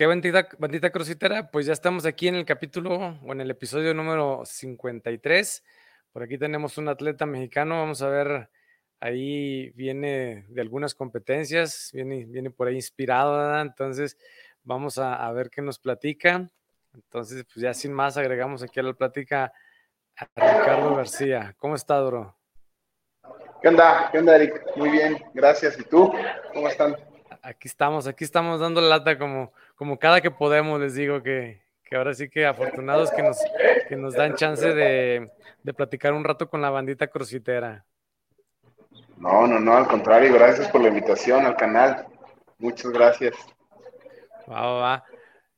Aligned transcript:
qué 0.00 0.06
bandita, 0.06 0.48
bandita 0.56 0.88
crocitera, 0.88 1.50
pues 1.50 1.66
ya 1.66 1.74
estamos 1.74 2.06
aquí 2.06 2.26
en 2.26 2.34
el 2.36 2.46
capítulo 2.46 3.18
o 3.22 3.32
en 3.32 3.42
el 3.42 3.50
episodio 3.50 3.92
número 3.92 4.40
53. 4.46 5.62
Por 6.10 6.22
aquí 6.22 6.38
tenemos 6.38 6.78
un 6.78 6.88
atleta 6.88 7.26
mexicano, 7.26 7.80
vamos 7.80 8.00
a 8.00 8.08
ver, 8.08 8.48
ahí 8.98 9.68
viene 9.72 10.46
de 10.48 10.62
algunas 10.62 10.94
competencias, 10.94 11.90
viene, 11.92 12.24
viene 12.24 12.50
por 12.50 12.68
ahí 12.68 12.76
inspirado, 12.76 13.36
¿verdad? 13.36 13.60
Entonces, 13.60 14.16
vamos 14.62 14.96
a, 14.96 15.16
a, 15.16 15.30
ver 15.32 15.50
qué 15.50 15.60
nos 15.60 15.78
platica. 15.78 16.48
Entonces, 16.94 17.44
pues 17.44 17.62
ya 17.62 17.74
sin 17.74 17.92
más, 17.92 18.16
agregamos 18.16 18.62
aquí 18.62 18.80
a 18.80 18.84
la 18.84 18.94
plática 18.94 19.52
a 20.16 20.24
Ricardo 20.34 20.96
García. 20.96 21.54
¿Cómo 21.58 21.74
está, 21.74 21.96
Doro? 21.96 22.38
¿Qué 23.60 23.68
onda? 23.68 24.08
¿Qué 24.10 24.18
onda, 24.18 24.34
Eric? 24.34 24.62
Muy 24.76 24.88
bien, 24.88 25.22
gracias. 25.34 25.78
¿Y 25.78 25.84
tú? 25.84 26.10
¿Cómo 26.54 26.68
están? 26.68 26.96
Aquí 27.42 27.68
estamos, 27.68 28.06
aquí 28.06 28.24
estamos 28.24 28.60
dando 28.60 28.80
lata 28.82 29.18
como, 29.18 29.52
como 29.80 29.98
cada 29.98 30.20
que 30.20 30.30
podemos, 30.30 30.78
les 30.78 30.94
digo 30.94 31.22
que, 31.22 31.62
que 31.84 31.96
ahora 31.96 32.12
sí 32.12 32.28
que 32.28 32.44
afortunados 32.44 33.10
que 33.10 33.22
nos, 33.22 33.38
que 33.88 33.96
nos 33.96 34.12
dan 34.12 34.34
chance 34.34 34.74
de, 34.74 35.30
de 35.62 35.72
platicar 35.72 36.12
un 36.12 36.22
rato 36.22 36.50
con 36.50 36.60
la 36.60 36.68
bandita 36.68 37.06
crocitera. 37.06 37.86
No, 39.16 39.46
no, 39.46 39.58
no, 39.58 39.74
al 39.74 39.86
contrario, 39.86 40.34
gracias 40.34 40.68
por 40.68 40.82
la 40.82 40.88
invitación 40.88 41.46
al 41.46 41.56
canal. 41.56 42.04
Muchas 42.58 42.90
gracias. 42.90 43.34
Va, 44.46 44.60
va, 44.60 44.80
va. 44.80 45.04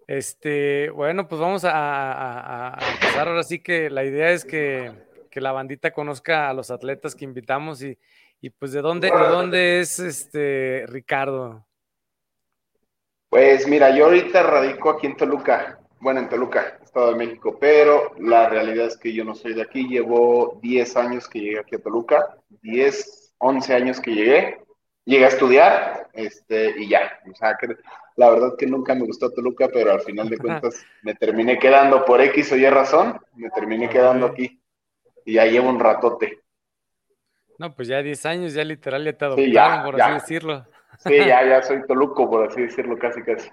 Este, 0.07 0.91
bueno, 0.91 1.27
pues 1.27 1.41
vamos 1.41 1.65
a, 1.65 1.73
a, 1.73 2.79
a, 2.79 2.93
empezar. 2.93 3.27
Ahora 3.27 3.43
sí 3.43 3.59
que 3.59 3.91
la 3.91 4.05
idea 4.05 4.31
es 4.31 4.45
que, 4.45 4.93
que, 5.33 5.41
la 5.41 5.51
bandita 5.51 5.91
conozca 5.91 6.49
a 6.49 6.55
los 6.55 6.71
atletas 6.71 7.17
que 7.17 7.25
invitamos 7.25 7.83
y, 7.83 7.99
y 8.41 8.51
pues 8.51 8.71
de 8.71 8.83
dónde, 8.83 9.11
de 9.11 9.29
dónde 9.29 9.81
es 9.81 9.99
este 9.99 10.85
Ricardo. 10.87 11.67
Pues 13.33 13.67
mira, 13.67 13.89
yo 13.97 14.05
ahorita 14.05 14.43
radico 14.43 14.91
aquí 14.91 15.07
en 15.07 15.17
Toluca, 15.17 15.79
bueno, 16.01 16.21
en 16.21 16.29
Toluca, 16.29 16.79
Estado 16.85 17.13
de 17.13 17.17
México, 17.17 17.57
pero 17.59 18.13
la 18.19 18.47
realidad 18.51 18.89
es 18.89 18.99
que 18.99 19.15
yo 19.15 19.25
no 19.25 19.35
soy 19.35 19.55
de 19.55 19.63
aquí, 19.63 19.89
llevo 19.89 20.59
10 20.61 20.97
años 20.99 21.31
que 21.31 21.41
llegué 21.41 21.59
aquí 21.61 21.77
a 21.77 21.79
Toluca, 21.79 22.37
10, 22.61 23.35
11 23.39 23.75
años 23.75 24.01
que 24.01 24.15
llegué, 24.15 24.59
llegué 25.07 25.25
a 25.25 25.29
estudiar, 25.29 26.09
este, 26.13 26.75
y 26.79 26.91
ya, 26.91 27.21
o 27.27 27.35
sea, 27.35 27.57
que 27.59 27.69
la 28.17 28.29
verdad 28.29 28.51
que 28.59 28.67
nunca 28.67 28.95
me 28.95 29.07
gustó 29.07 29.31
Toluca, 29.31 29.71
pero 29.73 29.93
al 29.93 30.03
final 30.03 30.29
de 30.29 30.37
cuentas 30.37 30.85
me 31.01 31.15
terminé 31.15 31.59
quedando 31.59 32.05
por 32.05 32.21
X 32.21 32.53
o 32.53 32.57
Y 32.57 32.69
razón, 32.69 33.19
me 33.37 33.49
terminé 33.49 33.89
quedando 33.89 34.27
aquí, 34.27 34.61
y 35.25 35.33
ya 35.33 35.47
llevo 35.47 35.71
un 35.71 35.81
ratote. 35.81 36.43
No, 37.57 37.75
pues 37.75 37.89
ya 37.89 38.03
10 38.03 38.27
años, 38.27 38.53
ya 38.53 38.63
literal 38.63 39.03
ya 39.03 39.17
te 39.17 39.25
adoptaron, 39.25 39.51
sí, 39.51 39.55
ya, 39.55 39.83
por 39.83 39.97
ya. 39.97 40.05
así 40.05 40.15
decirlo. 40.21 40.67
Sí, 40.99 41.17
ya, 41.17 41.45
ya 41.45 41.63
soy 41.63 41.87
Toluco, 41.87 42.31
por 42.31 42.49
así 42.49 42.63
decirlo, 42.63 42.99
casi, 42.99 43.23
casi. 43.23 43.51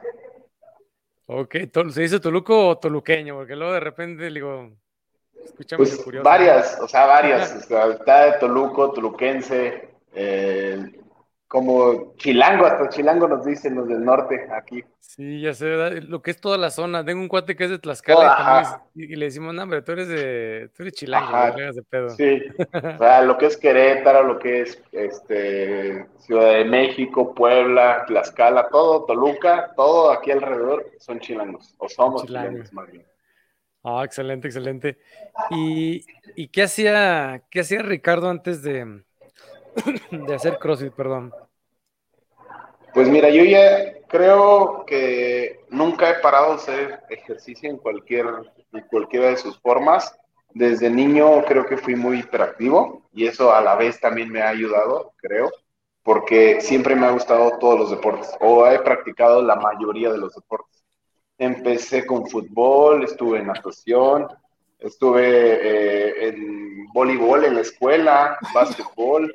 Ok, 1.26 1.56
¿se 1.92 2.02
dice 2.02 2.20
Toluco 2.20 2.70
o 2.70 2.78
toluqueño? 2.78 3.36
Porque 3.36 3.56
luego 3.56 3.74
de 3.74 3.80
repente 3.80 4.30
digo, 4.30 4.72
escúchame 5.44 5.78
pues, 5.78 5.98
curioso. 5.98 6.24
Varias, 6.24 6.80
o 6.82 6.88
sea, 6.88 7.06
varias. 7.06 7.56
o 7.56 7.62
sea, 7.62 7.88
está 7.88 8.26
de 8.26 8.40
Toluco, 8.40 8.92
toluquense, 8.92 9.90
eh, 10.14 10.92
como 11.50 12.14
chilango, 12.18 12.68
hasta 12.68 12.90
chilango 12.90 13.28
nos 13.28 13.44
dicen 13.44 13.74
los 13.74 13.88
del 13.88 14.06
norte 14.06 14.48
aquí. 14.56 14.84
Sí, 15.00 15.42
ya 15.42 15.56
sé, 15.56 15.66
¿verdad? 15.66 16.04
Lo 16.04 16.22
que 16.22 16.30
es 16.30 16.40
toda 16.40 16.60
la 16.60 16.70
zona. 16.70 17.04
Tengo 17.04 17.22
un 17.22 17.28
cuate 17.28 17.56
que 17.56 17.64
es 17.64 17.72
de 17.72 17.80
Tlaxcala 17.80 18.84
oh, 18.84 18.90
y, 18.94 19.14
y, 19.14 19.16
le 19.16 19.26
decimos, 19.26 19.56
no, 19.56 19.64
hombre, 19.64 19.82
tú 19.82 19.94
eres 19.94 20.08
de, 20.10 20.70
tú 20.76 20.84
eres 20.84 20.94
chilango, 20.94 21.32
no 21.32 21.74
de 21.74 21.82
pedo. 21.82 22.10
Sí, 22.12 22.44
o 22.96 22.98
sea, 23.00 23.24
lo 23.24 23.36
que 23.40 23.48
es 23.48 23.58
Querétaro, 23.58 24.24
lo 24.24 24.38
que 24.38 24.62
es 24.62 24.80
este, 24.92 26.06
Ciudad 26.20 26.54
de 26.54 26.66
México, 26.66 27.34
Puebla, 27.34 28.06
Tlaxcala, 28.06 28.70
todo, 28.70 29.06
Toluca, 29.06 29.74
todo 29.76 30.12
aquí 30.12 30.30
alrededor 30.30 30.86
son 31.00 31.20
chilangos, 31.20 31.74
o 31.80 31.90
somos 31.90 32.28
chilangos, 32.28 32.52
chilangos 32.52 32.74
más 32.74 32.92
bien. 32.92 33.06
Ah, 33.84 34.04
excelente, 34.06 34.48
excelente. 34.48 35.00
¿Y, 35.50 36.06
y 36.36 36.50
qué 36.50 36.62
hacía, 36.62 37.42
qué 37.50 37.62
hacía 37.62 37.82
Ricardo 37.82 38.30
antes 38.30 38.62
de, 38.62 39.02
de 40.12 40.34
hacer 40.34 40.58
CrossFit, 40.58 40.94
perdón? 40.94 41.34
Pues 42.94 43.08
mira, 43.08 43.30
yo 43.30 43.44
ya 43.44 43.94
creo 44.08 44.84
que 44.86 45.62
nunca 45.70 46.10
he 46.10 46.16
parado 46.16 46.50
de 46.50 46.56
hacer 46.56 47.00
ejercicio 47.10 47.70
en 47.70 47.78
cualquier, 47.78 48.26
en 48.74 48.82
cualquiera 48.90 49.28
de 49.30 49.38
sus 49.38 49.60
formas. 49.60 50.16
Desde 50.54 50.90
niño 50.90 51.44
creo 51.46 51.66
que 51.66 51.78
fui 51.78 51.96
muy 51.96 52.20
hiperactivo 52.20 53.04
y 53.14 53.28
eso 53.28 53.54
a 53.54 53.62
la 53.62 53.76
vez 53.76 54.00
también 54.00 54.32
me 54.32 54.42
ha 54.42 54.50
ayudado, 54.50 55.14
creo, 55.18 55.52
porque 56.02 56.60
siempre 56.62 56.96
me 56.96 57.06
ha 57.06 57.12
gustado 57.12 57.60
todos 57.60 57.80
los 57.80 57.92
deportes 57.92 58.32
o 58.40 58.66
he 58.68 58.80
practicado 58.80 59.44
la 59.44 59.56
mayoría 59.56 60.12
de 60.12 60.18
los 60.18 60.34
deportes. 60.34 60.84
Empecé 61.38 62.06
con 62.06 62.28
fútbol, 62.28 63.04
estuve 63.04 63.40
en 63.40 63.48
natación, 63.48 64.28
estuve 64.80 65.28
eh, 65.28 66.28
en 66.30 66.88
voleibol 66.88 67.46
en 67.46 67.56
la 67.56 67.62
escuela, 67.62 68.38
básquetbol, 68.54 69.34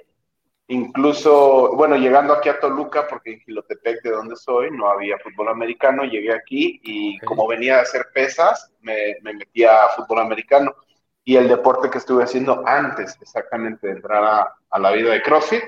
Incluso, 0.69 1.75
bueno, 1.77 1.97
llegando 1.97 2.33
aquí 2.33 2.49
a 2.49 2.59
Toluca, 2.59 3.07
porque 3.07 3.35
en 3.35 3.41
Gilotepec, 3.41 4.03
de 4.03 4.11
donde 4.11 4.35
soy, 4.35 4.71
no 4.71 4.89
había 4.89 5.19
fútbol 5.19 5.49
americano, 5.49 6.05
llegué 6.05 6.33
aquí 6.33 6.81
y 6.83 7.17
okay. 7.17 7.27
como 7.27 7.47
venía 7.47 7.79
a 7.79 7.83
hacer 7.83 8.07
pesas, 8.15 8.73
me, 8.81 9.17
me 9.23 9.35
metí 9.35 9.65
a 9.65 9.89
fútbol 9.95 10.21
americano. 10.21 10.75
Y 11.23 11.37
el 11.37 11.49
deporte 11.49 11.91
que 11.91 11.99
estuve 11.99 12.25
haciendo 12.25 12.63
antes 12.67 13.17
exactamente 13.21 13.87
de 13.87 13.95
entrar 13.95 14.25
a, 14.25 14.55
a 14.71 14.79
la 14.79 14.91
vida 14.93 15.13
de 15.13 15.23
CrossFit, 15.23 15.63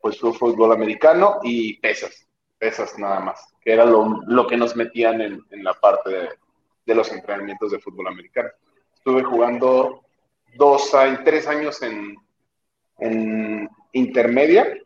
pues 0.00 0.18
fue 0.18 0.32
fútbol 0.32 0.72
americano 0.72 1.40
y 1.42 1.78
pesas, 1.80 2.26
pesas 2.58 2.98
nada 2.98 3.20
más, 3.20 3.54
que 3.60 3.72
era 3.72 3.84
lo, 3.84 4.22
lo 4.26 4.46
que 4.46 4.56
nos 4.56 4.76
metían 4.76 5.20
en, 5.20 5.44
en 5.50 5.64
la 5.64 5.74
parte 5.74 6.10
de, 6.10 6.28
de, 6.86 6.94
los 6.94 7.10
entrenamientos 7.12 7.72
de 7.72 7.80
fútbol 7.80 8.08
americano. 8.08 8.50
Estuve 8.94 9.24
jugando 9.24 10.04
dos, 10.56 10.94
tres 11.24 11.46
años 11.46 11.82
en, 11.82 12.16
en 12.98 13.68
intermedia 13.92 14.76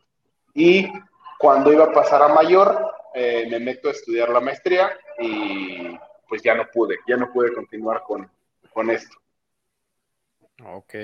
y 0.53 0.91
cuando 1.39 1.73
iba 1.73 1.85
a 1.85 1.93
pasar 1.93 2.21
a 2.21 2.29
mayor 2.29 2.93
eh, 3.13 3.47
me 3.49 3.59
meto 3.59 3.89
a 3.89 3.91
estudiar 3.91 4.29
la 4.29 4.39
maestría 4.39 4.97
y 5.19 5.97
pues 6.27 6.41
ya 6.41 6.55
no 6.55 6.67
pude, 6.71 6.97
ya 7.07 7.15
no 7.15 7.31
pude 7.31 7.53
continuar 7.53 8.03
con, 8.03 8.29
con 8.73 8.89
esto. 8.89 9.15
Ok. 10.65 10.95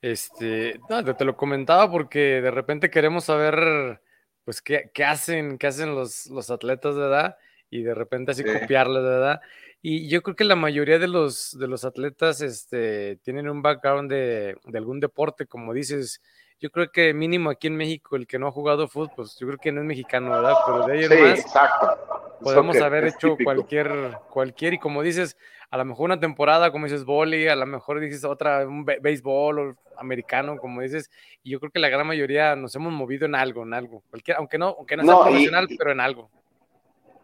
Este, 0.00 0.78
no, 0.88 1.16
te 1.16 1.24
lo 1.24 1.36
comentaba 1.36 1.90
porque 1.90 2.42
de 2.42 2.50
repente 2.50 2.90
queremos 2.90 3.24
saber 3.24 4.00
pues 4.44 4.60
qué, 4.60 4.90
qué 4.92 5.04
hacen, 5.04 5.56
qué 5.56 5.66
hacen 5.66 5.94
los, 5.94 6.26
los, 6.26 6.50
atletas 6.50 6.94
de 6.94 7.06
edad 7.06 7.38
y 7.70 7.82
de 7.82 7.94
repente 7.94 8.32
así 8.32 8.42
sí. 8.42 8.60
copiarles 8.60 9.02
de 9.02 9.08
edad. 9.08 9.40
Y 9.80 10.08
yo 10.08 10.22
creo 10.22 10.36
que 10.36 10.44
la 10.44 10.56
mayoría 10.56 10.98
de 10.98 11.08
los, 11.08 11.58
de 11.58 11.66
los 11.66 11.84
atletas 11.84 12.42
este, 12.42 13.16
tienen 13.22 13.48
un 13.48 13.62
background 13.62 14.10
de, 14.10 14.56
de 14.64 14.78
algún 14.78 15.00
deporte, 15.00 15.46
como 15.46 15.72
dices, 15.72 16.20
yo 16.64 16.70
creo 16.70 16.90
que 16.90 17.12
mínimo 17.12 17.50
aquí 17.50 17.66
en 17.66 17.76
México 17.76 18.16
el 18.16 18.26
que 18.26 18.38
no 18.38 18.46
ha 18.46 18.50
jugado 18.50 18.88
fútbol, 18.88 19.10
pues 19.14 19.36
yo 19.38 19.46
creo 19.48 19.58
que 19.58 19.70
no 19.70 19.82
es 19.82 19.86
mexicano, 19.86 20.30
¿verdad? 20.30 20.54
Pero 20.64 20.86
de 20.86 20.92
ahí 20.94 21.04
en 21.04 21.10
sí, 21.10 21.18
más 21.18 21.38
exacto. 21.40 22.38
podemos 22.40 22.80
haber 22.80 23.04
hecho 23.04 23.32
típico. 23.32 23.44
cualquier, 23.44 24.18
cualquier, 24.30 24.72
y 24.72 24.78
como 24.78 25.02
dices, 25.02 25.36
a 25.68 25.76
lo 25.76 25.84
mejor 25.84 26.06
una 26.06 26.18
temporada, 26.18 26.72
como 26.72 26.86
dices, 26.86 27.04
boli, 27.04 27.48
a 27.48 27.54
lo 27.54 27.66
mejor 27.66 28.00
dices 28.00 28.24
otra, 28.24 28.66
un 28.66 28.86
béisbol 28.86 29.58
o 29.58 29.76
americano, 29.98 30.56
como 30.56 30.80
dices, 30.80 31.10
y 31.42 31.50
yo 31.50 31.60
creo 31.60 31.70
que 31.70 31.80
la 31.80 31.90
gran 31.90 32.06
mayoría 32.06 32.56
nos 32.56 32.74
hemos 32.76 32.94
movido 32.94 33.26
en 33.26 33.34
algo, 33.34 33.62
en 33.64 33.74
algo, 33.74 34.02
cualquier, 34.08 34.38
aunque 34.38 34.56
no, 34.56 34.74
aunque 34.78 34.96
no 34.96 35.02
sea 35.02 35.12
no, 35.12 35.20
profesional, 35.20 35.66
y, 35.68 35.76
pero 35.76 35.92
en 35.92 36.00
algo. 36.00 36.30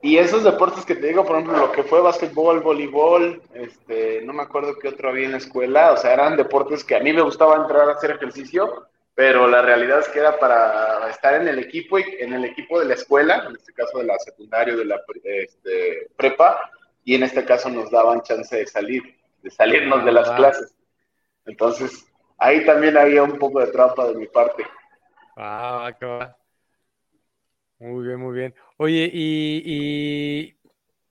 Y 0.03 0.19
esos 0.19 0.45
deportes 0.45 0.85
que 0.85 0.97
te 0.97 1.07
digo, 1.07 1.25
por 1.25 1.37
ejemplo, 1.37 1.57
lo 1.57 1.73
que 1.73 1.83
fue 1.83 2.03
básquetbol, 2.03 2.61
voleibol, 2.61 3.41
este, 3.55 4.21
no 4.21 4.35
me 4.35 4.43
acuerdo 4.43 4.79
qué 4.79 4.89
otro 4.89 5.09
había 5.09 5.25
en 5.25 5.33
la 5.33 5.39
escuela, 5.39 5.93
o 5.93 5.97
sea, 5.97 6.13
eran 6.13 6.37
deportes 6.37 6.85
que 6.85 6.97
a 6.97 7.01
mí 7.01 7.15
me 7.15 7.23
gustaba 7.23 7.57
entrar 7.57 7.89
a 7.89 7.95
hacer 7.95 8.11
ejercicio, 8.11 8.87
pero 9.15 9.49
la 9.49 9.63
realidad 9.63 10.01
es 10.01 10.09
que 10.09 10.21
era 10.21 10.39
para 10.39 11.09
estar 11.11 11.35
en 11.35 11.49
el 11.49 11.59
equipo 11.59 11.99
y 11.99 12.05
en 12.21 12.33
el 12.33 12.45
equipo 12.45 12.81
de 12.81 12.87
la 12.87 12.95
escuela, 12.95 13.45
en 13.49 13.57
este 13.57 13.73
caso 13.73 13.99
de 13.99 14.05
la 14.05 14.19
secundaria, 14.19 14.75
de 14.75 14.85
la 14.85 15.01
este, 15.25 16.09
prepa, 16.17 16.71
y 17.05 17.15
en 17.15 17.25
este 17.25 17.45
caso 17.45 17.69
nos 17.69 17.91
daban 17.91 18.23
chance 18.23 18.57
de 18.57 18.67
salir, 18.67 19.03
de 19.43 19.51
salirnos 19.51 20.05
de 20.05 20.13
las 20.13 20.29
ah, 20.29 20.37
clases. 20.37 20.75
Entonces, 21.45 22.07
ahí 22.39 22.65
también 22.65 22.97
había 22.97 23.23
un 23.23 23.39
poco 23.39 23.61
de 23.61 23.73
trampa 23.73 24.07
de 24.09 24.15
mi 24.15 24.27
parte. 24.27 24.65
Ah, 25.37 25.91
va. 26.03 26.37
Muy 27.79 28.07
bien, 28.07 28.21
muy 28.21 28.37
bien. 28.37 28.55
Oye, 28.77 29.11
y, 29.13 29.63
y 29.65 30.61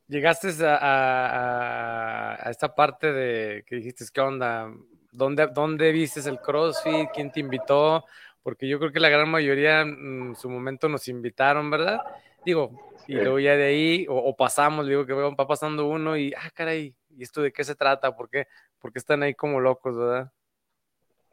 llegaste 0.08 0.50
a, 0.66 0.76
a, 0.76 2.48
a, 2.48 2.52
esta 2.52 2.76
parte 2.76 3.12
de 3.12 3.64
que 3.66 3.76
dijiste, 3.78 4.06
¿qué 4.14 4.22
onda? 4.22 4.72
¿Dónde, 5.12 5.48
¿Dónde 5.48 5.92
viste 5.92 6.20
el 6.30 6.40
CrossFit? 6.40 7.10
¿Quién 7.14 7.32
te 7.32 7.40
invitó? 7.40 8.06
Porque 8.44 8.68
yo 8.68 8.80
creo 8.80 8.92
que 8.92 9.00
la 9.00 9.10
gran 9.10 9.30
mayoría 9.30 9.82
en 9.82 10.36
su 10.36 10.50
momento 10.50 10.88
nos 10.90 11.08
invitaron, 11.08 11.70
¿verdad? 11.70 12.02
Digo, 12.46 12.72
y 13.08 13.16
luego 13.16 13.40
ya 13.40 13.56
de 13.56 13.66
ahí, 13.66 14.06
o, 14.08 14.16
o, 14.16 14.36
pasamos, 14.36 14.88
digo 14.88 15.06
que 15.06 15.14
va 15.14 15.48
pasando 15.48 15.88
uno 15.88 16.16
y, 16.16 16.34
ah, 16.34 16.50
caray, 16.54 16.96
¿y 17.10 17.24
esto 17.24 17.42
de 17.42 17.52
qué 17.52 17.64
se 17.64 17.76
trata? 17.76 18.16
¿Por 18.16 18.30
qué? 18.30 18.48
Porque 18.80 19.00
están 19.00 19.24
ahí 19.24 19.34
como 19.34 19.60
locos, 19.60 19.98
¿verdad? 19.98 20.32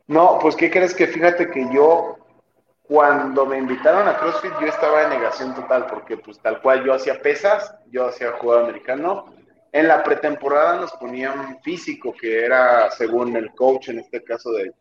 No, 0.06 0.38
pues, 0.40 0.56
¿qué 0.56 0.70
crees 0.70 0.94
que 0.94 1.06
fíjate 1.06 1.50
que 1.50 1.66
yo 1.72 2.18
cuando 2.88 3.46
me 3.46 3.58
invitaron 3.58 4.06
a 4.06 4.16
CrossFit 4.16 4.52
yo 4.60 4.68
estaba 4.68 5.02
en 5.02 5.10
negación 5.10 5.54
total 5.54 5.86
porque 5.86 6.16
pues 6.16 6.38
tal 6.38 6.60
cual 6.62 6.84
yo 6.84 6.94
hacía 6.94 7.20
pesas, 7.20 7.74
yo 7.90 8.06
hacía 8.06 8.32
juego 8.32 8.62
americano. 8.62 9.34
En 9.76 9.88
la 9.88 10.02
pretemporada 10.02 10.80
nos 10.80 10.92
ponían 10.92 11.60
físico, 11.60 12.14
que 12.18 12.46
era 12.46 12.90
según 12.90 13.36
el 13.36 13.50
coach, 13.50 13.90
en 13.90 13.98
este 13.98 14.24
caso 14.24 14.50
de, 14.52 14.72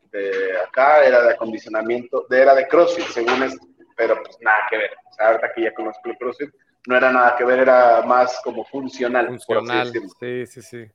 acá, 0.66 1.04
era 1.04 1.22
de 1.22 1.34
acondicionamiento, 1.34 2.26
de, 2.30 2.42
era 2.42 2.56
de 2.56 2.66
CrossFit, 2.66 3.06
según 3.08 3.44
esto, 3.44 3.68
pero 3.98 4.24
pues 4.24 4.38
nada 4.40 4.60
que 4.70 4.78
ver. 4.78 4.92
O 5.12 5.14
sea, 5.14 5.28
ahorita 5.28 5.52
que 5.54 5.64
ya 5.64 5.74
conozco 5.74 6.00
el 6.06 6.18
CrossFit, 6.18 6.50
no 6.88 6.96
era 6.96 7.12
nada 7.12 7.36
que 7.36 7.44
ver, 7.44 7.60
era 7.60 8.04
más 8.04 8.40
como 8.42 8.64
funcional. 8.64 9.28
Funcional, 9.28 9.92
sí, 10.18 10.46
sí, 10.46 10.62
sí. 10.62 10.86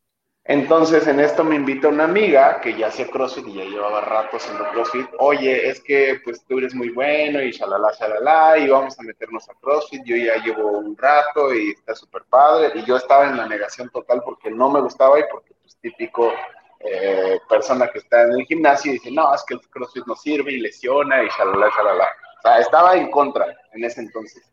Entonces 0.50 1.06
en 1.06 1.20
esto 1.20 1.44
me 1.44 1.54
invita 1.54 1.86
una 1.86 2.02
amiga 2.02 2.60
que 2.60 2.76
ya 2.76 2.88
hacía 2.88 3.06
CrossFit 3.06 3.46
y 3.46 3.54
ya 3.54 3.64
llevaba 3.66 4.00
rato 4.00 4.36
haciendo 4.36 4.68
CrossFit. 4.70 5.06
Oye, 5.20 5.68
es 5.68 5.80
que 5.80 6.20
pues 6.24 6.44
tú 6.44 6.58
eres 6.58 6.74
muy 6.74 6.88
bueno 6.88 7.40
y 7.40 7.52
shalala, 7.52 7.92
shalala, 7.92 8.58
y 8.58 8.68
vamos 8.68 8.98
a 8.98 9.02
meternos 9.04 9.48
a 9.48 9.54
CrossFit. 9.60 10.02
Yo 10.04 10.16
ya 10.16 10.42
llevo 10.42 10.78
un 10.78 10.96
rato 10.96 11.54
y 11.54 11.70
está 11.70 11.94
súper 11.94 12.24
padre. 12.28 12.72
Y 12.74 12.84
yo 12.84 12.96
estaba 12.96 13.28
en 13.28 13.36
la 13.36 13.46
negación 13.46 13.90
total 13.90 14.22
porque 14.24 14.50
no 14.50 14.68
me 14.70 14.80
gustaba 14.80 15.20
y 15.20 15.22
porque 15.30 15.54
pues 15.62 15.76
típico 15.76 16.32
eh, 16.80 17.38
persona 17.48 17.86
que 17.86 18.00
está 18.00 18.22
en 18.22 18.32
el 18.32 18.44
gimnasio 18.44 18.90
y 18.90 18.94
dice, 18.94 19.12
no, 19.12 19.32
es 19.32 19.44
que 19.44 19.54
el 19.54 19.60
CrossFit 19.70 20.06
no 20.06 20.16
sirve 20.16 20.50
y 20.50 20.58
lesiona 20.58 21.22
y 21.22 21.28
shalala, 21.28 21.70
shalala. 21.76 22.08
O 22.38 22.42
sea, 22.42 22.58
estaba 22.58 22.96
en 22.96 23.08
contra 23.12 23.56
en 23.72 23.84
ese 23.84 24.00
entonces. 24.00 24.50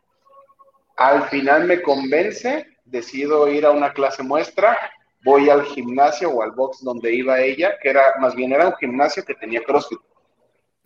Al 0.97 1.23
final 1.23 1.63
me 1.63 1.81
convence, 1.81 2.67
decido 2.85 3.47
ir 3.47 3.65
a 3.65 3.71
una 3.71 3.93
clase 3.93 4.21
muestra 4.21 4.77
voy 5.27 5.49
al 5.49 5.63
gimnasio 5.65 6.29
o 6.29 6.41
al 6.41 6.51
box 6.51 6.81
donde 6.81 7.13
iba 7.13 7.41
ella, 7.41 7.77
que 7.81 7.89
era, 7.89 8.13
más 8.21 8.33
bien 8.33 8.53
era 8.53 8.67
un 8.67 8.75
gimnasio 8.75 9.25
que 9.25 9.35
tenía 9.35 9.61
CrossFit. 9.61 9.99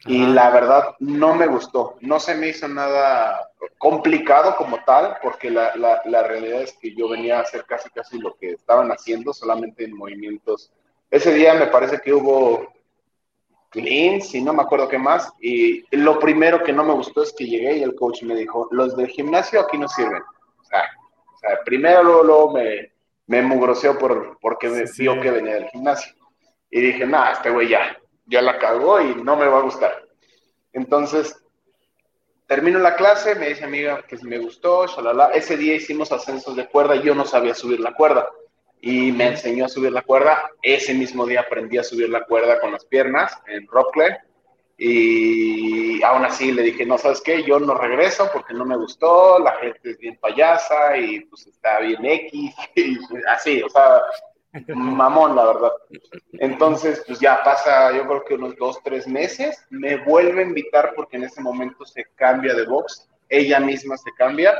Y 0.08 0.26
la 0.26 0.50
verdad 0.50 0.96
no 0.98 1.36
me 1.36 1.46
gustó, 1.46 1.96
no 2.02 2.20
se 2.20 2.34
me 2.34 2.48
hizo 2.50 2.68
nada 2.68 3.52
complicado 3.78 4.56
como 4.56 4.84
tal, 4.84 5.18
porque 5.22 5.52
la, 5.52 5.76
la, 5.76 6.24
realidad 6.24 6.64
es 6.64 6.74
que 6.82 6.96
yo 6.96 7.08
venía 7.08 7.38
a 7.38 7.44
hacer 7.44 7.66
casi 7.66 7.88
casi 7.92 8.18
lo 8.18 8.34
que 8.34 8.54
estaban 8.54 8.92
haciendo, 8.92 9.32
solamente 9.32 9.84
en 9.84 9.96
movimientos. 9.96 10.72
Ese 11.12 11.32
día 11.36 11.54
me 11.54 11.68
parece 11.68 12.00
que 12.00 12.12
hubo 12.12 12.74
cleans 13.70 14.34
y 14.34 14.42
no 14.42 14.54
me 14.54 14.64
acuerdo 14.64 14.88
qué 14.88 14.98
más. 14.98 15.32
Y 15.40 15.86
lo 15.96 16.18
primero 16.18 16.64
que 16.64 16.74
no 16.74 16.84
me 16.84 16.94
gustó 16.94 17.22
es 17.22 17.32
que 17.32 17.46
llegué 17.46 17.78
y 17.78 17.84
el 17.84 17.94
coach 17.94 18.24
me 18.24 18.36
dijo, 18.36 18.68
los 18.72 18.98
del 18.98 19.08
gimnasio 19.08 19.62
aquí 19.62 19.78
no 19.78 19.88
sirven. 19.88 20.24
O 20.60 20.64
sea, 20.64 20.84
o 21.32 21.38
sea 21.38 21.60
primero 21.64 22.24
luego 22.24 22.54
me, 22.54 22.91
me 23.32 23.42
mugroseó 23.42 23.98
por, 23.98 24.38
porque 24.42 24.68
me 24.68 24.84
vio 24.98 25.22
que 25.22 25.32
venía 25.32 25.54
del 25.54 25.70
gimnasio. 25.70 26.14
Y 26.70 26.82
dije, 26.82 27.06
nada, 27.06 27.32
este 27.32 27.50
güey 27.50 27.70
ya, 27.70 27.98
ya 28.26 28.42
la 28.42 28.60
cagó 28.60 29.00
y 29.00 29.16
no 29.16 29.38
me 29.38 29.48
va 29.48 29.60
a 29.60 29.62
gustar. 29.62 30.04
Entonces, 30.74 31.42
termino 32.46 32.78
la 32.80 32.98
clase, 32.98 33.36
me 33.36 33.48
dice 33.48 33.64
amiga 33.64 34.04
que 34.06 34.18
me 34.24 34.38
gustó, 34.38 34.86
shalala. 34.86 35.28
Ese 35.28 35.56
día 35.56 35.76
hicimos 35.76 36.12
ascensos 36.12 36.58
de 36.58 36.68
cuerda 36.68 36.98
y 36.98 37.04
yo 37.04 37.16
no 37.16 37.24
sabía 37.24 37.56
subir 37.56 37.80
la 37.80 37.94
cuerda. 37.94 38.30
Y 38.82 39.14
me 39.14 39.28
enseñó 39.28 39.64
a 39.64 39.70
subir 39.70 39.94
la 39.94 40.02
cuerda. 40.02 40.52
Ese 40.62 40.94
mismo 40.94 41.26
día 41.26 41.40
aprendí 41.40 41.78
a 41.78 41.84
subir 41.84 42.10
la 42.10 42.26
cuerda 42.26 42.60
con 42.60 42.74
las 42.74 42.84
piernas 42.84 43.32
en 43.48 43.66
Rockland 43.68 44.18
y 44.84 46.02
aún 46.02 46.26
así 46.26 46.52
le 46.52 46.64
dije, 46.64 46.88
no, 46.88 46.98
¿sabes 46.98 47.22
qué? 47.22 47.44
Yo 47.44 47.60
no 47.60 47.76
regreso 47.76 48.28
porque 48.34 48.56
no 48.56 48.66
me 48.66 48.76
gustó, 48.76 49.38
la 49.38 49.52
gente 49.58 49.92
es 49.92 50.00
bien 50.00 50.18
payasa 50.20 50.98
y 50.98 51.20
pues 51.20 51.46
está 51.46 51.82
bien 51.82 52.04
X, 52.04 52.52
y 52.76 52.98
así, 53.32 53.62
o 53.62 53.70
sea, 53.70 54.02
mamón, 54.74 55.36
la 55.36 55.46
verdad. 55.46 55.72
Entonces, 56.34 57.04
pues 57.06 57.20
ya 57.20 57.44
pasa, 57.44 57.96
yo 57.96 58.08
creo 58.08 58.26
que 58.26 58.34
unos 58.34 58.56
dos, 58.56 58.82
tres 58.84 59.08
meses, 59.08 59.64
me 59.70 59.98
vuelve 59.98 60.42
a 60.42 60.48
invitar 60.48 60.94
porque 60.96 61.18
en 61.18 61.26
ese 61.26 61.42
momento 61.42 61.86
se 61.86 62.06
cambia 62.16 62.56
de 62.56 62.66
box, 62.66 63.08
ella 63.30 63.60
misma 63.60 63.98
se 63.98 64.12
cambia 64.18 64.60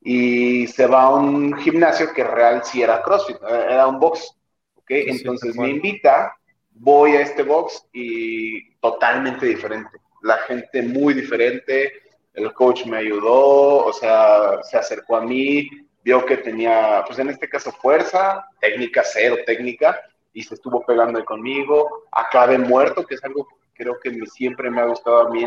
y 0.00 0.68
se 0.68 0.86
va 0.86 1.02
a 1.02 1.14
un 1.16 1.52
gimnasio 1.58 2.12
que 2.12 2.22
real 2.22 2.62
sí 2.62 2.80
era 2.80 3.02
CrossFit, 3.02 3.38
era 3.42 3.88
un 3.88 3.98
box, 3.98 4.36
¿ok? 4.76 4.90
Entonces 4.90 5.56
me 5.56 5.70
invita 5.70 6.37
voy 6.78 7.12
a 7.12 7.22
este 7.22 7.42
box 7.42 7.84
y 7.92 8.74
totalmente 8.76 9.46
diferente. 9.46 9.98
La 10.22 10.38
gente 10.38 10.82
muy 10.82 11.14
diferente, 11.14 11.92
el 12.34 12.52
coach 12.52 12.86
me 12.86 12.98
ayudó, 12.98 13.86
o 13.86 13.92
sea, 13.92 14.62
se 14.62 14.76
acercó 14.76 15.16
a 15.16 15.22
mí, 15.22 15.68
vio 16.02 16.24
que 16.24 16.38
tenía, 16.38 17.02
pues 17.06 17.18
en 17.18 17.28
este 17.28 17.48
caso 17.48 17.72
fuerza, 17.72 18.46
técnica 18.60 19.02
cero 19.04 19.36
técnica, 19.44 20.00
y 20.32 20.42
se 20.42 20.54
estuvo 20.54 20.84
pegando 20.84 21.24
conmigo. 21.24 22.04
Acabé 22.12 22.58
muerto, 22.58 23.04
que 23.04 23.16
es 23.16 23.24
algo 23.24 23.46
que 23.46 23.84
creo 23.84 23.98
que 24.00 24.26
siempre 24.26 24.70
me 24.70 24.80
ha 24.80 24.86
gustado 24.86 25.20
a 25.20 25.30
mí 25.30 25.44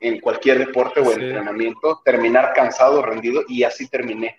en, 0.00 0.20
cualquier 0.20 0.58
deporte 0.58 1.00
o 1.00 1.12
entrenamiento, 1.12 2.00
terminar 2.04 2.52
cansado, 2.52 3.02
rendido, 3.02 3.42
y 3.48 3.62
así 3.62 3.88
terminé. 3.88 4.38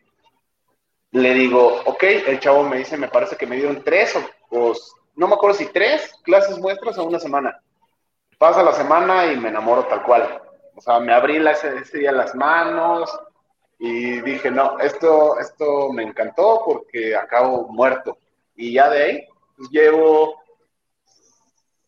Le 1.11 1.33
digo, 1.33 1.81
ok, 1.85 2.03
el 2.03 2.39
chavo 2.39 2.63
me 2.63 2.77
dice, 2.77 2.97
me 2.97 3.07
parece 3.07 3.35
que 3.35 3.47
me 3.47 3.55
dieron 3.55 3.81
tres 3.83 4.15
o, 4.15 4.29
o 4.49 4.75
no 5.19 5.27
me 5.27 5.33
acuerdo 5.33 5.57
si 5.57 5.65
tres 5.65 6.13
clases 6.23 6.57
muestras 6.59 6.97
o 6.97 7.03
una 7.03 7.19
semana. 7.19 7.61
Pasa 8.37 8.63
la 8.63 8.71
semana 8.71 9.33
y 9.33 9.35
me 9.35 9.49
enamoro 9.49 9.83
tal 9.85 10.01
cual. 10.03 10.41
O 10.75 10.81
sea, 10.81 11.01
me 11.01 11.11
abrí 11.11 11.45
ese, 11.45 11.97
día 11.97 12.13
las 12.13 12.33
manos 12.35 13.11
y 13.79 14.21
dije, 14.21 14.49
no, 14.49 14.79
esto, 14.79 15.37
esto 15.37 15.91
me 15.91 16.03
encantó 16.03 16.61
porque 16.65 17.17
acabo 17.17 17.67
muerto. 17.67 18.17
Y 18.55 18.71
ya 18.71 18.89
de 18.89 19.03
ahí, 19.03 19.27
pues 19.57 19.69
llevo 19.71 20.41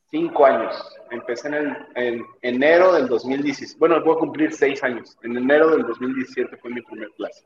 cinco 0.10 0.46
años. 0.46 0.76
Empecé 1.10 1.48
en, 1.48 1.78
en 1.96 2.26
enero 2.42 2.92
del 2.92 3.08
2017. 3.08 3.80
Bueno, 3.80 4.04
voy 4.04 4.18
a 4.18 4.20
cumplir 4.20 4.54
seis 4.54 4.84
años. 4.84 5.18
En 5.24 5.38
enero 5.38 5.70
del 5.70 5.84
2017 5.84 6.58
fue 6.58 6.70
mi 6.70 6.82
primer 6.82 7.08
clase. 7.12 7.46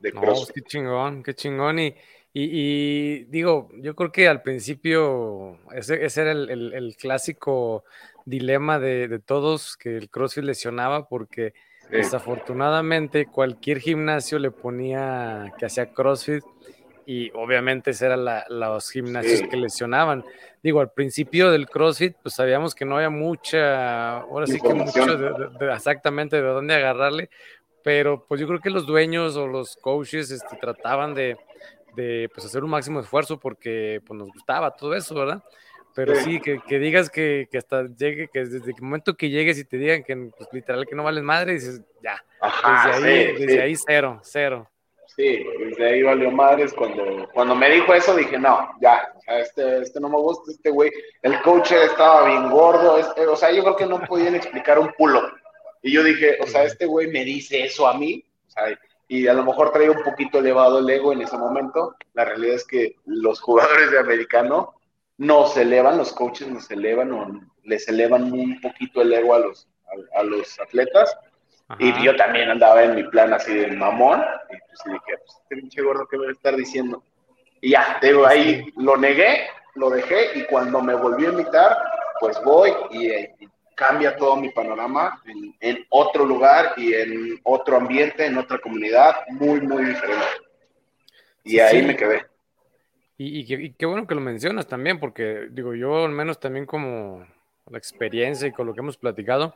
De 0.00 0.10
no, 0.10 0.22
qué 0.52 0.62
chingón, 0.62 1.22
qué 1.22 1.34
chingón. 1.34 1.78
Y, 1.78 1.94
y, 2.40 3.24
digo, 3.24 3.68
yo 3.78 3.96
creo 3.96 4.12
que 4.12 4.28
al 4.28 4.42
principio 4.42 5.58
ese, 5.74 6.04
era 6.20 6.30
el, 6.30 6.94
clásico 6.96 7.84
dilema 8.24 8.78
de, 8.78 9.18
todos 9.18 9.76
que 9.76 9.96
el 9.96 10.08
CrossFit 10.08 10.44
lesionaba 10.44 11.08
porque 11.08 11.52
desafortunadamente 11.90 13.26
cualquier 13.26 13.80
gimnasio 13.80 14.38
le 14.38 14.52
ponía 14.52 15.52
que 15.58 15.66
hacía 15.66 15.92
CrossFit 15.92 16.44
y 17.06 17.30
obviamente 17.34 17.90
eran 17.98 18.24
los 18.50 18.90
gimnasios 18.90 19.48
que 19.48 19.56
lesionaban. 19.56 20.22
Digo, 20.62 20.80
al 20.80 20.92
principio 20.92 21.50
del 21.50 21.68
CrossFit 21.68 22.14
pues 22.22 22.36
sabíamos 22.36 22.74
que 22.74 22.84
no 22.84 22.96
había 22.96 23.10
mucha, 23.10 24.18
ahora 24.18 24.46
sí 24.46 24.60
que 24.60 24.74
mucho 24.74 25.00
exactamente 25.72 26.36
de 26.36 26.42
dónde 26.42 26.74
agarrarle, 26.74 27.30
pero 27.82 28.26
pues 28.28 28.40
yo 28.40 28.46
creo 28.46 28.60
que 28.60 28.70
los 28.70 28.86
dueños 28.86 29.36
o 29.36 29.48
los 29.48 29.76
coaches 29.76 30.30
este, 30.30 30.56
trataban 30.56 31.14
de 31.14 31.36
de 31.98 32.30
pues, 32.32 32.46
hacer 32.46 32.62
un 32.62 32.70
máximo 32.70 33.00
esfuerzo 33.00 33.38
porque 33.38 34.00
pues, 34.06 34.16
nos 34.16 34.28
gustaba 34.28 34.70
todo 34.70 34.94
eso, 34.94 35.14
¿verdad? 35.14 35.42
Pero 35.94 36.14
sí, 36.14 36.40
que, 36.40 36.60
que, 36.60 36.78
digas 36.78 37.10
que, 37.10 37.48
que, 37.50 37.58
hasta 37.58 37.88
llegue, 37.88 38.28
que 38.28 38.44
desde 38.44 38.70
el 38.70 38.82
momento 38.82 39.16
que 39.16 39.30
llegues 39.30 39.58
y 39.58 39.64
te 39.64 39.78
digan 39.78 40.04
que 40.04 40.14
pues, 40.36 40.48
literal 40.52 40.86
que 40.86 40.94
no 40.94 41.02
vales 41.02 41.24
madre, 41.24 41.54
dices, 41.54 41.82
ya, 42.00 42.24
desde, 42.92 43.08
ahí, 43.08 43.32
desde 43.32 43.62
ahí 43.62 43.74
cero, 43.74 44.20
cero. 44.22 44.70
Sí, 45.16 45.44
desde 45.58 45.84
ahí 45.84 46.02
valió 46.04 46.30
madres. 46.30 46.72
Cuando, 46.72 47.28
cuando 47.34 47.56
me 47.56 47.68
dijo 47.68 47.92
eso 47.92 48.14
dije, 48.14 48.38
no, 48.38 48.70
ya, 48.80 49.12
este, 49.26 49.82
este 49.82 49.98
no 49.98 50.08
me 50.08 50.18
gusta, 50.18 50.52
este 50.52 50.70
güey. 50.70 50.92
El 51.22 51.40
coach 51.42 51.72
estaba 51.72 52.28
bien 52.28 52.48
gordo, 52.48 52.98
este, 52.98 53.26
o 53.26 53.34
sea, 53.34 53.50
yo 53.50 53.64
creo 53.64 53.76
que 53.76 53.86
no 53.86 54.00
podían 54.02 54.36
explicar 54.36 54.78
un 54.78 54.92
pulo. 54.92 55.22
Y 55.82 55.92
yo 55.92 56.04
dije, 56.04 56.38
o 56.40 56.46
sea, 56.46 56.62
este 56.62 56.86
güey 56.86 57.08
me 57.08 57.24
dice 57.24 57.64
eso 57.64 57.88
a 57.88 57.98
mí, 57.98 58.24
o 58.46 58.50
sea, 58.50 58.78
y 59.08 59.26
a 59.26 59.32
lo 59.32 59.42
mejor 59.42 59.72
traía 59.72 59.90
un 59.90 60.02
poquito 60.02 60.38
elevado 60.38 60.78
el 60.78 60.90
ego 60.90 61.14
en 61.14 61.22
ese 61.22 61.38
momento. 61.38 61.96
La 62.12 62.26
realidad 62.26 62.56
es 62.56 62.66
que 62.66 62.96
los 63.06 63.40
jugadores 63.40 63.90
de 63.90 63.98
americano 63.98 64.74
no 65.16 65.46
se 65.46 65.62
elevan, 65.62 65.96
los 65.96 66.12
coaches 66.12 66.46
no 66.46 66.60
se 66.60 66.74
elevan 66.74 67.12
o 67.12 67.40
les 67.64 67.88
elevan 67.88 68.30
un 68.30 68.60
poquito 68.60 69.00
el 69.00 69.12
ego 69.14 69.34
a 69.34 69.38
los, 69.38 69.66
a, 70.14 70.22
los 70.22 70.60
atletas. 70.60 71.16
Y 71.78 71.92
yo 72.02 72.16
también 72.16 72.50
andaba 72.50 72.82
en 72.82 72.94
mi 72.94 73.04
plan 73.04 73.32
así 73.32 73.54
de 73.54 73.68
mamón. 73.68 74.20
Y 74.50 74.56
pues 74.66 74.80
dije, 74.84 75.18
pues 75.18 75.38
este 75.42 75.56
pinche 75.56 75.82
gordo, 75.82 76.06
¿qué 76.06 76.18
me 76.18 76.24
va 76.24 76.30
a 76.30 76.32
estar 76.32 76.54
diciendo? 76.54 77.02
Y 77.62 77.70
ya, 77.70 77.98
digo, 78.02 78.26
ahí 78.26 78.72
lo 78.76 78.96
negué, 78.98 79.48
lo 79.74 79.88
dejé 79.88 80.38
y 80.38 80.44
cuando 80.44 80.82
me 80.82 80.94
volvió 80.94 81.28
a 81.28 81.32
invitar, 81.32 81.78
pues 82.20 82.40
voy 82.44 82.72
y, 82.90 83.08
y 83.10 83.48
cambia 83.78 84.16
todo 84.16 84.36
mi 84.36 84.50
panorama 84.50 85.22
en, 85.60 85.86
otro 85.88 86.26
lugar 86.26 86.72
y 86.76 86.92
en 86.94 87.40
otro 87.44 87.76
ambiente, 87.76 88.26
en 88.26 88.36
otra 88.36 88.58
comunidad, 88.58 89.14
muy, 89.28 89.60
muy 89.60 89.84
diferente. 89.84 90.26
Y 91.44 91.60
ahí 91.60 91.82
me 91.82 91.94
quedé. 91.94 92.26
Y, 93.16 93.72
qué 93.72 93.86
bueno 93.86 94.06
que 94.06 94.16
lo 94.16 94.20
mencionas 94.20 94.66
también, 94.66 94.98
porque 94.98 95.46
digo, 95.50 95.74
yo 95.74 96.04
al 96.04 96.10
menos 96.10 96.40
también 96.40 96.66
como 96.66 97.24
la 97.70 97.78
experiencia 97.78 98.48
y 98.48 98.52
con 98.52 98.66
lo 98.66 98.74
que 98.74 98.80
hemos 98.80 98.96
platicado, 98.96 99.54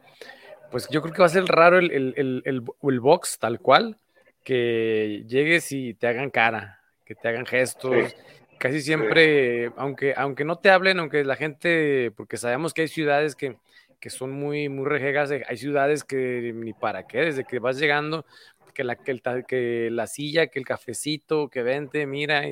pues 0.71 0.89
yo 0.89 1.03
creo 1.03 1.13
que 1.13 1.21
va 1.21 1.27
a 1.27 1.31
ser 1.31 1.45
raro 1.45 1.79
el, 1.79 1.91
el, 1.91 2.43
el, 2.45 3.01
box 3.01 3.39
tal 3.41 3.59
cual, 3.59 3.97
que 4.45 5.25
llegues 5.27 5.73
y 5.73 5.95
te 5.95 6.07
hagan 6.07 6.31
cara, 6.31 6.81
que 7.05 7.17
te 7.17 7.29
hagan 7.29 7.47
gestos. 7.47 8.15
Casi 8.59 8.81
siempre, 8.81 9.73
aunque, 9.77 10.15
aunque 10.17 10.45
no 10.45 10.57
te 10.57 10.71
hablen, 10.71 11.01
aunque 11.01 11.25
la 11.25 11.35
gente, 11.35 12.13
porque 12.17 12.37
sabemos 12.37 12.73
que 12.73 12.83
hay 12.83 12.89
ciudades 12.89 13.35
que, 13.35 13.57
que 14.03 14.11
son 14.11 14.33
muy, 14.33 14.69
muy 14.69 14.85
rejegas. 14.85 15.31
Hay 15.31 15.57
ciudades 15.57 16.03
que 16.03 16.53
ni 16.53 16.73
para 16.73 17.07
qué, 17.07 17.21
desde 17.21 17.45
que 17.45 17.61
vas 17.61 17.79
llegando, 17.79 18.27
que 18.75 18.83
la, 18.83 18.97
que, 18.97 19.13
el, 19.13 19.23
que 19.47 19.91
la 19.93 20.09
silla, 20.09 20.49
que 20.49 20.59
el 20.59 20.67
cafecito, 20.67 21.49
que 21.49 21.63
vente, 21.63 22.05
mira, 22.05 22.43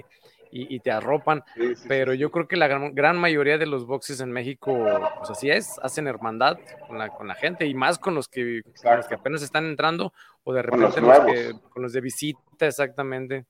y, 0.52 0.78
te 0.78 0.92
arropan. 0.92 1.42
pero 1.88 2.14
yo 2.14 2.30
creo 2.30 2.46
que 2.46 2.56
la 2.56 2.68
gran, 2.68 3.18
mayoría 3.18 3.58
de 3.58 3.66
los 3.66 3.84
boxes 3.84 4.20
en 4.20 4.30
México, 4.30 4.72
pues 5.18 5.30
así 5.30 5.50
es, 5.50 5.76
hacen 5.82 6.06
hermandad 6.06 6.56
con 6.86 6.98
la, 6.98 7.08
con 7.08 7.26
la 7.26 7.34
gente 7.34 7.66
y 7.66 7.74
más 7.74 7.98
con 7.98 8.14
los, 8.14 8.28
que, 8.28 8.62
los 8.84 9.08
que 9.08 9.14
apenas 9.16 9.42
están 9.42 9.66
entrando 9.66 10.12
o 10.44 10.52
de 10.52 10.62
repente 10.62 11.00
los, 11.00 11.20
que, 11.20 11.52
con 11.68 11.82
los 11.82 11.92
de 11.92 12.00
visita, 12.00 12.66
exactamente. 12.66 13.44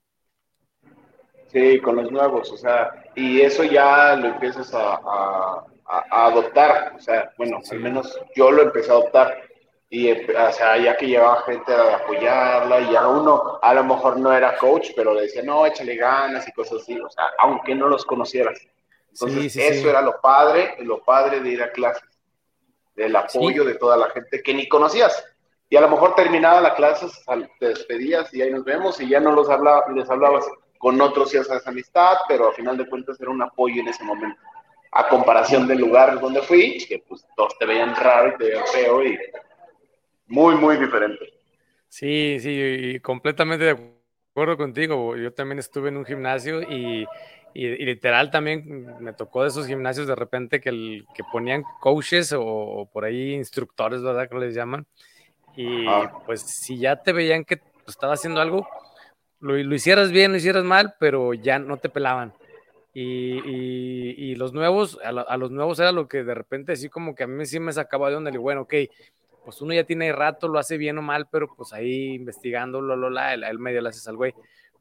Sí, 1.48 1.80
con 1.80 1.96
los 1.96 2.10
nuevos, 2.10 2.50
o 2.50 2.56
sea, 2.56 3.04
y 3.14 3.40
eso 3.40 3.62
ya 3.64 4.16
lo 4.16 4.28
empiezas 4.28 4.72
a, 4.72 5.66
adoptar, 5.90 6.94
o 6.96 7.00
sea, 7.00 7.32
bueno, 7.36 7.60
al 7.70 7.80
menos 7.80 8.18
yo 8.36 8.50
lo 8.50 8.62
empecé 8.62 8.90
a 8.90 8.94
adoptar 8.94 9.42
y 9.92 10.12
o 10.12 10.52
sea, 10.52 10.76
ya 10.78 10.96
que 10.96 11.08
llevaba 11.08 11.42
gente 11.42 11.72
a 11.72 11.96
apoyarla 11.96 12.80
y 12.80 12.94
a 12.94 13.08
uno 13.08 13.58
a 13.60 13.74
lo 13.74 13.82
mejor 13.82 14.20
no 14.20 14.32
era 14.32 14.56
coach, 14.56 14.90
pero 14.94 15.12
le 15.12 15.22
decía, 15.22 15.42
no, 15.42 15.66
échale 15.66 15.96
ganas 15.96 16.46
y 16.46 16.52
cosas 16.52 16.82
así, 16.82 16.98
o 17.00 17.10
sea, 17.10 17.24
aunque 17.40 17.74
no 17.74 17.88
los 17.88 18.04
conocieras. 18.04 18.60
Entonces, 19.10 19.56
eso 19.56 19.90
era 19.90 20.00
lo 20.00 20.20
padre, 20.20 20.76
lo 20.80 21.02
padre 21.02 21.40
de 21.40 21.50
ir 21.50 21.62
a 21.62 21.72
clases, 21.72 22.08
del 22.94 23.16
apoyo 23.16 23.64
de 23.64 23.74
toda 23.74 23.96
la 23.96 24.10
gente 24.10 24.40
que 24.42 24.54
ni 24.54 24.68
conocías. 24.68 25.24
Y 25.68 25.76
a 25.76 25.80
lo 25.80 25.88
mejor 25.88 26.14
terminaba 26.14 26.60
la 26.60 26.74
clase, 26.74 27.06
te 27.58 27.68
despedías 27.68 28.32
y 28.32 28.42
ahí 28.42 28.52
nos 28.52 28.64
vemos 28.64 29.00
y 29.00 29.08
ya 29.08 29.18
no 29.18 29.32
los 29.32 29.50
hablaba, 29.50 29.86
les 29.92 30.08
hablabas 30.08 30.46
con 30.78 31.00
otros 31.00 31.34
y 31.34 31.38
haces 31.38 31.66
amistad, 31.66 32.16
pero 32.28 32.48
a 32.48 32.52
final 32.52 32.76
de 32.76 32.88
cuentas 32.88 33.20
era 33.20 33.30
un 33.30 33.42
apoyo 33.42 33.80
en 33.80 33.88
ese 33.88 34.04
momento. 34.04 34.40
A 34.92 35.08
comparación 35.08 35.66
del 35.68 35.78
lugar 35.78 36.18
donde 36.20 36.42
fui, 36.42 36.84
que 36.88 36.98
pues 37.06 37.24
todos 37.36 37.56
te 37.58 37.66
veían 37.66 37.94
raro 37.94 38.28
y 38.28 38.36
te 38.36 38.44
veían 38.44 38.66
feo 38.66 39.04
y 39.04 39.18
muy, 40.26 40.54
muy 40.56 40.76
diferente. 40.76 41.32
Sí, 41.88 42.38
sí, 42.40 43.00
completamente 43.00 43.64
de 43.64 43.76
acuerdo 44.32 44.56
contigo. 44.56 45.16
Yo 45.16 45.32
también 45.32 45.58
estuve 45.58 45.88
en 45.88 45.96
un 45.96 46.04
gimnasio 46.04 46.62
y, 46.62 47.06
literal 47.52 48.30
también 48.30 48.94
me 49.00 49.12
tocó 49.12 49.42
de 49.42 49.48
esos 49.48 49.66
gimnasios 49.66 50.06
de 50.06 50.14
repente 50.14 50.60
que, 50.60 50.68
el, 50.68 51.06
que 51.14 51.24
ponían 51.32 51.64
coaches 51.80 52.32
o, 52.36 52.88
por 52.92 53.04
ahí 53.04 53.34
instructores, 53.34 54.02
¿verdad? 54.02 54.28
Que 54.28 54.38
les 54.38 54.54
llaman. 54.54 54.86
Y 55.56 55.84
pues 56.26 56.42
si 56.42 56.78
ya 56.78 57.02
te 57.02 57.12
veían 57.12 57.44
que 57.44 57.60
estaba 57.88 58.14
haciendo 58.14 58.40
algo, 58.40 58.68
lo, 59.40 59.56
hicieras 59.74 60.12
bien, 60.12 60.30
lo 60.30 60.38
hicieras 60.38 60.64
mal, 60.64 60.94
pero 61.00 61.34
ya 61.34 61.58
no 61.58 61.76
te 61.78 61.88
pelaban. 61.88 62.32
Y, 62.92 64.34
los 64.34 64.52
nuevos, 64.52 64.98
a, 65.04 65.08
a, 65.08 65.36
los 65.36 65.50
nuevos 65.50 65.78
era 65.78 65.92
lo 65.92 66.08
que 66.08 66.24
de 66.24 66.34
repente 66.34 66.72
así 66.72 66.88
como 66.88 67.14
que 67.14 67.24
a 67.24 67.26
mí 67.26 67.46
sí 67.46 67.60
me 67.60 67.72
sacaba 67.72 68.10
de 68.10 68.16
onda. 68.16 68.30
Y 68.32 68.36
bueno, 68.36 68.62
ok, 68.62 68.74
pues 69.44 69.60
uno 69.62 69.74
ya 69.74 69.84
tiene 69.84 70.12
rato, 70.12 70.48
lo 70.48 70.58
hace 70.58 70.76
bien 70.76 70.98
o 70.98 71.02
mal, 71.02 71.28
pero 71.30 71.54
pues 71.54 71.72
ahí 71.72 72.14
investigando, 72.14 72.80
lo, 72.80 72.96
lo, 72.96 73.10
la, 73.10 73.34
el 73.34 73.58
medio 73.58 73.80
le 73.80 73.88
haces 73.88 74.06
al 74.08 74.16
güey. 74.16 74.34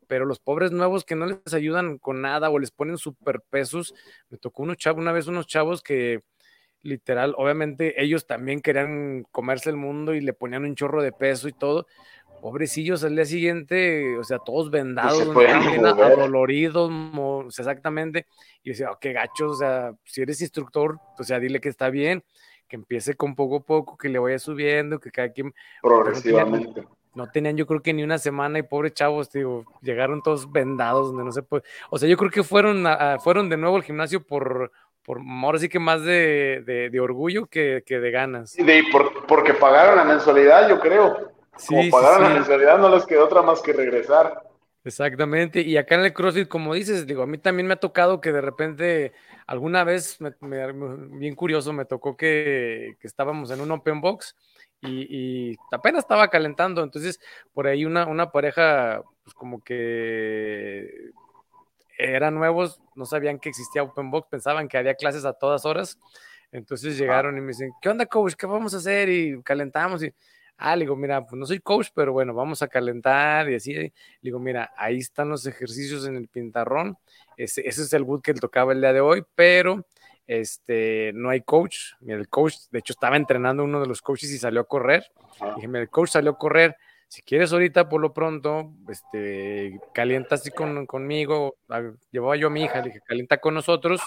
Pero 0.07 0.25
los 0.25 0.39
pobres 0.39 0.71
nuevos 0.71 1.05
que 1.05 1.15
no 1.15 1.27
les 1.27 1.53
ayudan 1.53 1.97
con 1.99 2.21
nada 2.21 2.49
o 2.49 2.59
les 2.59 2.71
ponen 2.71 2.97
super 2.97 3.41
pesos, 3.41 3.93
me 4.29 4.37
tocó 4.37 4.63
unos 4.63 4.77
chavos, 4.77 5.01
una 5.01 5.11
vez 5.11 5.27
unos 5.27 5.45
chavos 5.47 5.81
que 5.81 6.23
literal, 6.81 7.35
obviamente 7.37 8.01
ellos 8.01 8.25
también 8.25 8.61
querían 8.61 9.23
comerse 9.31 9.69
el 9.69 9.75
mundo 9.75 10.13
y 10.13 10.21
le 10.21 10.33
ponían 10.33 10.63
un 10.63 10.75
chorro 10.75 11.03
de 11.03 11.11
peso 11.11 11.47
y 11.47 11.53
todo. 11.53 11.87
Pobrecillos 12.41 13.03
al 13.03 13.15
día 13.15 13.25
siguiente, 13.25 14.17
o 14.17 14.23
sea, 14.23 14.39
todos 14.39 14.71
vendados, 14.71 15.27
adoloridos, 15.27 16.91
exactamente. 17.57 18.25
Y 18.63 18.69
decía, 18.69 18.91
oh, 18.91 18.97
qué 18.99 19.13
gachos, 19.13 19.51
o 19.51 19.55
sea, 19.55 19.93
si 20.05 20.21
eres 20.21 20.41
instructor, 20.41 20.99
o 21.17 21.23
sea, 21.23 21.39
dile 21.39 21.59
que 21.59 21.69
está 21.69 21.89
bien 21.89 22.23
que 22.69 22.75
empiece 22.75 23.15
con 23.15 23.35
poco 23.35 23.57
a 23.57 23.59
poco, 23.61 23.97
que 23.97 24.07
le 24.07 24.19
vaya 24.19 24.39
subiendo, 24.39 24.99
que 24.99 25.11
cada 25.11 25.29
quien... 25.29 25.53
Progresivamente. 25.81 26.85
No 27.15 27.27
tenían, 27.29 27.57
yo 27.57 27.65
creo 27.65 27.81
que 27.81 27.91
ni 27.91 28.03
una 28.03 28.19
semana 28.19 28.59
y 28.59 28.63
pobres 28.63 28.93
chavos, 28.93 29.31
digo, 29.31 29.65
llegaron 29.81 30.21
todos 30.21 30.49
vendados 30.51 31.07
donde 31.07 31.25
no 31.25 31.31
se 31.31 31.41
puede. 31.41 31.63
O 31.89 31.97
sea, 31.97 32.07
yo 32.07 32.15
creo 32.15 32.29
que 32.29 32.43
fueron, 32.43 32.85
fueron 33.21 33.49
de 33.49 33.57
nuevo 33.57 33.75
al 33.75 33.83
gimnasio 33.83 34.25
por, 34.25 34.71
por 35.03 35.19
ahora 35.43 35.57
sí 35.57 35.67
que 35.67 35.79
más 35.79 36.03
de, 36.03 36.99
orgullo 37.01 37.47
que, 37.47 37.83
de 37.85 38.11
ganas. 38.11 38.57
Y 38.57 38.63
de, 38.63 38.83
por, 38.91 39.25
porque 39.25 39.55
pagaron 39.55 39.95
la 39.95 40.05
mensualidad, 40.05 40.69
yo 40.69 40.79
creo. 40.79 41.31
Sí, 41.59 41.75
Como 41.75 41.89
pagaron 41.91 42.23
la 42.23 42.29
mensualidad, 42.29 42.79
no 42.79 42.89
les 42.89 43.05
quedó 43.05 43.25
otra 43.25 43.41
más 43.41 43.61
que 43.61 43.73
regresar. 43.73 44.49
Exactamente, 44.85 45.61
y 45.61 45.75
acá 45.75 45.95
en 45.95 46.05
el 46.05 46.13
CrossFit, 46.13 46.47
como 46.47 46.73
dices, 46.73 47.05
digo, 47.05 47.21
a 47.21 47.27
mí 47.27 47.37
también 47.37 47.67
me 47.67 47.73
ha 47.73 47.79
tocado 47.79 48.21
que 48.21 48.31
de 48.31 48.39
repente, 48.39 49.11
alguna 49.45 49.83
vez, 49.83 50.19
me, 50.21 50.31
bien 51.19 51.35
curioso, 51.35 51.73
me 51.73 51.83
tocó 51.83 52.15
que, 52.15 52.95
estábamos 53.01 53.51
en 53.51 53.59
un 53.59 53.71
open 53.71 53.99
box 53.99 54.37
y, 54.81 55.57
apenas 55.73 56.03
estaba 56.03 56.29
calentando, 56.29 56.81
entonces 56.81 57.19
por 57.53 57.67
ahí 57.67 57.83
una, 57.83 58.07
una 58.07 58.31
pareja, 58.31 59.03
pues 59.23 59.33
como 59.33 59.61
que 59.61 61.11
eran 61.97 62.35
nuevos, 62.35 62.81
no 62.95 63.05
sabían 63.05 63.37
que 63.37 63.49
existía 63.49 63.83
open 63.83 64.09
box, 64.09 64.29
pensaban 64.29 64.69
que 64.69 64.77
había 64.77 64.95
clases 64.95 65.25
a 65.25 65.33
todas 65.33 65.65
horas, 65.65 65.99
entonces 66.53 66.97
llegaron 66.97 67.37
y 67.37 67.41
me 67.41 67.47
dicen, 67.47 67.73
¿qué 67.81 67.89
onda, 67.89 68.05
coach? 68.05 68.35
¿Qué 68.35 68.47
vamos 68.47 68.73
a 68.73 68.77
hacer? 68.77 69.09
Y 69.09 69.43
calentamos 69.43 70.01
y 70.03 70.13
Ah, 70.59 70.75
le 70.75 70.83
digo, 70.83 70.95
mira, 70.95 71.25
pues 71.25 71.39
no 71.39 71.45
soy 71.45 71.59
coach, 71.59 71.87
pero 71.95 72.11
bueno, 72.11 72.33
vamos 72.33 72.61
a 72.61 72.67
calentar 72.67 73.49
y 73.49 73.55
así. 73.55 73.73
Le 73.73 73.93
digo, 74.21 74.39
mira, 74.39 74.71
ahí 74.77 74.97
están 74.97 75.29
los 75.29 75.45
ejercicios 75.45 76.05
en 76.05 76.17
el 76.17 76.27
pintarrón. 76.27 76.97
Ese, 77.37 77.67
ese 77.67 77.83
es 77.83 77.93
el 77.93 78.03
boot 78.03 78.21
que 78.21 78.33
le 78.33 78.39
tocaba 78.39 78.73
el 78.73 78.81
día 78.81 78.91
de 78.91 78.99
hoy, 78.99 79.23
pero 79.35 79.85
este, 80.27 81.11
no 81.15 81.29
hay 81.29 81.41
coach. 81.41 81.93
Mira, 82.01 82.19
el 82.19 82.29
coach, 82.29 82.55
de 82.71 82.79
hecho, 82.79 82.93
estaba 82.93 83.15
entrenando 83.15 83.63
uno 83.63 83.79
de 83.79 83.87
los 83.87 84.01
coaches 84.01 84.29
y 84.31 84.37
salió 84.37 84.61
a 84.61 84.67
correr. 84.67 85.05
Dije, 85.55 85.67
mira, 85.67 85.81
el 85.81 85.89
coach 85.89 86.09
salió 86.09 86.31
a 86.31 86.37
correr. 86.37 86.75
Si 87.07 87.23
quieres 87.23 87.51
ahorita, 87.51 87.89
por 87.89 88.01
lo 88.01 88.13
pronto, 88.13 88.71
este, 88.87 89.79
calienta 89.93 90.35
así 90.35 90.51
con, 90.51 90.85
conmigo. 90.85 91.55
Llevaba 92.11 92.35
yo 92.35 92.47
a 92.47 92.49
mi 92.51 92.63
hija, 92.63 92.79
le 92.81 92.89
dije, 92.89 93.01
calienta 93.03 93.37
con 93.37 93.55
nosotros. 93.55 94.01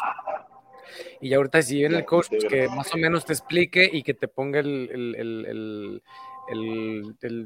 Y 1.20 1.34
ahorita 1.34 1.62
si 1.62 1.78
viene 1.78 1.98
el 1.98 2.04
coach, 2.04 2.28
pues 2.28 2.44
que 2.44 2.68
más 2.68 2.94
o 2.94 2.98
menos 2.98 3.24
te 3.24 3.32
explique 3.32 3.88
y 3.92 4.02
que 4.02 4.14
te 4.14 4.28
ponga 4.28 4.60
el, 4.60 4.88
el, 4.92 5.46
el, 5.46 6.02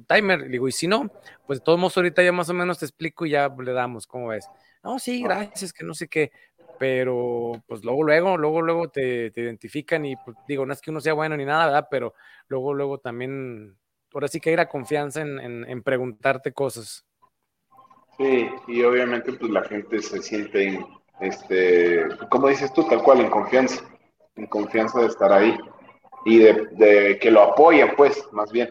timer. 0.06 0.48
digo, 0.48 0.68
y 0.68 0.72
si 0.72 0.86
no, 0.86 1.10
pues 1.46 1.60
de 1.60 1.64
todos 1.64 1.78
modos 1.78 1.96
ahorita 1.96 2.22
ya 2.22 2.32
más 2.32 2.48
o 2.48 2.54
menos 2.54 2.78
te 2.78 2.86
explico 2.86 3.26
y 3.26 3.30
ya 3.30 3.48
le 3.48 3.72
damos, 3.72 4.06
¿cómo 4.06 4.28
ves? 4.28 4.48
No, 4.82 4.98
sí, 4.98 5.22
gracias, 5.22 5.72
que 5.72 5.84
no 5.84 5.94
sé 5.94 6.08
qué. 6.08 6.30
Pero 6.78 7.52
pues 7.66 7.84
luego, 7.84 8.04
luego, 8.04 8.36
luego, 8.36 8.62
luego 8.62 8.88
te, 8.88 9.32
identifican 9.34 10.04
y 10.04 10.16
pues, 10.16 10.36
digo, 10.46 10.66
no 10.66 10.72
es 10.72 10.80
que 10.80 10.90
uno 10.90 11.00
sea 11.00 11.14
bueno 11.14 11.36
ni 11.36 11.44
nada, 11.44 11.66
¿verdad? 11.66 11.88
Pero 11.90 12.14
luego, 12.48 12.74
luego 12.74 12.98
también, 12.98 13.76
ahora 14.12 14.28
sí 14.28 14.40
que 14.40 14.50
hay 14.50 14.56
la 14.56 14.68
confianza 14.68 15.22
en, 15.22 15.82
preguntarte 15.82 16.52
cosas. 16.52 17.04
Sí, 18.18 18.48
y 18.68 18.82
obviamente 18.82 19.32
pues 19.32 19.50
la 19.50 19.62
gente 19.64 20.00
se 20.00 20.22
siente, 20.22 20.84
este, 21.20 22.06
como 22.30 22.48
dices 22.48 22.72
tú, 22.72 22.84
tal 22.84 23.02
cual, 23.02 23.20
en 23.20 23.30
confianza, 23.30 23.82
en 24.36 24.46
confianza 24.46 25.00
de 25.00 25.06
estar 25.06 25.32
ahí 25.32 25.56
y 26.24 26.38
de, 26.38 26.66
de 26.72 27.18
que 27.18 27.30
lo 27.30 27.42
apoyen, 27.42 27.94
pues, 27.96 28.22
más 28.32 28.52
bien. 28.52 28.68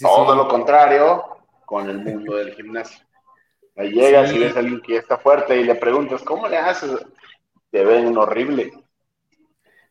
Todo 0.00 0.34
lo 0.34 0.48
contrario 0.48 1.24
con 1.64 1.88
el 1.88 1.98
mundo 1.98 2.36
del 2.36 2.54
gimnasio. 2.54 3.04
Ahí 3.76 3.90
llegas 3.90 4.32
y 4.32 4.38
ves 4.38 4.54
a 4.56 4.60
alguien 4.60 4.80
que 4.80 4.96
está 4.96 5.18
fuerte 5.18 5.58
y 5.58 5.64
le 5.64 5.74
preguntas, 5.74 6.22
¿cómo 6.22 6.46
le 6.48 6.56
haces? 6.56 6.92
Te 7.70 7.84
ven 7.84 8.16
horrible. 8.16 8.72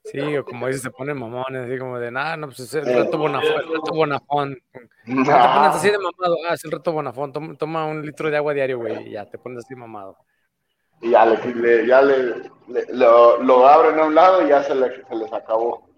Sí, 0.05 0.19
o 0.37 0.43
como 0.43 0.67
dices, 0.67 0.81
se 0.81 0.91
ponen 0.91 1.17
mamones, 1.17 1.65
así 1.65 1.77
como 1.77 1.97
de, 1.97 2.11
nada, 2.11 2.35
no, 2.35 2.47
pues 2.47 2.59
es 2.59 2.73
el 2.73 2.85
reto 2.85 3.17
bonafón, 3.17 3.51
el 3.51 3.67
reto 3.69 3.93
bonafón. 3.93 4.57
Te 5.05 5.13
pones 5.13 5.29
así 5.29 5.89
de 5.89 5.97
mamado, 5.97 6.37
ah, 6.49 6.53
es 6.53 6.65
el 6.65 6.71
reto 6.71 6.91
bonafón, 6.91 7.57
toma, 7.57 7.85
un 7.85 8.05
litro 8.05 8.29
de 8.29 8.35
agua 8.35 8.53
diario, 8.53 8.79
güey, 8.79 9.07
y 9.07 9.11
ya 9.11 9.25
te 9.29 9.37
pones 9.37 9.63
así 9.63 9.75
mamado. 9.75 10.17
Y 11.01 11.11
ya, 11.11 11.25
le, 11.25 11.87
ya 11.87 12.01
le, 12.01 12.51
lo, 12.89 13.41
lo, 13.43 13.67
abren 13.67 13.99
a 13.99 14.05
un 14.05 14.15
lado 14.15 14.45
y 14.45 14.49
ya 14.49 14.61
se, 14.63 14.73
se 14.73 15.15
les 15.15 15.33
acabó. 15.33 15.92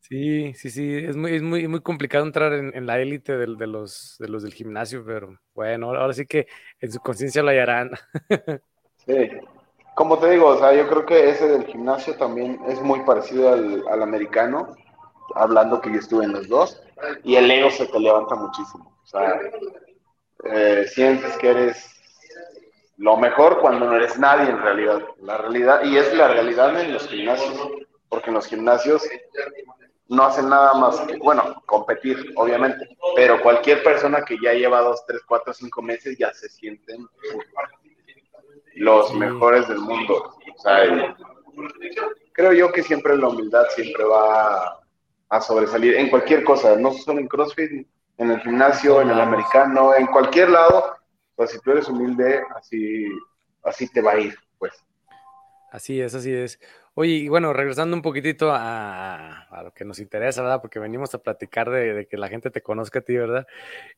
Sí, 0.00 0.54
sí, 0.54 0.70
sí, 0.70 0.96
es 0.96 1.16
muy, 1.16 1.34
es 1.34 1.42
muy, 1.42 1.68
muy 1.68 1.80
complicado 1.80 2.24
entrar 2.24 2.52
en, 2.54 2.86
la 2.86 2.98
élite 2.98 3.36
de, 3.36 3.46
los, 3.66 4.16
de 4.18 4.28
los 4.28 4.42
del 4.42 4.54
gimnasio, 4.54 5.04
pero 5.04 5.38
bueno, 5.54 5.88
ahora 5.88 6.12
sí 6.12 6.26
que 6.26 6.46
en 6.80 6.92
su 6.92 7.00
conciencia 7.00 7.42
lo 7.42 7.50
hallarán. 7.50 7.90
Sí, 9.06 9.30
como 9.94 10.18
te 10.18 10.30
digo, 10.30 10.48
o 10.48 10.58
sea, 10.58 10.74
yo 10.74 10.86
creo 10.86 11.06
que 11.06 11.30
ese 11.30 11.48
del 11.48 11.64
gimnasio 11.64 12.14
también 12.16 12.60
es 12.68 12.80
muy 12.82 13.00
parecido 13.00 13.52
al, 13.52 14.02
americano, 14.02 14.76
hablando 15.34 15.80
que 15.80 15.90
yo 15.90 15.98
estuve 15.98 16.24
en 16.24 16.32
los 16.32 16.46
dos, 16.46 16.82
y 17.24 17.36
el 17.36 17.50
ego 17.50 17.70
se 17.70 17.86
te 17.86 17.98
levanta 17.98 18.34
muchísimo. 18.34 18.94
O 19.02 19.06
sea, 19.06 19.40
eh, 20.44 20.84
sientes 20.88 21.36
que 21.38 21.48
eres 21.48 21.98
lo 22.98 23.16
mejor 23.16 23.60
cuando 23.60 23.86
no 23.86 23.96
eres 23.96 24.18
nadie 24.18 24.50
en 24.50 24.60
realidad. 24.60 25.02
La 25.22 25.38
realidad, 25.38 25.82
y 25.82 25.96
es 25.96 26.12
la 26.14 26.28
realidad 26.28 26.78
en 26.80 26.92
los 26.92 27.08
gimnasios, 27.08 27.68
porque 28.08 28.28
en 28.28 28.34
los 28.34 28.46
gimnasios 28.46 29.02
no 30.08 30.24
hacen 30.24 30.48
nada 30.48 30.74
más 30.74 31.00
que, 31.00 31.16
bueno, 31.18 31.62
competir, 31.66 32.32
obviamente, 32.36 32.96
pero 33.14 33.40
cualquier 33.40 33.82
persona 33.82 34.24
que 34.24 34.38
ya 34.42 34.52
lleva 34.54 34.80
dos, 34.80 35.04
tres, 35.06 35.20
cuatro, 35.26 35.52
cinco 35.52 35.82
meses 35.82 36.16
ya 36.18 36.32
se 36.32 36.48
sienten 36.48 37.06
los 38.74 39.14
mejores 39.14 39.68
del 39.68 39.78
mundo. 39.78 40.34
O 40.56 40.60
sea, 40.60 41.16
creo 42.32 42.52
yo 42.52 42.72
que 42.72 42.82
siempre 42.82 43.16
la 43.16 43.28
humildad 43.28 43.66
siempre 43.74 44.04
va, 44.04 44.80
a 45.30 45.40
sobresalir 45.40 45.94
en 45.94 46.08
cualquier 46.08 46.42
cosa, 46.44 46.76
no 46.76 46.92
solo 46.92 47.20
en 47.20 47.28
CrossFit, 47.28 47.86
en 48.16 48.30
el 48.30 48.40
gimnasio, 48.40 49.00
en 49.00 49.10
el 49.10 49.20
americano, 49.20 49.94
en 49.94 50.06
cualquier 50.06 50.50
lado. 50.50 50.96
Pues 51.36 51.50
si 51.50 51.60
tú 51.60 51.70
eres 51.70 51.88
humilde, 51.88 52.42
así, 52.56 53.06
así 53.62 53.88
te 53.88 54.00
va 54.00 54.12
a 54.12 54.20
ir, 54.20 54.34
pues. 54.58 54.72
Así 55.70 56.00
es, 56.00 56.14
así 56.14 56.32
es. 56.32 56.58
Oye, 57.00 57.12
y 57.12 57.28
bueno, 57.28 57.52
regresando 57.52 57.94
un 57.94 58.02
poquitito 58.02 58.50
a, 58.52 59.46
lo 59.62 59.72
que 59.72 59.84
nos 59.84 60.00
interesa, 60.00 60.42
¿verdad? 60.42 60.60
Porque 60.60 60.80
venimos 60.80 61.14
a 61.14 61.18
platicar 61.22 61.70
de, 61.70 62.08
que 62.10 62.16
la 62.16 62.26
gente 62.26 62.50
te 62.50 62.60
conozca 62.60 62.98
a 62.98 63.02
ti, 63.02 63.16
¿verdad? 63.16 63.46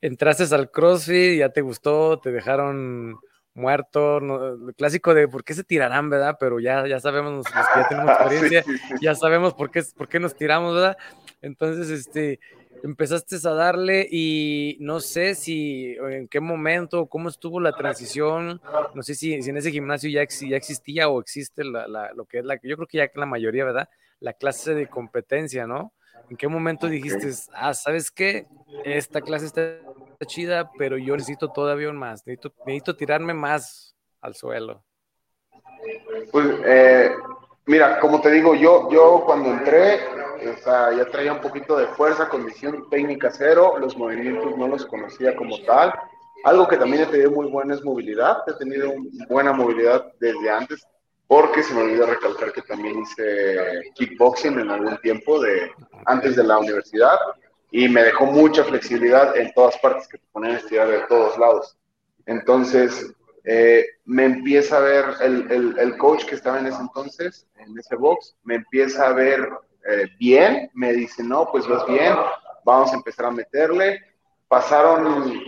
Entraste 0.03 0.55
al 0.55 0.71
CrossFit, 0.71 1.39
ya 1.39 1.49
te 1.49 1.63
gustó, 1.63 2.21
te 2.21 2.31
dejaron 2.31 3.19
muerto, 3.55 4.19
el 4.19 4.75
clásico 4.75 5.15
de 5.15 5.29
por 5.29 5.45
qué 5.45 5.55
se 5.55 5.65
tirarán, 5.65 6.11
¿verdad? 6.11 6.37
Pero 6.39 6.61
ya, 6.61 6.87
ya 6.87 7.01
sabemos, 7.01 7.33
los 7.37 7.47
que 7.47 7.81
ya 7.81 7.89
tenemos 7.89 8.11
experiencia, 8.21 8.65
ya 9.01 9.15
sabemos 9.15 9.55
por 9.55 9.71
qué, 9.71 9.83
por 9.97 10.07
qué 10.07 10.21
nos 10.21 10.37
tiramos, 10.37 10.75
¿verdad? 10.75 10.99
Entonces, 11.41 11.89
este, 11.89 12.39
empezaste 12.83 13.37
a 13.47 13.53
darle 13.53 14.07
y 14.11 14.77
no 14.81 15.01
sé 15.01 15.35
si 15.35 15.97
en 15.99 16.29
qué 16.29 16.41
momento, 16.41 17.07
cómo 17.07 17.29
estuvo 17.29 17.61
la 17.61 17.73
transición, 17.73 18.61
no 18.95 19.03
sé 19.03 19.15
si, 19.15 19.43
si 19.43 19.51
en 19.51 19.57
ese 19.57 19.71
gimnasio 19.71 20.11
ya, 20.11 20.25
ya 20.27 20.57
existía 20.57 21.09
o 21.09 21.21
existe 21.21 21.65
la, 21.65 21.87
la, 21.89 22.13
lo 22.15 22.25
que 22.25 22.39
es 22.39 22.45
la, 22.45 22.55
yo 22.63 22.77
creo 22.77 22.87
que 22.87 22.99
ya 22.99 23.11
la 23.15 23.27
mayoría, 23.27 23.65
¿verdad? 23.65 23.89
La 24.21 24.33
clase 24.33 24.75
de 24.75 24.89
competencia, 24.89 25.67
¿no? 25.67 25.93
¿En 26.29 26.37
qué 26.37 26.47
momento 26.47 26.87
dijiste, 26.87 27.29
ah, 27.55 27.75
¿sabes 27.75 28.11
qué? 28.11 28.47
Esta 28.85 29.21
clase 29.21 29.47
está 29.47 29.79
chida, 30.27 30.71
pero 30.79 30.97
yo 30.97 31.17
necesito 31.17 31.51
todavía 31.51 31.93
más, 31.93 32.27
necesito, 32.27 32.53
necesito 32.67 32.95
tirarme 32.95 33.35
más 33.35 33.97
al 34.21 34.35
suelo? 34.35 34.85
Pues, 36.31 36.47
eh, 36.65 37.11
mira, 37.71 38.01
como 38.01 38.21
te 38.21 38.31
digo, 38.33 38.55
yo, 38.55 38.91
yo 38.91 39.23
cuando 39.25 39.51
entré, 39.51 40.01
o 40.53 40.57
sea, 40.63 40.93
ya 40.93 41.05
traía 41.07 41.33
un 41.33 41.41
poquito 41.41 41.77
de 41.77 41.87
fuerza, 41.87 42.29
condición 42.29 42.91
técnica 42.91 43.31
cero, 43.31 43.77
los 43.79 43.97
movimientos 43.97 44.59
no 44.59 44.67
los 44.67 44.85
conocía 44.87 45.37
como 45.37 45.57
tal. 45.63 45.95
Algo 46.43 46.67
que 46.67 46.77
también 46.77 47.05
he 47.05 47.07
tenido 47.07 47.31
muy 47.31 47.47
buena 47.47 47.75
es 47.75 47.85
movilidad, 47.85 48.39
he 48.49 48.55
tenido 48.55 48.93
buena 49.29 49.53
movilidad 49.53 50.13
desde 50.19 50.51
antes, 50.51 50.85
porque 51.29 51.63
se 51.63 51.73
me 51.73 51.83
olvidó 51.83 52.07
recalcar 52.07 52.53
que 52.53 52.63
también 52.63 53.03
hice 53.03 53.83
kickboxing 53.95 54.59
en 54.59 54.71
algún 54.71 54.97
tiempo 54.99 55.41
de 55.41 55.71
antes 56.07 56.35
de 56.35 56.43
la 56.43 56.59
universidad 56.59 57.19
y 57.71 57.89
me 57.89 58.03
dejó 58.03 58.27
mucha 58.27 58.65
flexibilidad 58.65 59.37
en 59.37 59.53
todas 59.55 59.79
partes 59.79 60.09
que 60.09 60.19
te 60.19 60.25
ponían 60.33 60.57
a 60.57 60.59
estirar 60.59 60.89
de 60.89 61.01
todos 61.03 61.39
lados. 61.39 61.77
Entonces, 62.27 63.15
eh, 63.45 63.87
me 64.05 64.25
empieza 64.25 64.77
a 64.77 64.81
ver 64.81 65.05
el, 65.21 65.77
el, 65.79 65.97
coach 65.97 66.25
que 66.25 66.35
estaba 66.35 66.59
en 66.59 66.67
ese 66.67 66.81
entonces, 66.81 67.47
en 67.57 67.79
ese 67.79 67.97
box, 67.97 68.37
me 68.45 68.57
empieza 68.57 69.07
a 69.07 69.13
ver 69.13 69.49
eh, 69.89 70.09
bien, 70.19 70.71
me 70.75 70.93
dice, 70.93 71.23
no, 71.23 71.51
pues 71.51 71.67
vas 71.67 71.87
bien, 71.87 72.15
vamos 72.65 72.93
a 72.93 72.97
empezar 72.97 73.27
a 73.27 73.31
meterle. 73.31 74.01
Pasaron, 74.49 75.41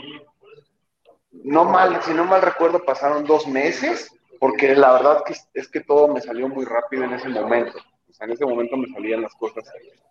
no 1.32 1.64
mal, 1.64 2.02
si 2.02 2.14
no 2.14 2.24
mal 2.24 2.42
recuerdo, 2.42 2.84
pasaron 2.84 3.24
dos 3.24 3.46
meses, 3.46 4.10
porque 4.38 4.74
la 4.74 4.92
verdad 4.92 5.24
que 5.24 5.34
es 5.54 5.68
que 5.68 5.80
todo 5.80 6.08
me 6.08 6.20
salió 6.20 6.48
muy 6.48 6.64
rápido 6.64 7.04
en 7.04 7.12
ese 7.12 7.28
momento. 7.28 7.78
O 8.08 8.12
sea, 8.14 8.26
en 8.26 8.32
ese 8.32 8.44
momento 8.46 8.76
me 8.76 8.88
salían 8.88 9.22
las 9.22 9.34
cosas. 9.34 9.64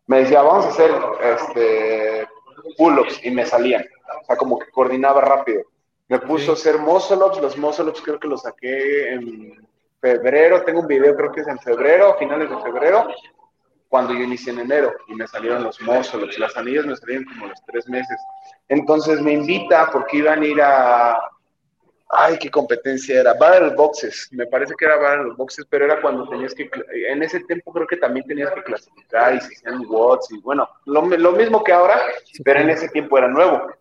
Me 0.07 0.19
decía, 0.19 0.41
vamos 0.41 0.65
a 0.65 0.69
hacer 0.69 0.91
este, 1.23 2.27
pull-ups 2.77 3.23
y 3.23 3.31
me 3.31 3.45
salían. 3.45 3.85
O 4.21 4.25
sea, 4.25 4.35
como 4.35 4.59
que 4.59 4.69
coordinaba 4.71 5.21
rápido. 5.21 5.63
Me 6.11 6.19
puso 6.19 6.51
a 6.51 6.53
hacer 6.55 6.77
muscle-ups, 6.77 7.41
los 7.41 7.57
muscle-ups 7.57 8.01
creo 8.01 8.19
que 8.19 8.27
los 8.27 8.41
saqué 8.41 9.13
en 9.13 9.65
febrero, 10.01 10.61
tengo 10.65 10.81
un 10.81 10.87
video 10.87 11.15
creo 11.15 11.31
que 11.31 11.39
es 11.39 11.47
en 11.47 11.57
febrero, 11.59 12.17
finales 12.19 12.49
de 12.49 12.57
febrero, 12.57 13.07
cuando 13.87 14.13
yo 14.13 14.19
inicié 14.19 14.51
en 14.51 14.59
enero 14.59 14.93
y 15.07 15.15
me 15.15 15.25
salieron 15.25 15.63
los 15.63 15.79
muscle-ups, 15.79 16.37
las 16.37 16.57
anillas 16.57 16.85
me 16.85 16.97
salieron 16.97 17.23
como 17.23 17.47
los 17.47 17.63
tres 17.65 17.87
meses. 17.87 18.19
Entonces 18.67 19.21
me 19.21 19.31
invita 19.31 19.89
porque 19.89 20.17
iban 20.17 20.41
a 20.41 20.45
ir 20.45 20.61
a, 20.61 21.17
ay, 22.09 22.37
qué 22.39 22.51
competencia 22.51 23.21
era, 23.21 23.33
Battle 23.35 23.73
Boxes, 23.77 24.27
me 24.31 24.47
parece 24.47 24.73
que 24.77 24.83
era 24.83 24.97
Battle 24.97 25.35
Boxes, 25.37 25.65
pero 25.69 25.85
era 25.85 26.01
cuando 26.01 26.27
tenías 26.27 26.53
que, 26.53 26.69
en 27.07 27.23
ese 27.23 27.39
tiempo 27.45 27.71
creo 27.71 27.87
que 27.87 27.95
también 27.95 28.27
tenías 28.27 28.51
que 28.51 28.63
clasificar 28.63 29.33
y 29.35 29.39
se 29.39 29.53
hacían 29.53 29.85
watts 29.87 30.29
y 30.29 30.41
bueno, 30.41 30.67
lo, 30.83 31.05
lo, 31.05 31.31
mismo 31.31 31.63
que 31.63 31.71
ahora, 31.71 32.01
pero 32.43 32.59
en 32.59 32.69
ese 32.69 32.89
tiempo 32.89 33.17
era 33.17 33.29
nuevo. 33.29 33.71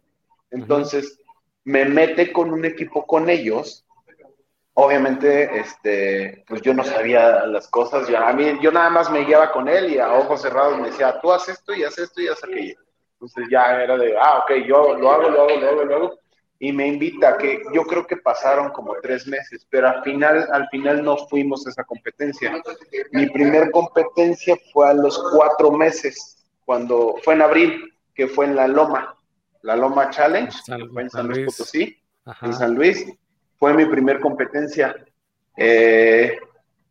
Entonces 0.53 1.20
me 1.65 1.85
mete 1.85 2.33
con 2.33 2.53
un 2.53 2.65
equipo 2.65 3.07
con 3.07 3.29
ellos. 3.29 3.87
Obviamente, 4.75 5.59
este, 5.59 6.45
pues 6.49 6.63
yo 6.63 6.73
no 6.73 6.85
sabía 6.85 7.45
las 7.47 7.69
cosas, 7.69 8.09
ya, 8.09 8.29
a 8.29 8.33
mí, 8.33 8.59
yo 8.63 8.71
nada 8.73 8.89
más 8.89 9.11
me 9.11 9.25
guiaba 9.25 9.53
con 9.53 9.69
él 9.69 9.93
y 9.93 9.99
a 9.99 10.15
ojos 10.15 10.43
cerrados 10.43 10.79
me 10.79 10.91
decía, 10.91 11.21
tú 11.21 11.33
haces 11.33 11.59
esto 11.59 11.75
y 11.75 11.85
haces 11.85 12.05
esto 12.05 12.23
y 12.23 12.29
haces 12.29 12.45
aquello. 12.45 12.75
Entonces 13.15 13.47
ya 13.51 13.83
era 13.83 13.99
de, 13.99 14.17
ah, 14.17 14.39
ok, 14.39 14.67
yo 14.67 14.95
lo 14.97 15.11
hago, 15.11 15.29
lo 15.29 15.43
hago, 15.43 15.57
lo 15.61 15.69
hago, 15.69 15.85
lo 15.85 15.97
hago 15.97 16.21
y 16.63 16.73
me 16.73 16.87
invita, 16.87 17.39
que 17.39 17.63
yo 17.73 17.85
creo 17.85 18.07
que 18.07 18.19
pasaron 18.19 18.71
como 18.71 18.95
tres 19.01 19.27
meses, 19.27 19.67
pero 19.71 19.89
al 19.89 20.03
final, 20.03 20.47
al 20.53 20.69
final 20.69 21.03
no 21.03 21.17
fuimos 21.17 21.67
a 21.67 21.71
esa 21.71 21.85
competencia. 21.85 22.53
Mi 23.13 23.31
primer 23.31 23.71
competencia 23.71 24.55
fue 24.71 24.91
a 24.91 24.93
los 24.93 25.19
cuatro 25.33 25.73
meses, 25.73 26.45
cuando 26.67 27.15
fue 27.25 27.33
en 27.33 27.43
abril, 27.43 27.95
que 28.15 28.29
fue 28.29 28.45
en 28.45 28.57
la 28.57 28.69
Loma, 28.69 29.17
la 29.63 29.77
Loma 29.77 30.11
Challenge, 30.11 30.57
fue 30.93 31.03
en 31.03 31.11
San, 31.11 31.29
Luis 31.29 31.47
Potosí, 31.47 31.97
en 32.43 32.53
San 32.53 32.75
Luis, 32.75 33.07
fue 33.57 33.75
mi 33.75 33.85
primer 33.87 34.21
competencia. 34.21 34.95
Eh, 35.57 36.39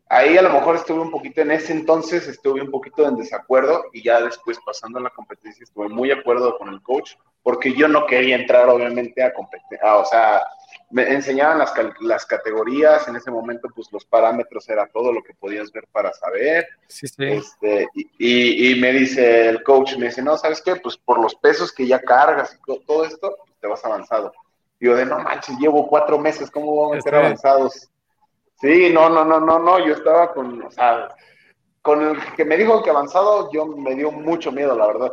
ahí 0.10 0.38
a 0.38 0.42
lo 0.42 0.52
mejor 0.52 0.76
estuve 0.76 1.00
un 1.00 1.12
poquito, 1.12 1.42
en 1.42 1.52
ese 1.52 1.74
entonces 1.74 2.28
estuve 2.28 2.62
un 2.62 2.72
poquito 2.72 3.08
en 3.08 3.18
desacuerdo 3.18 3.86
y 3.94 4.04
ya 4.04 4.22
después 4.22 4.60
pasando 4.66 5.00
la 5.00 5.10
competencia 5.10 5.64
estuve 5.64 5.90
muy 5.90 6.10
de 6.10 6.16
acuerdo 6.16 6.58
con 6.58 6.70
el 6.70 6.82
coach 6.82 7.14
porque 7.42 7.74
yo 7.74 7.88
no 7.88 8.06
quería 8.06 8.36
entrar 8.36 8.68
obviamente 8.70 9.24
a 9.24 9.34
competir, 9.34 9.80
o 9.84 10.06
sea, 10.06 10.42
me 10.92 11.14
enseñaban 11.14 11.60
las, 11.60 11.74
las, 12.00 12.26
categorías, 12.26 13.08
en 13.08 13.16
ese 13.16 13.30
momento 13.30 13.68
pues 13.76 13.92
los 13.92 14.06
parámetros 14.06 14.68
era 14.70 14.88
todo 14.88 15.14
lo 15.14 15.22
que 15.24 15.34
podías 15.34 15.72
ver 15.72 15.88
para 15.92 16.12
saber. 16.14 16.68
Sí, 16.88 17.08
sí. 17.08 17.26
Este, 17.26 17.88
y, 17.94 18.72
y, 18.72 18.80
me 18.80 18.92
dice 18.92 19.50
el 19.50 19.64
coach, 19.64 19.98
me 19.98 20.08
dice, 20.08 20.22
no, 20.22 20.38
¿sabes 20.38 20.62
qué? 20.62 20.76
Pues 20.78 20.98
por 20.98 21.20
los 21.20 21.36
pesos 21.36 21.72
que 21.72 21.86
ya 21.86 22.00
cargas 22.00 22.56
y 22.56 22.86
todo 22.86 23.06
esto, 23.06 23.36
pues, 23.46 23.60
te 23.60 23.68
vas 23.68 23.86
avanzado. 23.86 24.34
Y 24.80 24.86
yo 24.86 24.96
de, 24.96 25.06
no 25.06 25.20
manches, 25.20 25.58
llevo 25.60 25.88
cuatro 25.88 26.18
meses, 26.18 26.50
¿cómo 26.50 26.74
voy 26.74 26.94
a 26.94 26.96
meter 26.96 27.16
avanzados? 27.16 27.90
Sí, 28.60 28.92
no, 28.92 29.10
no, 29.10 29.24
no, 29.24 29.40
no, 29.40 29.60
no, 29.60 29.86
yo 29.86 29.94
estaba 29.94 30.34
con, 30.34 30.64
o 30.64 30.72
sea, 30.72 31.10
con 31.82 32.02
el 32.02 32.36
que 32.36 32.46
me 32.46 32.58
dijo 32.58 32.84
que 32.84 32.90
avanzado, 32.90 33.52
yo 33.52 33.66
me 33.66 33.96
dio 33.96 34.12
mucho 34.12 34.52
miedo, 34.52 34.76
la 34.76 34.88
verdad. 34.88 35.12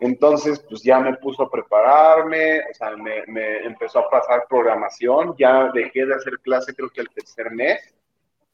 Entonces, 0.00 0.60
pues 0.68 0.82
ya 0.82 1.00
me 1.00 1.14
puso 1.14 1.44
a 1.44 1.50
prepararme, 1.50 2.60
o 2.60 2.74
sea, 2.74 2.90
me, 2.96 3.58
empezó 3.64 4.00
a 4.00 4.10
pasar 4.10 4.46
programación, 4.48 5.34
ya 5.38 5.70
dejé 5.72 6.04
de 6.04 6.14
hacer 6.14 6.38
clase 6.40 6.74
creo 6.74 6.90
que 6.90 7.00
el 7.00 7.08
tercer 7.10 7.50
mes, 7.50 7.94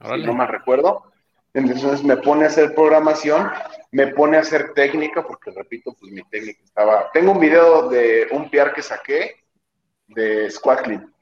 si 0.01 0.23
no 0.23 0.35
me 0.35 0.47
recuerdo. 0.47 1.05
Entonces 1.55 2.03
me 2.03 2.17
pone 2.17 2.45
a 2.45 2.49
hacer 2.49 2.75
programación, 2.75 3.51
me 3.91 4.07
pone 4.07 4.39
a 4.39 4.41
hacer 4.41 4.73
técnica, 4.73 5.23
porque 5.23 5.51
repito, 5.51 5.95
pues 5.99 6.11
mi 6.11 6.23
técnica 6.25 6.63
estaba... 6.65 7.11
Tengo 7.13 7.33
un 7.33 7.41
video 7.41 7.89
de 7.91 8.29
un 8.31 8.49
PR 8.51 8.73
que 8.73 8.83
saqué 8.83 9.37
de 10.09 10.51
squat 10.51 10.83
clean 10.83 11.13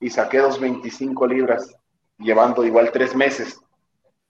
y 0.00 0.08
saqué 0.08 0.38
225 0.38 1.26
libras, 1.26 1.76
llevando 2.18 2.64
igual 2.64 2.90
tres 2.92 3.14
meses. 3.14 3.60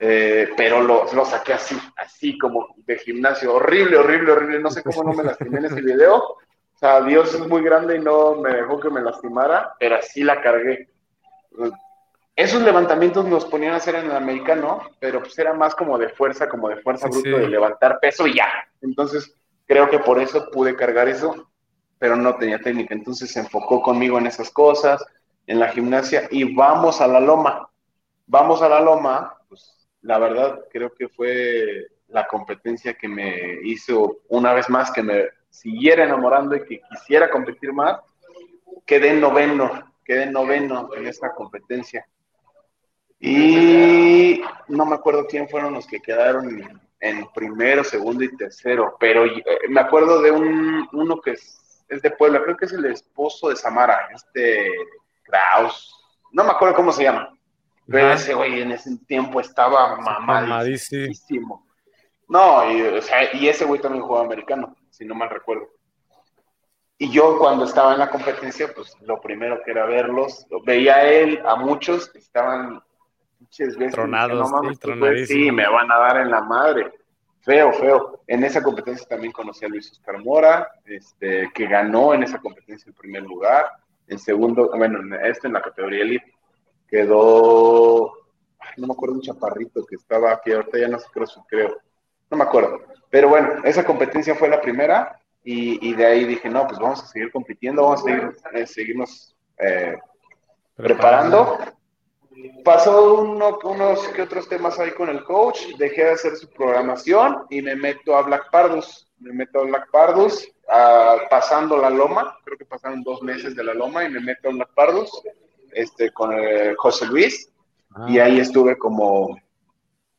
Eh, 0.00 0.50
pero 0.56 0.80
lo, 0.80 1.12
lo, 1.12 1.24
saqué 1.24 1.54
así, 1.54 1.76
así 1.96 2.38
como 2.38 2.68
de 2.76 2.98
gimnasio, 2.98 3.54
horrible, 3.54 3.96
horrible, 3.96 4.30
horrible, 4.30 4.60
no 4.60 4.70
sé 4.70 4.82
cómo 4.82 5.02
no 5.02 5.12
me 5.12 5.24
lastimé 5.24 5.58
en 5.58 5.64
ese 5.64 5.80
video, 5.80 6.36
o 6.78 6.78
sea, 6.78 7.00
Dios 7.00 7.34
es 7.34 7.44
muy 7.48 7.60
grande 7.60 7.96
y 7.96 7.98
no 7.98 8.36
me 8.36 8.54
dejó 8.54 8.78
que 8.78 8.88
me 8.88 9.00
lastimara, 9.00 9.74
pero 9.80 9.96
así 9.96 10.22
la 10.22 10.40
cargué. 10.40 10.88
Esos 12.36 12.62
levantamientos 12.62 13.24
nos 13.24 13.44
ponían 13.46 13.72
a 13.72 13.78
hacer 13.78 13.96
en 13.96 14.04
el 14.04 14.16
americano, 14.16 14.82
pero 15.00 15.18
pues 15.18 15.36
era 15.40 15.54
más 15.54 15.74
como 15.74 15.98
de 15.98 16.10
fuerza, 16.10 16.48
como 16.48 16.68
de 16.68 16.76
fuerza 16.76 17.08
bruta, 17.08 17.30
de 17.30 17.48
levantar 17.48 17.98
peso 17.98 18.28
y 18.28 18.36
ya. 18.36 18.46
Entonces, 18.80 19.34
creo 19.66 19.90
que 19.90 19.98
por 19.98 20.20
eso 20.20 20.48
pude 20.52 20.76
cargar 20.76 21.08
eso, 21.08 21.50
pero 21.98 22.14
no 22.14 22.36
tenía 22.36 22.60
técnica. 22.60 22.94
Entonces 22.94 23.32
se 23.32 23.40
enfocó 23.40 23.82
conmigo 23.82 24.16
en 24.16 24.28
esas 24.28 24.48
cosas, 24.52 25.04
en 25.48 25.58
la 25.58 25.70
gimnasia, 25.70 26.28
y 26.30 26.54
vamos 26.54 27.00
a 27.00 27.08
la 27.08 27.18
loma. 27.18 27.68
Vamos 28.28 28.62
a 28.62 28.68
la 28.68 28.80
loma, 28.80 29.34
la 30.02 30.18
verdad 30.18 30.64
creo 30.70 30.92
que 30.94 31.08
fue 31.08 31.88
la 32.08 32.26
competencia 32.26 32.94
que 32.94 33.08
me 33.08 33.58
hizo 33.64 34.18
una 34.28 34.52
vez 34.54 34.68
más 34.68 34.90
que 34.90 35.02
me 35.02 35.28
siguiera 35.50 36.04
enamorando 36.04 36.56
y 36.56 36.64
que 36.64 36.80
quisiera 36.90 37.30
competir 37.30 37.72
más. 37.72 38.00
Quedé 38.86 39.12
noveno, 39.12 39.92
quedé 40.04 40.26
noveno 40.26 40.88
en 40.94 41.06
esta 41.06 41.34
competencia. 41.34 42.06
Y 43.20 44.40
no 44.68 44.86
me 44.86 44.94
acuerdo 44.94 45.26
quién 45.26 45.48
fueron 45.48 45.74
los 45.74 45.86
que 45.86 46.00
quedaron 46.00 46.80
en, 47.00 47.26
primero, 47.32 47.82
segundo 47.84 48.24
y 48.24 48.36
tercero, 48.36 48.96
pero 48.98 49.24
eh, 49.24 49.42
me 49.68 49.80
acuerdo 49.80 50.22
de 50.22 50.30
un, 50.30 50.88
uno 50.92 51.20
que 51.20 51.32
es, 51.32 51.84
es, 51.88 52.00
de 52.02 52.10
Puebla, 52.12 52.42
creo 52.42 52.56
que 52.56 52.66
es 52.66 52.72
el 52.72 52.84
esposo 52.86 53.48
de 53.48 53.56
Samara, 53.56 54.08
este 54.14 54.70
Kraus, 55.24 55.94
no 56.32 56.44
me 56.44 56.50
acuerdo 56.50 56.76
cómo 56.76 56.92
se 56.92 57.04
llama 57.04 57.37
pero 57.90 58.12
ese 58.12 58.34
güey 58.34 58.60
en 58.60 58.72
ese 58.72 58.96
tiempo 59.06 59.40
estaba 59.40 59.96
mamadísimo. 59.96 61.66
No, 62.28 62.70
y, 62.70 62.82
o 62.82 63.02
sea, 63.02 63.34
y 63.34 63.48
ese 63.48 63.64
güey 63.64 63.80
también 63.80 64.04
jugaba 64.04 64.26
americano, 64.26 64.76
si 64.90 65.06
no 65.06 65.14
mal 65.14 65.30
recuerdo. 65.30 65.68
Y 66.98 67.10
yo 67.10 67.38
cuando 67.38 67.64
estaba 67.64 67.92
en 67.92 68.00
la 68.00 68.10
competencia, 68.10 68.72
pues 68.74 68.94
lo 69.02 69.20
primero 69.20 69.62
que 69.64 69.70
era 69.70 69.86
verlos, 69.86 70.46
veía 70.66 70.96
a 70.96 71.04
él, 71.04 71.40
a 71.46 71.54
muchos 71.56 72.10
que 72.10 72.18
estaban 72.18 72.82
muchas 73.38 73.76
veces. 73.76 73.94
Tronados, 73.94 74.50
sí, 75.16 75.26
sí, 75.26 75.52
me 75.52 75.66
van 75.68 75.90
a 75.90 75.98
dar 75.98 76.16
en 76.18 76.30
la 76.30 76.42
madre. 76.42 76.92
Feo, 77.40 77.72
feo. 77.72 78.20
En 78.26 78.44
esa 78.44 78.62
competencia 78.62 79.06
también 79.08 79.32
conocí 79.32 79.64
a 79.64 79.68
Luis 79.68 79.92
Oscar 79.92 80.18
Mora, 80.18 80.68
este, 80.84 81.50
que 81.54 81.66
ganó 81.66 82.12
en 82.12 82.24
esa 82.24 82.38
competencia 82.38 82.88
el 82.88 82.94
primer 82.94 83.22
lugar. 83.22 83.70
En 84.08 84.18
segundo, 84.18 84.70
bueno, 84.76 85.16
este 85.22 85.46
en 85.46 85.52
la 85.52 85.62
categoría 85.62 86.02
elite, 86.02 86.34
quedó, 86.88 88.12
no 88.76 88.86
me 88.86 88.92
acuerdo, 88.92 89.16
un 89.16 89.22
chaparrito 89.22 89.84
que 89.84 89.96
estaba 89.96 90.32
aquí, 90.32 90.52
ahorita 90.52 90.78
ya 90.78 90.88
no 90.88 90.98
sé, 90.98 91.06
creo, 91.12 91.26
creo. 91.48 91.76
No 92.30 92.36
me 92.36 92.44
acuerdo. 92.44 92.80
Pero 93.10 93.28
bueno, 93.28 93.62
esa 93.64 93.84
competencia 93.84 94.34
fue 94.34 94.48
la 94.48 94.60
primera 94.60 95.20
y, 95.44 95.94
de 95.94 96.04
ahí 96.04 96.24
dije, 96.24 96.48
no, 96.48 96.66
pues 96.66 96.78
vamos 96.78 97.02
a 97.02 97.06
seguir 97.06 97.32
compitiendo, 97.32 97.82
vamos 97.82 98.00
a 98.00 98.04
seguir, 98.04 98.36
eh, 98.52 98.66
seguirnos 98.66 99.34
eh, 99.58 99.96
preparando. 100.76 101.58
Pasó 102.64 103.22
unos 103.22 104.08
que 104.08 104.22
otros 104.22 104.48
temas 104.48 104.78
ahí 104.78 104.92
con 104.92 105.08
el 105.08 105.24
coach, 105.24 105.74
dejé 105.78 106.04
de 106.04 106.10
hacer 106.12 106.36
su 106.36 106.48
programación 106.50 107.46
y 107.50 107.62
me 107.62 107.74
meto 107.74 108.16
a 108.16 108.22
Black 108.22 108.50
Pardus. 108.50 109.06
Me 109.18 109.32
meto 109.32 109.60
a 109.60 109.64
Black 109.64 109.90
Pardus, 109.90 110.48
pasando 111.30 111.78
la 111.78 111.90
loma, 111.90 112.36
creo 112.44 112.58
que 112.58 112.64
pasaron 112.64 113.02
dos 113.02 113.22
meses 113.22 113.56
de 113.56 113.64
la 113.64 113.74
loma 113.74 114.04
y 114.04 114.10
me 114.10 114.20
meto 114.20 114.50
a 114.50 114.52
Black 114.52 114.74
Pardus 114.74 115.10
este, 115.72 116.10
con 116.10 116.32
eh, 116.32 116.74
José 116.76 117.06
Luis 117.06 117.50
y 118.08 118.18
ah. 118.18 118.24
ahí 118.24 118.40
estuve 118.40 118.76
como 118.78 119.38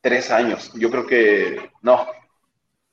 tres 0.00 0.30
años. 0.30 0.72
Yo 0.74 0.90
creo 0.90 1.06
que, 1.06 1.70
no, 1.82 2.06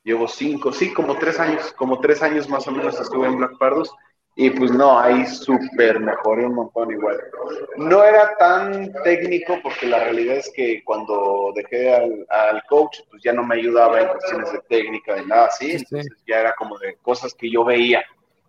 llevo 0.02 0.28
cinco, 0.28 0.72
sí, 0.72 0.92
como 0.92 1.16
tres 1.18 1.38
años, 1.38 1.72
como 1.72 2.00
tres 2.00 2.22
años 2.22 2.48
más 2.48 2.66
o 2.66 2.72
menos 2.72 2.98
estuve 3.00 3.26
en 3.26 3.38
Black 3.38 3.58
Pardos 3.58 3.94
y 4.40 4.50
pues 4.50 4.70
no, 4.70 4.98
ahí 5.00 5.26
súper 5.26 5.98
mejoré 5.98 6.46
un 6.46 6.54
montón 6.54 6.92
igual. 6.92 7.18
No 7.76 8.04
era 8.04 8.36
tan 8.36 8.92
técnico 9.02 9.58
porque 9.62 9.86
la 9.86 9.98
realidad 9.98 10.36
es 10.36 10.52
que 10.54 10.84
cuando 10.84 11.52
dejé 11.56 11.92
al, 11.92 12.24
al 12.28 12.62
coach, 12.68 13.00
pues 13.10 13.20
ya 13.22 13.32
no 13.32 13.42
me 13.42 13.56
ayudaba 13.56 14.00
en 14.00 14.08
cuestiones 14.08 14.52
de 14.52 14.60
técnica, 14.68 15.14
de 15.14 15.26
nada 15.26 15.46
así, 15.46 15.72
entonces 15.72 16.22
ya 16.24 16.38
era 16.38 16.54
como 16.56 16.78
de 16.78 16.96
cosas 17.02 17.34
que 17.34 17.50
yo 17.50 17.64
veía 17.64 18.04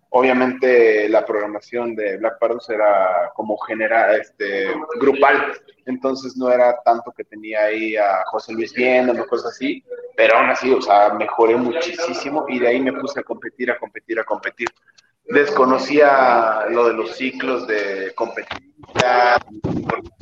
obviamente 0.10 1.08
la 1.10 1.26
programación 1.26 1.96
de 1.96 2.18
Black 2.18 2.40
Pardos 2.40 2.70
era 2.70 3.32
como 3.36 3.58
general, 3.60 4.20
este, 4.20 4.68
grupal, 5.00 5.54
entonces 5.86 6.36
no 6.36 6.52
era 6.52 6.82
tanto 6.84 7.12
que 7.12 7.24
tenía 7.24 7.66
ahí 7.66 7.96
a 7.96 8.24
José 8.26 8.54
Luis 8.54 8.74
viendo 8.74 9.14
o 9.14 9.28
cosas 9.28 9.54
así, 9.54 9.84
pero 10.16 10.38
aún 10.38 10.50
así, 10.50 10.72
o 10.72 10.82
sea, 10.82 11.14
mejoré 11.14 11.56
muchísimo 11.56 12.46
y 12.48 12.60
de 12.60 12.68
ahí 12.68 12.80
me 12.80 12.94
puse 12.94 13.20
a 13.20 13.24
competir, 13.24 13.72
a 13.72 13.78
competir, 13.78 14.20
a 14.20 14.24
competir. 14.24 14.68
Desconocía 15.30 16.66
lo 16.70 16.88
de 16.88 16.94
los 16.94 17.16
ciclos 17.16 17.68
de 17.68 18.12
competitividad, 18.16 19.40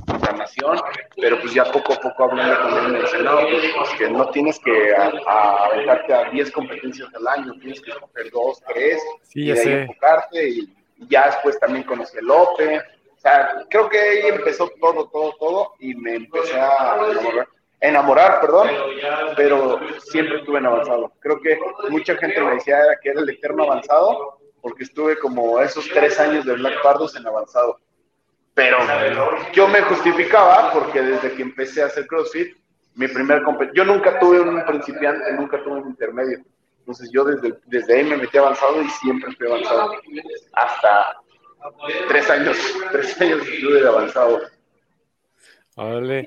programación, 0.06 0.80
pero 1.16 1.40
pues 1.40 1.54
ya 1.54 1.64
poco 1.66 1.94
a 1.94 2.00
poco 2.00 2.24
hablando 2.26 2.62
con 2.62 2.86
él 2.86 2.92
me 2.94 3.00
dice, 3.02 3.20
no, 3.20 3.38
pues, 3.40 3.90
que 3.98 4.10
no 4.10 4.30
tienes 4.30 4.60
que 4.60 4.94
aventarte 4.96 6.14
a 6.14 6.30
10 6.30 6.52
competencias 6.52 7.10
al 7.16 7.28
año, 7.28 7.54
tienes 7.60 7.82
que 7.82 7.92
escoger 7.92 8.32
dos, 8.32 8.62
tres, 8.68 9.02
y 9.34 9.52
de 9.52 9.60
ahí 9.60 9.72
enfocarte, 9.82 10.50
y, 10.50 10.74
ya 11.10 11.28
después 11.28 11.60
también 11.60 11.84
conocí 11.84 12.18
a 12.18 12.22
López, 12.22 12.82
o 13.16 13.20
sea, 13.20 13.66
creo 13.70 13.90
que 13.90 14.00
ahí 14.00 14.28
empezó 14.28 14.70
todo, 14.82 15.08
todo, 15.10 15.34
todo, 15.40 15.74
y 15.80 15.94
me 15.96 16.16
empecé 16.16 16.60
a 16.60 16.98
enamorar, 17.12 17.48
enamorar 17.80 18.42
perdón, 18.42 18.68
pero 19.36 19.80
siempre 20.00 20.40
estuve 20.40 20.58
en 20.58 20.66
avanzado. 20.66 21.12
Creo 21.20 21.40
que 21.40 21.60
mucha 21.90 22.16
gente 22.18 22.42
me 22.42 22.56
decía 22.56 22.80
que 23.02 23.10
era 23.10 23.22
el 23.22 23.30
eterno 23.30 23.64
avanzado, 23.64 24.40
porque 24.68 24.84
estuve 24.84 25.18
como 25.18 25.62
esos 25.62 25.88
tres 25.88 26.20
años 26.20 26.46
de 26.46 26.54
Black 26.56 26.84
Pardos 26.84 27.16
en 27.16 27.26
avanzado 27.26 27.80
pero 28.58 28.80
yo 29.54 29.68
me 29.68 29.82
justificaba 29.84 30.74
porque 30.74 31.00
desde 31.00 31.32
que 31.34 31.44
empecé 31.44 31.84
a 31.84 31.86
hacer 31.86 32.08
CrossFit, 32.08 32.58
mi 32.96 33.08
primer 33.08 33.44
yo 33.76 33.86
nunca 33.86 34.18
tuve 34.18 34.42
un 34.42 34.66
principiante, 34.66 35.32
nunca 35.34 35.64
tuve 35.64 35.82
un 35.82 35.90
intermedio. 35.90 36.40
Entonces 36.80 37.12
yo 37.14 37.24
desde, 37.24 37.54
desde 37.68 37.96
ahí 37.96 38.04
me 38.04 38.18
metí 38.18 38.36
avanzado 38.36 38.82
y 38.82 38.90
siempre 38.90 39.32
fui 39.36 39.46
avanzado. 39.46 39.92
Hasta 40.54 41.18
tres 42.08 42.28
años, 42.32 42.58
tres 42.92 43.22
años 43.22 43.48
estuve 43.48 43.80
de 43.80 43.88
avanzado. 43.88 44.42
Vale. 45.76 46.26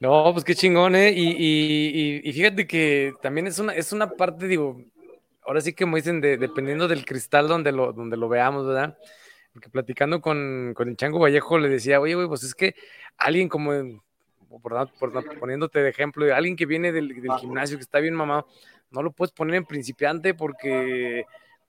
No, 0.00 0.34
pues 0.34 0.44
qué 0.44 0.54
chingón, 0.54 0.94
¿eh? 0.96 1.10
Y, 1.16 1.30
y, 1.30 2.20
y, 2.28 2.32
fíjate 2.34 2.66
que 2.66 3.14
también 3.22 3.46
es 3.46 3.58
una, 3.58 3.72
es 3.72 3.90
una 3.92 4.10
parte, 4.10 4.46
digo, 4.46 4.82
ahora 5.42 5.60
sí 5.60 5.72
que 5.72 5.86
me 5.86 5.96
dicen, 5.96 6.20
de, 6.20 6.36
dependiendo 6.36 6.88
del 6.88 7.04
cristal 7.04 7.48
donde 7.48 7.72
lo, 7.72 7.92
donde 7.92 8.16
lo 8.16 8.28
veamos, 8.28 8.66
¿verdad? 8.66 8.98
Porque 9.52 9.68
platicando 9.68 10.20
con, 10.20 10.72
con 10.74 10.88
el 10.88 10.96
Chango 10.96 11.18
Vallejo 11.18 11.58
le 11.58 11.68
decía, 11.68 12.00
oye, 12.00 12.14
güey, 12.14 12.28
pues 12.28 12.44
es 12.44 12.54
que 12.54 12.74
alguien 13.16 13.48
como, 13.48 13.72
por, 14.62 14.90
por, 14.98 15.38
poniéndote 15.38 15.82
de 15.82 15.90
ejemplo, 15.90 16.32
alguien 16.34 16.56
que 16.56 16.66
viene 16.66 16.92
del, 16.92 17.14
gimnasio, 17.40 17.76
que 17.76 17.82
está 17.82 18.00
bien 18.00 18.14
mamado, 18.14 18.46
no 18.90 19.02
lo 19.02 19.12
puedes 19.12 19.32
poner 19.32 19.56
en 19.56 19.64
principiante 19.64 20.34
porque, 20.34 21.24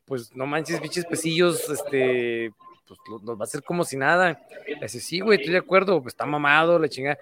pues, 0.06 0.36
no 0.36 0.46
manches, 0.46 0.82
biches 0.82 1.06
pesillos, 1.06 1.70
este, 1.70 2.54
pues, 2.88 3.00
nos 3.24 3.36
va 3.36 3.42
a 3.42 3.44
hacer 3.44 3.64
como 3.64 3.84
si 3.84 3.98
nada. 3.98 4.42
Le 4.68 4.76
dice, 4.82 5.00
sí, 5.00 5.20
güey, 5.20 5.40
estoy 5.40 5.54
de 5.54 5.60
acuerdo, 5.60 6.02
pues 6.02 6.14
está 6.14 6.26
mamado, 6.26 6.78
la 6.78 6.90
chingada 6.90 7.18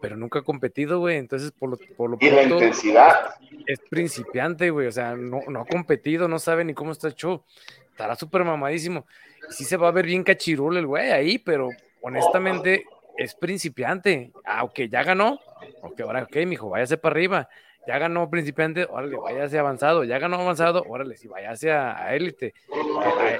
pero 0.00 0.16
nunca 0.16 0.40
ha 0.40 0.42
competido, 0.42 1.00
güey. 1.00 1.16
Entonces, 1.16 1.52
por 1.52 1.70
lo, 1.70 1.78
por 1.96 2.10
lo 2.10 2.18
y 2.20 2.30
la 2.30 2.42
intensidad. 2.44 3.34
Es, 3.66 3.80
principiante, 3.80 4.70
güey. 4.70 4.86
O 4.86 4.92
sea, 4.92 5.16
no, 5.16 5.40
no, 5.48 5.60
ha 5.60 5.66
competido, 5.66 6.28
no 6.28 6.38
sabe 6.38 6.64
ni 6.64 6.74
cómo 6.74 6.92
está 6.92 7.08
hecho. 7.08 7.44
Estará 7.90 8.14
súper 8.14 8.44
mamadísimo 8.44 9.04
sí 9.50 9.64
se 9.64 9.76
va 9.76 9.88
a 9.88 9.92
ver 9.92 10.06
bien 10.06 10.24
cachirul 10.24 10.76
el 10.76 10.86
güey 10.86 11.10
ahí, 11.10 11.38
pero 11.38 11.70
honestamente 12.00 12.84
es 13.16 13.34
principiante. 13.34 14.32
Ah, 14.44 14.64
ok, 14.64 14.80
ya 14.90 15.02
ganó. 15.02 15.40
Ok, 15.82 16.00
ahora, 16.00 16.22
ok, 16.22 16.36
mijo, 16.46 16.68
váyase 16.68 16.96
para 16.96 17.14
arriba. 17.14 17.48
Ya 17.86 17.98
ganó 17.98 18.28
principiante, 18.28 18.86
órale, 18.88 19.16
váyase 19.16 19.58
avanzado. 19.58 20.04
Ya 20.04 20.18
ganó 20.18 20.36
avanzado, 20.36 20.84
órale, 20.86 21.16
sí, 21.16 21.26
váyase 21.26 21.72
a, 21.72 22.14
élite. 22.14 22.52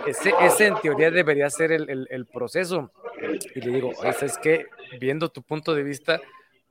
Ese, 0.06 0.32
ese, 0.40 0.66
en 0.68 0.76
teoría 0.76 1.10
debería 1.10 1.50
ser 1.50 1.70
el, 1.70 2.06
el, 2.08 2.26
proceso. 2.26 2.90
Y 3.54 3.60
le 3.60 3.72
digo, 3.72 3.92
es 4.02 4.38
que 4.38 4.66
viendo 4.98 5.28
tu 5.28 5.42
punto 5.42 5.74
de 5.74 5.82
vista, 5.82 6.20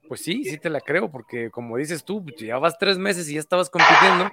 pues 0.07 0.21
sí, 0.21 0.43
sí 0.43 0.57
te 0.57 0.69
la 0.69 0.81
creo, 0.81 1.09
porque 1.09 1.49
como 1.49 1.77
dices 1.77 2.03
tú, 2.03 2.23
ya 2.37 2.57
vas 2.57 2.77
tres 2.77 2.97
meses 2.97 3.29
y 3.29 3.35
ya 3.35 3.39
estabas 3.39 3.69
compitiendo, 3.69 4.31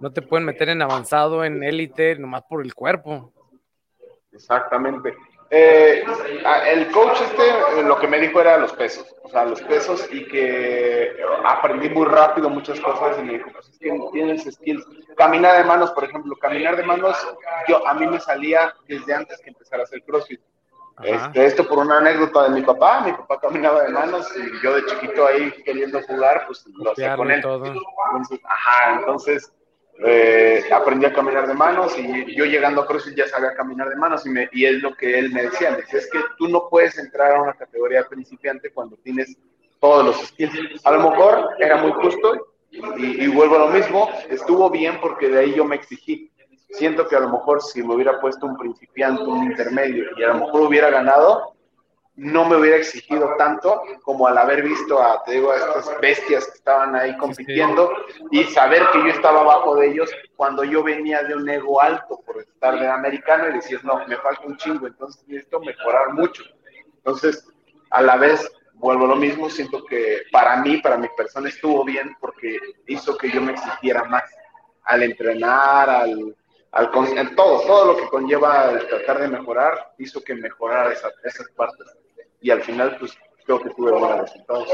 no 0.00 0.10
te 0.10 0.22
pueden 0.22 0.46
meter 0.46 0.68
en 0.68 0.82
avanzado, 0.82 1.44
en 1.44 1.62
élite, 1.62 2.16
nomás 2.16 2.42
por 2.42 2.62
el 2.64 2.74
cuerpo. 2.74 3.32
Exactamente. 4.32 5.14
Eh, 5.54 6.02
el 6.70 6.90
coach 6.92 7.20
este 7.20 7.42
eh, 7.42 7.82
lo 7.82 7.98
que 7.98 8.08
me 8.08 8.18
dijo 8.18 8.40
era 8.40 8.56
los 8.56 8.72
pesos, 8.72 9.14
o 9.22 9.28
sea, 9.28 9.44
los 9.44 9.60
pesos 9.60 10.08
y 10.10 10.24
que 10.24 11.14
aprendí 11.44 11.90
muy 11.90 12.06
rápido 12.06 12.48
muchas 12.48 12.80
cosas 12.80 13.18
y 13.18 13.22
me 13.22 13.34
dijo, 13.34 13.50
pues 13.52 13.68
es 13.68 13.78
que 13.78 13.92
tienes 14.12 14.44
skills. 14.50 14.82
Caminar 15.14 15.58
de 15.58 15.64
manos, 15.64 15.90
por 15.90 16.04
ejemplo, 16.04 16.34
caminar 16.36 16.74
de 16.76 16.84
manos, 16.84 17.14
yo 17.68 17.86
a 17.86 17.92
mí 17.92 18.06
me 18.06 18.18
salía 18.18 18.72
desde 18.88 19.12
antes 19.12 19.42
que 19.42 19.50
empezar 19.50 19.80
a 19.80 19.82
hacer 19.82 20.02
CrossFit. 20.04 20.40
Este, 21.02 21.46
esto 21.46 21.66
por 21.66 21.78
una 21.78 21.98
anécdota 21.98 22.44
de 22.44 22.50
mi 22.50 22.62
papá, 22.62 23.00
mi 23.00 23.12
papá 23.12 23.40
caminaba 23.40 23.82
de 23.82 23.90
manos 23.90 24.30
y 24.36 24.64
yo 24.64 24.74
de 24.76 24.86
chiquito 24.86 25.26
ahí 25.26 25.50
queriendo 25.64 26.00
jugar, 26.02 26.44
pues 26.46 26.64
lo 26.66 26.92
hacía 26.92 27.16
con 27.16 27.30
él. 27.30 27.42
ajá, 28.44 28.98
entonces 28.98 29.52
eh, 30.04 30.64
aprendí 30.72 31.06
a 31.06 31.12
caminar 31.12 31.46
de 31.46 31.54
manos 31.54 31.96
y 31.98 32.34
yo 32.34 32.44
llegando 32.44 32.82
a 32.82 32.86
CrossFit 32.86 33.16
ya 33.16 33.28
sabía 33.28 33.54
caminar 33.54 33.88
de 33.88 33.96
manos 33.96 34.26
y, 34.26 34.30
me, 34.30 34.48
y 34.52 34.64
es 34.64 34.82
lo 34.82 34.94
que 34.96 35.18
él 35.18 35.32
me 35.32 35.42
decía, 35.44 35.70
me 35.70 35.78
decía, 35.78 36.00
es 36.00 36.10
que 36.10 36.18
tú 36.38 36.48
no 36.48 36.68
puedes 36.68 36.98
entrar 36.98 37.36
a 37.36 37.42
una 37.42 37.54
categoría 37.54 38.06
principiante 38.08 38.72
cuando 38.72 38.96
tienes 38.96 39.36
todos 39.80 40.04
los 40.04 40.26
skills. 40.28 40.84
A 40.84 40.92
lo 40.92 41.10
mejor 41.10 41.50
era 41.58 41.76
muy 41.76 41.92
justo 41.92 42.48
y, 42.70 43.24
y 43.24 43.28
vuelvo 43.28 43.56
a 43.56 43.66
lo 43.66 43.68
mismo, 43.68 44.08
estuvo 44.28 44.70
bien 44.70 44.98
porque 45.00 45.28
de 45.28 45.38
ahí 45.40 45.54
yo 45.54 45.64
me 45.64 45.76
exigí. 45.76 46.31
Siento 46.72 47.06
que 47.06 47.16
a 47.16 47.20
lo 47.20 47.28
mejor 47.28 47.62
si 47.62 47.82
me 47.82 47.94
hubiera 47.94 48.20
puesto 48.20 48.46
un 48.46 48.56
principiante, 48.56 49.22
un 49.24 49.44
intermedio 49.44 50.06
y 50.16 50.22
a 50.22 50.28
lo 50.28 50.46
mejor 50.46 50.62
hubiera 50.62 50.90
ganado, 50.90 51.54
no 52.16 52.44
me 52.46 52.56
hubiera 52.56 52.76
exigido 52.76 53.34
tanto 53.38 53.82
como 54.02 54.26
al 54.26 54.36
haber 54.36 54.62
visto 54.62 55.02
a, 55.02 55.22
te 55.24 55.32
digo, 55.32 55.50
a 55.50 55.56
estas 55.56 56.00
bestias 56.00 56.46
que 56.46 56.58
estaban 56.58 56.94
ahí 56.94 57.16
compitiendo 57.16 57.90
y 58.30 58.44
saber 58.44 58.82
que 58.92 58.98
yo 58.98 59.08
estaba 59.08 59.40
abajo 59.40 59.76
de 59.76 59.88
ellos 59.90 60.10
cuando 60.36 60.62
yo 60.64 60.82
venía 60.82 61.22
de 61.22 61.34
un 61.34 61.48
ego 61.48 61.80
alto 61.80 62.20
por 62.26 62.40
estar 62.40 62.78
de 62.78 62.88
americano 62.88 63.48
y 63.48 63.54
decir, 63.54 63.82
no, 63.84 64.06
me 64.06 64.16
falta 64.16 64.42
un 64.46 64.56
chingo, 64.56 64.86
entonces 64.86 65.22
necesito 65.26 65.60
mejorar 65.60 66.12
mucho. 66.12 66.42
Entonces, 66.96 67.48
a 67.90 68.02
la 68.02 68.16
vez, 68.16 68.50
vuelvo 68.74 69.06
a 69.06 69.08
lo 69.08 69.16
mismo, 69.16 69.48
siento 69.48 69.84
que 69.86 70.22
para 70.30 70.56
mí, 70.56 70.78
para 70.78 70.98
mi 70.98 71.08
persona 71.16 71.48
estuvo 71.48 71.82
bien 71.84 72.14
porque 72.20 72.58
hizo 72.86 73.16
que 73.16 73.30
yo 73.30 73.40
me 73.40 73.52
exigiera 73.52 74.04
más 74.04 74.24
al 74.84 75.02
entrenar, 75.02 75.88
al, 75.88 76.36
al 76.72 76.90
todo, 77.36 77.60
todo 77.66 77.92
lo 77.92 77.96
que 77.96 78.08
conlleva 78.08 78.70
el 78.70 78.88
tratar 78.88 79.20
de 79.20 79.28
mejorar, 79.28 79.92
hizo 79.98 80.22
que 80.24 80.34
mejorara 80.34 80.92
esas 80.92 81.48
partes 81.54 81.86
y 82.40 82.50
al 82.50 82.62
final 82.62 82.96
pues 82.98 83.16
creo 83.44 83.60
que 83.60 83.70
tuve 83.70 83.92
buenos 83.92 84.20
resultados. 84.20 84.68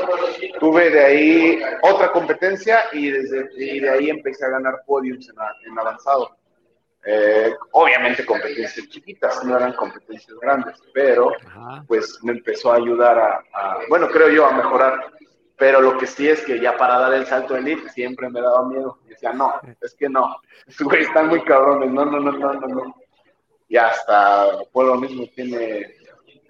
Tuve 0.61 0.91
de 0.91 1.01
ahí 1.01 1.61
otra 1.83 2.13
competencia 2.13 2.85
y, 2.93 3.11
desde, 3.11 3.49
y 3.57 3.81
de 3.81 3.91
ahí 3.91 4.11
empecé 4.11 4.45
a 4.45 4.51
ganar 4.51 4.83
podiums 4.87 5.29
en, 5.67 5.79
avanzado. 5.79 6.37
Eh, 7.05 7.55
obviamente 7.73 8.27
competencias 8.27 8.89
chiquitas, 8.89 9.43
no 9.45 9.57
eran 9.57 9.73
competencias 9.73 10.37
grandes, 10.41 10.77
pero 10.93 11.33
pues 11.87 12.19
me 12.23 12.33
empezó 12.33 12.73
a 12.73 12.77
ayudar 12.77 13.19
a, 13.19 13.79
bueno, 13.89 14.09
creo 14.09 14.29
yo, 14.29 14.47
a 14.47 14.53
mejorar. 14.53 15.13
Pero 15.59 15.81
lo 15.81 15.99
que 15.99 16.07
sí 16.07 16.29
es 16.29 16.40
que 16.44 16.61
ya 16.61 16.77
para 16.77 16.99
dar 16.99 17.14
el 17.14 17.27
salto 17.27 17.55
de 17.55 17.61
elite 17.61 17.88
siempre 17.90 18.31
me 18.31 18.40
daba 18.40 18.68
miedo. 18.68 18.99
decía, 19.09 19.33
no, 19.33 19.55
es 19.81 19.94
que 19.94 20.09
no, 20.09 20.37
güey, 20.81 21.03
están 21.03 21.29
muy 21.29 21.42
cabrones, 21.42 21.90
no, 21.90 22.05
no, 22.05 22.21
no, 22.21 22.33
no, 22.33 22.53
no, 22.55 22.66
no. 22.68 22.94
Y 23.68 23.77
hasta, 23.77 24.47
por 24.73 24.87
lo 24.87 24.97
mismo, 24.97 25.27
tiene 25.35 25.99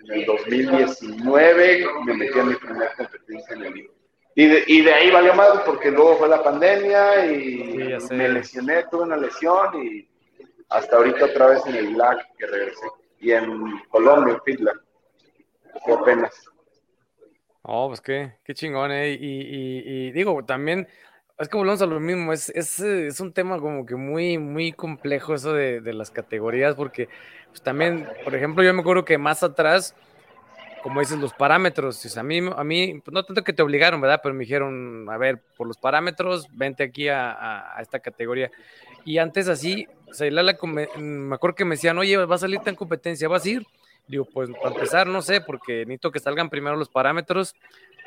en 0.05 0.21
el 0.21 0.27
2019 0.27 1.87
me 2.05 2.15
metí 2.15 2.39
en 2.39 2.49
mi 2.49 2.55
primera 2.55 2.95
competencia 2.95 3.57
en 3.57 3.63
el 3.65 3.75
libro. 3.75 3.95
Y 4.35 4.47
de, 4.47 4.65
y 4.69 4.83
de 4.83 4.95
ahí 4.95 5.11
valió 5.11 5.35
más 5.35 5.61
porque 5.67 5.91
luego 5.91 6.19
fue 6.19 6.29
la 6.29 6.43
pandemia 6.43 7.27
y 7.27 7.97
me 8.11 8.29
lesioné, 8.29 8.85
tuve 8.85 9.03
una 9.03 9.17
lesión 9.17 9.83
y 9.83 10.09
hasta 10.69 10.97
ahorita 10.97 11.25
otra 11.25 11.47
vez 11.49 11.67
en 11.67 11.75
el 11.75 11.95
Black 11.95 12.25
que 12.39 12.47
regresé. 12.47 12.87
Y 13.21 13.33
en 13.33 13.81
Colombia, 13.89 14.35
en 14.35 14.43
Fitla, 14.43 14.73
fue 15.85 15.95
apenas. 15.95 16.49
Oh, 17.71 17.89
pues 17.89 18.01
qué, 18.01 18.33
qué 18.45 18.55
chingón, 18.55 18.91
¿eh? 18.93 19.11
Y, 19.11 19.27
y, 19.27 19.83
y, 19.85 20.13
digo, 20.13 20.43
también, 20.43 20.89
es 21.39 21.51
que 21.51 21.57
volvemos 21.59 21.83
a 21.83 21.87
lo 21.87 22.01
mismo, 22.01 22.33
es, 22.33 22.49
es, 22.49 22.81
es, 22.81 23.21
un 23.21 23.35
tema 23.35 23.61
como 23.61 23.85
que 23.85 23.95
muy, 23.95 24.39
muy 24.39 24.73
complejo 24.73 25.35
eso 25.35 25.53
de, 25.53 25.83
de 25.83 25.93
las 25.93 26.11
categorías, 26.11 26.75
porque 26.77 27.11
pues 27.49 27.61
también, 27.61 28.09
por 28.25 28.35
ejemplo, 28.35 28.63
yo 28.63 28.73
me 28.73 28.81
acuerdo 28.81 29.05
que 29.05 29.19
más 29.19 29.43
atrás, 29.43 29.95
como 30.83 31.01
dices, 31.01 31.19
los 31.19 31.35
parámetros, 31.35 32.17
a 32.17 32.23
mí, 32.23 32.41
a 32.57 32.65
mí 32.65 33.03
pues 33.05 33.13
no 33.13 33.23
tanto 33.23 33.45
que 33.45 33.53
te 33.53 33.63
obligaron, 33.63 34.01
¿verdad? 34.01 34.21
Pero 34.23 34.35
me 34.35 34.45
dijeron, 34.45 35.07
a 35.11 35.19
ver, 35.19 35.39
por 35.55 35.67
los 35.67 35.77
parámetros, 35.77 36.49
vente 36.53 36.85
aquí 36.85 37.09
a, 37.09 37.75
esta 37.83 37.99
categoría. 37.99 38.51
Y 39.05 39.19
antes 39.19 39.47
así, 39.47 39.87
o 40.09 40.15
sea, 40.15 40.31
me 40.31 41.35
acuerdo 41.35 41.55
que 41.55 41.67
me 41.67 41.75
decían, 41.75 41.99
oye, 41.99 42.17
va 42.17 42.35
a 42.35 42.39
salir 42.39 42.61
en 42.65 42.75
competencia, 42.75 43.29
¿vas 43.29 43.45
a 43.45 43.49
ir? 43.51 43.67
Digo, 44.09 44.25
pues 44.25 44.51
para 44.51 44.75
empezar, 44.75 45.07
no 45.07 45.23
sé, 45.23 45.41
porque 45.41 45.85
necesito 45.87 46.11
que 46.11 46.19
salgan 46.19 46.51
primero 46.51 46.77
los 46.77 46.89
parámetros 46.89 47.55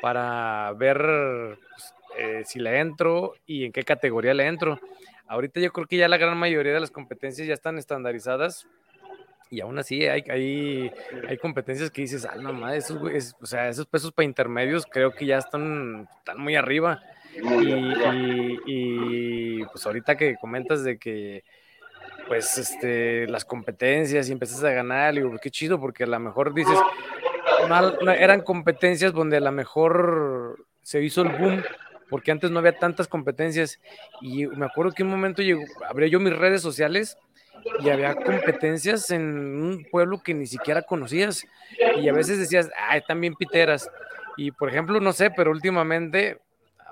para 0.00 0.72
ver 0.76 0.98
pues, 0.98 1.94
eh, 2.18 2.42
si 2.44 2.58
le 2.58 2.80
entro 2.80 3.34
y 3.46 3.64
en 3.64 3.72
qué 3.72 3.84
categoría 3.84 4.34
le 4.34 4.46
entro. 4.46 4.80
Ahorita 5.28 5.60
yo 5.60 5.72
creo 5.72 5.86
que 5.86 5.96
ya 5.96 6.08
la 6.08 6.18
gran 6.18 6.36
mayoría 6.36 6.74
de 6.74 6.80
las 6.80 6.90
competencias 6.90 7.46
ya 7.46 7.54
están 7.54 7.78
estandarizadas 7.78 8.66
y 9.52 9.60
aún 9.60 9.78
así 9.78 10.06
hay, 10.06 10.24
hay, 10.30 10.90
hay 11.28 11.36
competencias 11.36 11.90
que 11.90 12.00
dices, 12.00 12.24
ah, 12.24 12.36
no 12.36 12.54
madre, 12.54 12.78
esos, 12.78 12.98
o 13.40 13.46
sea, 13.46 13.68
esos 13.68 13.86
pesos 13.86 14.10
para 14.10 14.24
intermedios 14.24 14.86
creo 14.90 15.12
que 15.12 15.26
ya 15.26 15.36
están, 15.36 16.08
están 16.18 16.40
muy 16.40 16.56
arriba. 16.56 17.02
Y, 17.34 18.58
y, 18.66 19.64
pues 19.66 19.84
ahorita 19.84 20.16
que 20.16 20.36
comentas 20.36 20.84
de 20.84 20.98
que 20.98 21.44
pues 22.28 22.58
este 22.58 23.26
las 23.26 23.44
competencias 23.44 24.28
y 24.28 24.32
empiezas 24.32 24.62
a 24.64 24.70
ganar, 24.70 25.14
digo, 25.14 25.36
qué 25.42 25.50
chido, 25.50 25.80
porque 25.80 26.04
a 26.04 26.06
lo 26.06 26.18
mejor 26.18 26.54
dices, 26.54 26.78
eran 28.18 28.42
competencias 28.42 29.12
donde 29.12 29.36
a 29.36 29.40
lo 29.40 29.52
mejor 29.52 30.66
se 30.82 31.02
hizo 31.02 31.22
el 31.22 31.28
boom, 31.30 31.62
porque 32.08 32.30
antes 32.30 32.50
no 32.50 32.58
había 32.58 32.78
tantas 32.78 33.08
competencias. 33.08 33.80
Y 34.20 34.46
me 34.46 34.66
acuerdo 34.66 34.92
que 34.92 35.02
un 35.02 35.10
momento 35.10 35.42
llegó, 35.42 35.62
abrí 35.88 36.10
yo 36.10 36.20
mis 36.20 36.36
redes 36.36 36.62
sociales 36.62 37.16
y 37.80 37.90
había 37.90 38.14
competencias 38.14 39.10
en 39.10 39.22
un 39.22 39.86
pueblo 39.90 40.22
que 40.22 40.34
ni 40.34 40.46
siquiera 40.46 40.82
conocías 40.82 41.46
y 41.96 42.08
a 42.08 42.12
veces 42.12 42.38
decías, 42.38 42.70
ah, 42.76 42.96
están 42.96 43.20
bien 43.20 43.34
piteras. 43.34 43.88
Y 44.36 44.50
por 44.50 44.68
ejemplo, 44.68 45.00
no 45.00 45.12
sé, 45.12 45.30
pero 45.30 45.50
últimamente, 45.50 46.38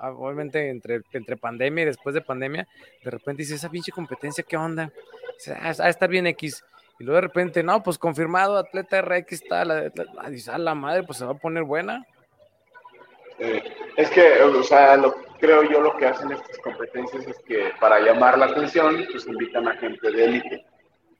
obviamente 0.09 0.69
entre, 0.69 1.01
entre 1.13 1.37
pandemia 1.37 1.83
y 1.83 1.85
después 1.85 2.15
de 2.15 2.21
pandemia, 2.21 2.67
de 3.03 3.11
repente 3.11 3.43
dices, 3.43 3.57
esa 3.57 3.69
pinche 3.69 3.91
competencia, 3.91 4.43
¿qué 4.47 4.57
onda? 4.57 4.91
Ah, 5.59 5.73
a 5.77 5.89
estar 5.89 6.09
bien 6.09 6.27
X. 6.27 6.63
Y 6.99 7.03
luego 7.03 7.15
de 7.15 7.21
repente, 7.21 7.63
no, 7.63 7.81
pues 7.81 7.97
confirmado, 7.97 8.57
atleta 8.57 9.01
RX 9.01 9.31
está, 9.31 9.65
la, 9.65 9.83
la, 9.83 10.29
la, 10.29 10.57
la 10.57 10.75
madre, 10.75 11.03
pues 11.03 11.17
se 11.17 11.25
va 11.25 11.31
a 11.31 11.37
poner 11.37 11.63
buena. 11.63 12.05
es 13.97 14.09
que, 14.11 14.41
o 14.43 14.63
sea, 14.63 14.97
lo, 14.97 15.15
creo 15.39 15.63
yo 15.63 15.81
lo 15.81 15.97
que 15.97 16.05
hacen 16.05 16.31
estas 16.31 16.57
competencias 16.59 17.25
es 17.25 17.39
que 17.39 17.71
para 17.79 17.99
llamar 17.99 18.37
la 18.37 18.45
atención, 18.45 19.03
pues 19.11 19.25
invitan 19.25 19.67
a 19.67 19.75
gente 19.77 20.11
de 20.11 20.25
élite. 20.25 20.65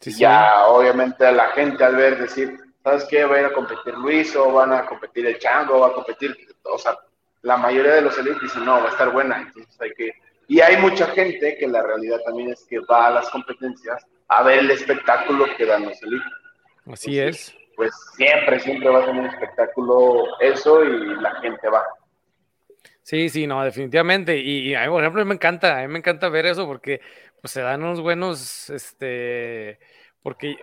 ya, 0.01 0.67
obviamente, 0.67 1.25
a 1.25 1.31
la 1.31 1.47
gente 1.49 1.83
al 1.83 1.95
ver 1.95 2.19
decir, 2.19 2.57
¿sabes 2.83 3.05
qué? 3.05 3.25
Va 3.25 3.37
a 3.37 3.39
ir 3.39 3.45
a 3.47 3.53
competir 3.53 3.95
Luis 3.95 4.35
o 4.35 4.51
van 4.51 4.73
a 4.73 4.85
competir 4.85 5.25
el 5.25 5.39
Chango, 5.39 5.79
va 5.79 5.87
a 5.87 5.93
competir, 5.93 6.37
o 6.63 6.77
sea, 6.77 6.95
la 7.41 7.57
mayoría 7.57 7.95
de 7.95 8.01
los 8.01 8.17
élites 8.17 8.41
dicen, 8.41 8.65
no, 8.65 8.79
va 8.79 8.85
a 8.85 8.91
estar 8.91 9.11
buena, 9.11 9.41
entonces 9.41 9.79
hay 9.81 9.91
que 9.93 10.11
Y 10.47 10.59
hay 10.61 10.77
mucha 10.77 11.07
gente 11.07 11.57
que 11.57 11.67
la 11.67 11.81
realidad 11.81 12.19
también 12.25 12.49
es 12.51 12.65
que 12.69 12.79
va 12.79 13.07
a 13.07 13.11
las 13.11 13.29
competencias 13.29 14.05
a 14.27 14.43
ver 14.43 14.59
el 14.59 14.71
espectáculo 14.71 15.45
que 15.57 15.65
dan 15.65 15.85
los 15.85 16.01
élites. 16.03 16.31
Así 16.91 17.19
es. 17.19 17.55
Pues 17.75 17.91
siempre, 18.15 18.59
siempre 18.59 18.89
va 18.89 18.99
a 18.99 19.05
ser 19.05 19.15
un 19.15 19.25
espectáculo 19.25 20.25
eso 20.39 20.83
y 20.83 21.15
la 21.21 21.35
gente 21.41 21.69
va. 21.69 21.83
Sí, 23.03 23.29
sí, 23.29 23.47
no, 23.47 23.63
definitivamente. 23.63 24.37
Y, 24.37 24.75
a 24.75 24.81
mí, 24.81 24.89
por 24.89 25.01
ejemplo, 25.01 25.25
me 25.25 25.33
encanta, 25.33 25.79
a 25.79 25.81
mí 25.81 25.87
me 25.87 25.99
encanta 25.99 26.29
ver 26.29 26.45
eso 26.45 26.67
porque 26.67 27.01
pues 27.41 27.51
se 27.51 27.61
dan 27.61 27.81
unos 27.81 28.01
buenos, 28.01 28.69
este, 28.69 29.79
porque, 30.21 30.57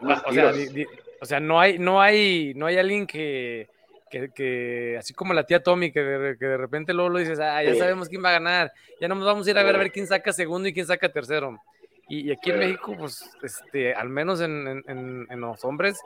o 1.20 1.26
sea, 1.26 1.40
no 1.40 1.60
hay, 1.60 1.78
no 1.78 2.00
hay, 2.00 2.52
no 2.54 2.66
hay 2.66 2.78
alguien 2.78 3.06
que, 3.06 3.68
que, 4.08 4.96
así 4.98 5.14
como 5.14 5.34
la 5.34 5.44
tía 5.44 5.62
Tommy, 5.62 5.92
que 5.92 6.00
de, 6.00 6.38
que 6.38 6.46
de 6.46 6.56
repente 6.56 6.92
luego 6.92 7.10
lo 7.10 7.18
dices, 7.18 7.38
ah, 7.40 7.62
ya 7.62 7.74
sabemos 7.74 8.08
quién 8.08 8.24
va 8.24 8.30
a 8.30 8.32
ganar, 8.32 8.72
ya 9.00 9.08
no 9.08 9.14
nos 9.14 9.26
vamos 9.26 9.46
a 9.46 9.50
ir 9.50 9.58
a 9.58 9.62
ver 9.62 9.74
a 9.74 9.78
ver 9.78 9.92
quién 9.92 10.06
saca 10.06 10.32
segundo 10.32 10.68
y 10.68 10.72
quién 10.72 10.86
saca 10.86 11.08
tercero. 11.10 11.60
Y, 12.08 12.32
aquí 12.32 12.50
en 12.50 12.58
México, 12.58 12.94
pues, 12.98 13.30
este, 13.42 13.94
al 13.94 14.08
menos 14.08 14.40
en, 14.40 14.82
en, 14.86 15.26
en 15.28 15.40
los 15.40 15.62
hombres, 15.64 16.00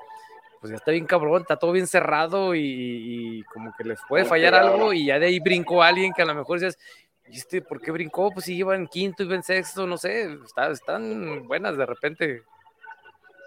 pues 0.63 0.71
ya 0.71 0.77
está 0.77 0.93
bien 0.93 1.07
cabrón, 1.07 1.43
está 1.43 1.57
todo 1.57 1.73
bien 1.73 1.89
cerrado 1.89 2.55
y, 2.55 3.45
como 3.53 3.75
que 3.77 3.83
les 3.83 3.99
puede 4.09 4.25
fallar 4.25 4.55
algo 4.55 4.93
y 4.93 5.07
ya 5.07 5.19
de 5.19 5.27
ahí 5.27 5.41
brincó 5.41 5.83
alguien 5.83 6.13
que 6.13 6.23
a 6.23 6.25
lo 6.25 6.37
mejor 6.37 6.61
dices, 6.61 6.79
¿viste 7.27 7.63
por 7.63 7.81
qué 7.81 7.91
brincó? 7.91 8.31
Pues 8.31 8.47
si 8.47 8.55
iba 8.55 8.77
en 8.77 8.87
quinto 8.87 9.25
y 9.25 9.35
en 9.35 9.43
sexto, 9.43 9.89
no 9.89 9.97
sé, 9.97 10.39
están 10.71 11.49
buenas 11.49 11.77
de 11.77 11.85
repente. 11.85 12.43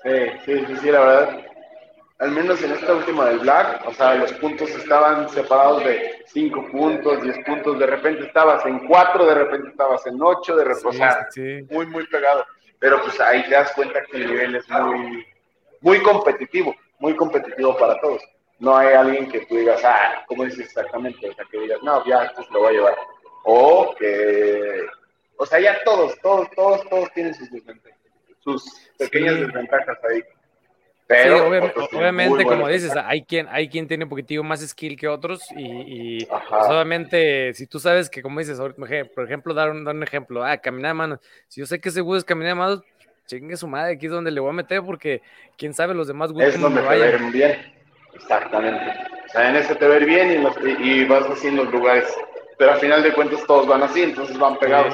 Sí, 0.03 0.11
sí, 0.43 0.65
sí, 0.67 0.75
sí, 0.81 0.91
la 0.91 0.99
verdad. 0.99 1.45
Al 2.19 2.31
menos 2.31 2.61
en 2.63 2.71
esta 2.71 2.93
última 2.93 3.25
del 3.25 3.39
Black, 3.39 3.85
o 3.87 3.93
sea, 3.93 4.15
los 4.15 4.31
puntos 4.33 4.69
estaban 4.69 5.27
separados 5.29 5.83
de 5.83 6.23
5 6.27 6.71
puntos, 6.71 7.21
10 7.21 7.45
puntos, 7.45 7.77
de 7.77 7.87
repente 7.87 8.25
estabas 8.25 8.65
en 8.65 8.87
4, 8.87 9.25
de 9.25 9.35
repente 9.35 9.69
estabas 9.69 10.05
en 10.07 10.21
8, 10.21 10.55
de 10.55 10.63
repente, 10.63 10.87
o 10.87 10.93
sea, 10.93 11.27
muy, 11.69 11.85
muy 11.87 12.07
pegado. 12.07 12.45
Pero 12.79 13.01
pues 13.01 13.19
ahí 13.19 13.43
te 13.43 13.51
das 13.51 13.73
cuenta 13.73 14.01
que 14.09 14.17
el 14.17 14.27
nivel 14.27 14.55
es 14.55 14.69
muy, 14.69 15.25
muy 15.81 16.01
competitivo 16.01 16.73
muy 16.99 17.15
competitivo 17.15 17.75
para 17.77 17.99
todos. 17.99 18.21
No 18.59 18.75
hay 18.77 18.93
alguien 18.93 19.29
que 19.29 19.45
tú 19.45 19.55
digas, 19.55 19.81
ah, 19.83 20.23
¿cómo 20.27 20.45
dices 20.45 20.61
exactamente? 20.61 21.29
O 21.29 21.33
sea, 21.33 21.45
que 21.51 21.59
digas, 21.59 21.79
no, 21.83 22.05
ya, 22.05 22.33
se 22.33 22.51
lo 22.51 22.59
voy 22.59 22.69
a 22.69 22.77
llevar. 22.77 22.95
O 23.43 23.93
que, 23.97 24.85
o 25.37 25.45
sea, 25.45 25.59
ya 25.59 25.83
todos, 25.83 26.17
todos, 26.21 26.49
todos, 26.55 26.89
todos 26.89 27.11
tienen 27.13 27.33
sus 27.33 27.49
sus 28.39 28.89
pequeñas 28.97 29.39
desventajas 29.39 29.97
ahí. 30.09 30.23
Pero, 31.07 31.47
obviamente, 31.91 32.43
como 32.43 32.67
dices, 32.67 32.91
hay 32.95 33.23
quien, 33.23 33.47
hay 33.51 33.69
quien 33.69 33.87
tiene 33.87 34.05
un 34.05 34.09
poquitivo 34.09 34.43
más 34.43 34.61
skill 34.61 34.97
que 34.97 35.07
otros 35.07 35.43
y, 35.55 36.25
pues, 36.25 36.65
obviamente 36.67 37.53
si 37.53 37.67
tú 37.67 37.79
sabes 37.79 38.09
que, 38.09 38.23
como 38.23 38.39
dices, 38.39 38.59
por 38.59 39.25
ejemplo, 39.25 39.53
dar 39.53 39.69
un, 39.69 39.83
dar 39.83 39.95
un 39.95 40.01
ejemplo, 40.01 40.43
ah, 40.43 40.57
caminar 40.57 40.91
a 40.91 40.95
manos, 40.95 41.19
si 41.47 41.61
yo 41.61 41.67
sé 41.67 41.79
que 41.79 41.89
ese 41.89 42.01
bus 42.01 42.19
es 42.19 42.23
caminar 42.23 42.53
a 42.53 42.55
manos, 42.55 42.83
chingue 43.27 43.57
su 43.57 43.67
madre, 43.67 43.93
aquí 43.93 44.07
es 44.07 44.11
donde 44.11 44.31
le 44.31 44.39
voy 44.39 44.49
a 44.49 44.53
meter 44.53 44.81
porque 44.83 45.21
quién 45.57 45.73
sabe 45.73 45.93
los 45.93 46.07
demás 46.07 46.31
Es 46.39 46.59
donde 46.59 46.81
te 46.81 46.87
ven 46.87 47.31
bien, 47.31 47.73
exactamente. 48.13 48.93
O 49.25 49.29
sea, 49.29 49.49
en 49.49 49.55
ese 49.57 49.75
te 49.75 49.87
ver 49.87 50.05
bien 50.05 50.43
y, 50.79 51.05
vas 51.05 51.25
así 51.25 51.47
en 51.47 51.57
los 51.57 51.71
lugares. 51.71 52.05
Pero 52.57 52.71
al 52.71 52.79
final 52.79 53.03
de 53.03 53.13
cuentas 53.13 53.45
todos 53.45 53.67
van 53.67 53.83
así, 53.83 54.03
entonces 54.03 54.37
van 54.37 54.57
pegados. 54.57 54.93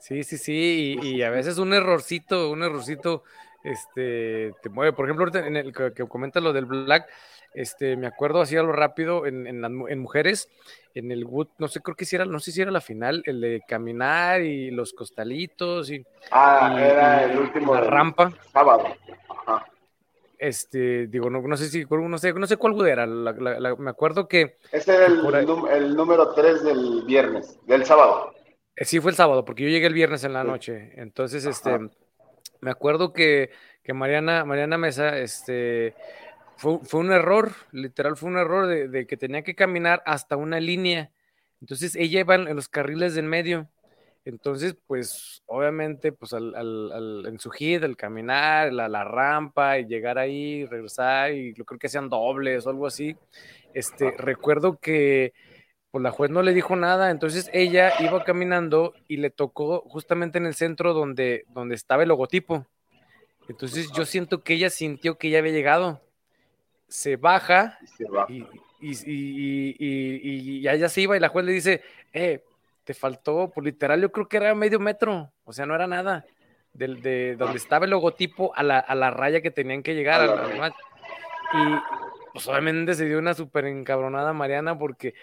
Sí, 0.00 0.22
sí, 0.24 0.36
sí, 0.36 0.98
y, 1.00 1.22
a 1.22 1.30
veces 1.30 1.58
un 1.58 1.72
errorcito, 1.72 2.50
un 2.50 2.62
errorcito, 2.62 3.22
este, 3.64 4.52
te 4.62 4.68
mueve. 4.68 4.92
Por 4.92 5.06
ejemplo, 5.06 5.24
ahorita 5.24 5.46
en 5.46 5.56
el 5.56 5.72
que, 5.72 5.92
que 5.92 6.06
comenta 6.06 6.40
lo 6.40 6.52
del 6.52 6.66
Black, 6.66 7.08
este, 7.54 7.96
me 7.96 8.06
acuerdo 8.06 8.40
así 8.40 8.56
a 8.56 8.62
lo 8.62 8.72
rápido 8.72 9.26
en, 9.26 9.46
en, 9.46 9.98
mujeres, 10.00 10.48
en 10.92 11.12
el 11.12 11.24
Wood, 11.24 11.48
no 11.58 11.68
sé, 11.68 11.80
creo 11.80 11.96
que 11.96 12.04
si 12.04 12.16
era, 12.16 12.24
no 12.24 12.40
sé 12.40 12.50
si 12.50 12.60
era 12.60 12.72
la 12.72 12.80
final, 12.80 13.22
el 13.26 13.40
de 13.40 13.62
caminar 13.66 14.42
y 14.42 14.70
los 14.70 14.92
costalitos 14.92 15.90
y. 15.90 16.04
Ah, 16.30 16.76
era 16.78 17.24
el 17.24 17.38
último. 17.38 17.74
La 17.74 17.82
rampa. 17.82 18.32
Sábado. 18.52 18.96
Este, 20.36 21.06
digo, 21.06 21.30
no, 21.30 21.40
no 21.40 21.56
sé 21.56 21.68
si, 21.68 21.84
no 21.88 22.18
sé, 22.18 22.34
no 22.34 22.46
sé 22.46 22.56
cuál 22.56 22.74
Wood 22.74 22.88
era, 22.88 23.06
me 23.06 23.90
acuerdo 23.90 24.28
que. 24.28 24.58
Ese 24.72 24.94
era 24.94 25.06
el, 25.06 25.96
número 25.96 26.34
3 26.34 26.64
del 26.64 27.04
viernes, 27.06 27.58
del 27.66 27.86
sábado. 27.86 28.34
Eh, 28.76 28.84
sí, 28.84 28.98
fue 29.00 29.12
el 29.12 29.16
sábado, 29.16 29.44
porque 29.44 29.62
yo 29.62 29.68
llegué 29.68 29.86
el 29.86 29.94
viernes 29.94 30.24
en 30.24 30.32
la 30.32 30.42
noche. 30.42 30.90
Entonces, 30.96 31.46
este, 31.46 31.78
me 32.64 32.70
acuerdo 32.70 33.12
que, 33.12 33.50
que 33.82 33.92
Mariana, 33.92 34.44
Mariana 34.46 34.78
Mesa, 34.78 35.18
este 35.18 35.94
fue, 36.56 36.78
fue, 36.82 37.00
un 37.00 37.12
error, 37.12 37.52
literal 37.72 38.16
fue 38.16 38.30
un 38.30 38.38
error 38.38 38.66
de, 38.66 38.88
de, 38.88 39.06
que 39.06 39.18
tenía 39.18 39.42
que 39.42 39.54
caminar 39.54 40.02
hasta 40.06 40.36
una 40.38 40.60
línea. 40.60 41.10
Entonces 41.60 41.94
ella 41.94 42.20
iba 42.20 42.36
en 42.36 42.56
los 42.56 42.68
carriles 42.68 43.14
del 43.14 43.26
medio. 43.26 43.68
Entonces, 44.24 44.74
pues 44.86 45.42
obviamente, 45.44 46.10
pues 46.10 46.32
al, 46.32 46.54
al, 46.54 46.92
al, 46.92 47.26
en 47.26 47.38
su 47.38 47.50
hit, 47.50 47.82
el 47.82 47.98
caminar, 47.98 48.72
la, 48.72 48.88
la, 48.88 49.04
rampa 49.04 49.78
y 49.78 49.84
llegar 49.84 50.16
ahí, 50.16 50.64
regresar, 50.64 51.32
y 51.32 51.52
yo 51.52 51.66
creo 51.66 51.78
que 51.78 51.88
hacían 51.88 52.08
dobles 52.08 52.66
o 52.66 52.70
algo 52.70 52.86
así. 52.86 53.14
Este, 53.74 54.12
recuerdo 54.12 54.78
que 54.78 55.34
pues 55.94 56.02
la 56.02 56.10
juez 56.10 56.28
no 56.28 56.42
le 56.42 56.52
dijo 56.52 56.74
nada, 56.74 57.12
entonces 57.12 57.48
ella 57.52 57.92
iba 58.00 58.24
caminando 58.24 58.94
y 59.06 59.18
le 59.18 59.30
tocó 59.30 59.82
justamente 59.82 60.38
en 60.38 60.46
el 60.46 60.56
centro 60.56 60.92
donde, 60.92 61.44
donde 61.50 61.76
estaba 61.76 62.02
el 62.02 62.08
logotipo. 62.08 62.66
Entonces 63.48 63.92
yo 63.92 64.04
siento 64.04 64.42
que 64.42 64.54
ella 64.54 64.70
sintió 64.70 65.18
que 65.18 65.30
ya 65.30 65.38
había 65.38 65.52
llegado. 65.52 66.00
Se 66.88 67.14
baja 67.14 67.78
y, 68.28 68.42
y, 68.80 68.90
y, 69.06 69.76
y, 69.78 70.60
ya 70.62 70.88
se 70.88 71.02
iba 71.02 71.16
y 71.16 71.20
la 71.20 71.28
juez 71.28 71.46
le 71.46 71.52
dice, 71.52 71.82
eh, 72.12 72.42
te 72.82 72.92
faltó, 72.92 73.52
por 73.54 73.62
literal, 73.62 74.00
yo 74.00 74.10
creo 74.10 74.26
que 74.26 74.38
era 74.38 74.52
medio 74.56 74.80
metro, 74.80 75.30
o 75.44 75.52
sea, 75.52 75.64
no 75.64 75.76
era 75.76 75.86
nada. 75.86 76.24
De, 76.72 76.88
de 76.88 77.36
donde 77.36 77.58
estaba 77.58 77.84
el 77.84 77.92
logotipo 77.92 78.52
a 78.56 78.64
la, 78.64 78.80
a 78.80 78.96
la, 78.96 79.12
raya 79.12 79.40
que 79.42 79.52
tenían 79.52 79.84
que 79.84 79.94
llegar. 79.94 80.22
A 80.22 80.26
la, 80.26 80.68
y 80.70 82.32
pues 82.32 82.48
obviamente 82.48 82.94
se 82.94 83.04
dio 83.04 83.20
una 83.20 83.32
súper 83.32 83.66
encabronada 83.66 84.32
Mariana 84.32 84.76
porque 84.76 85.14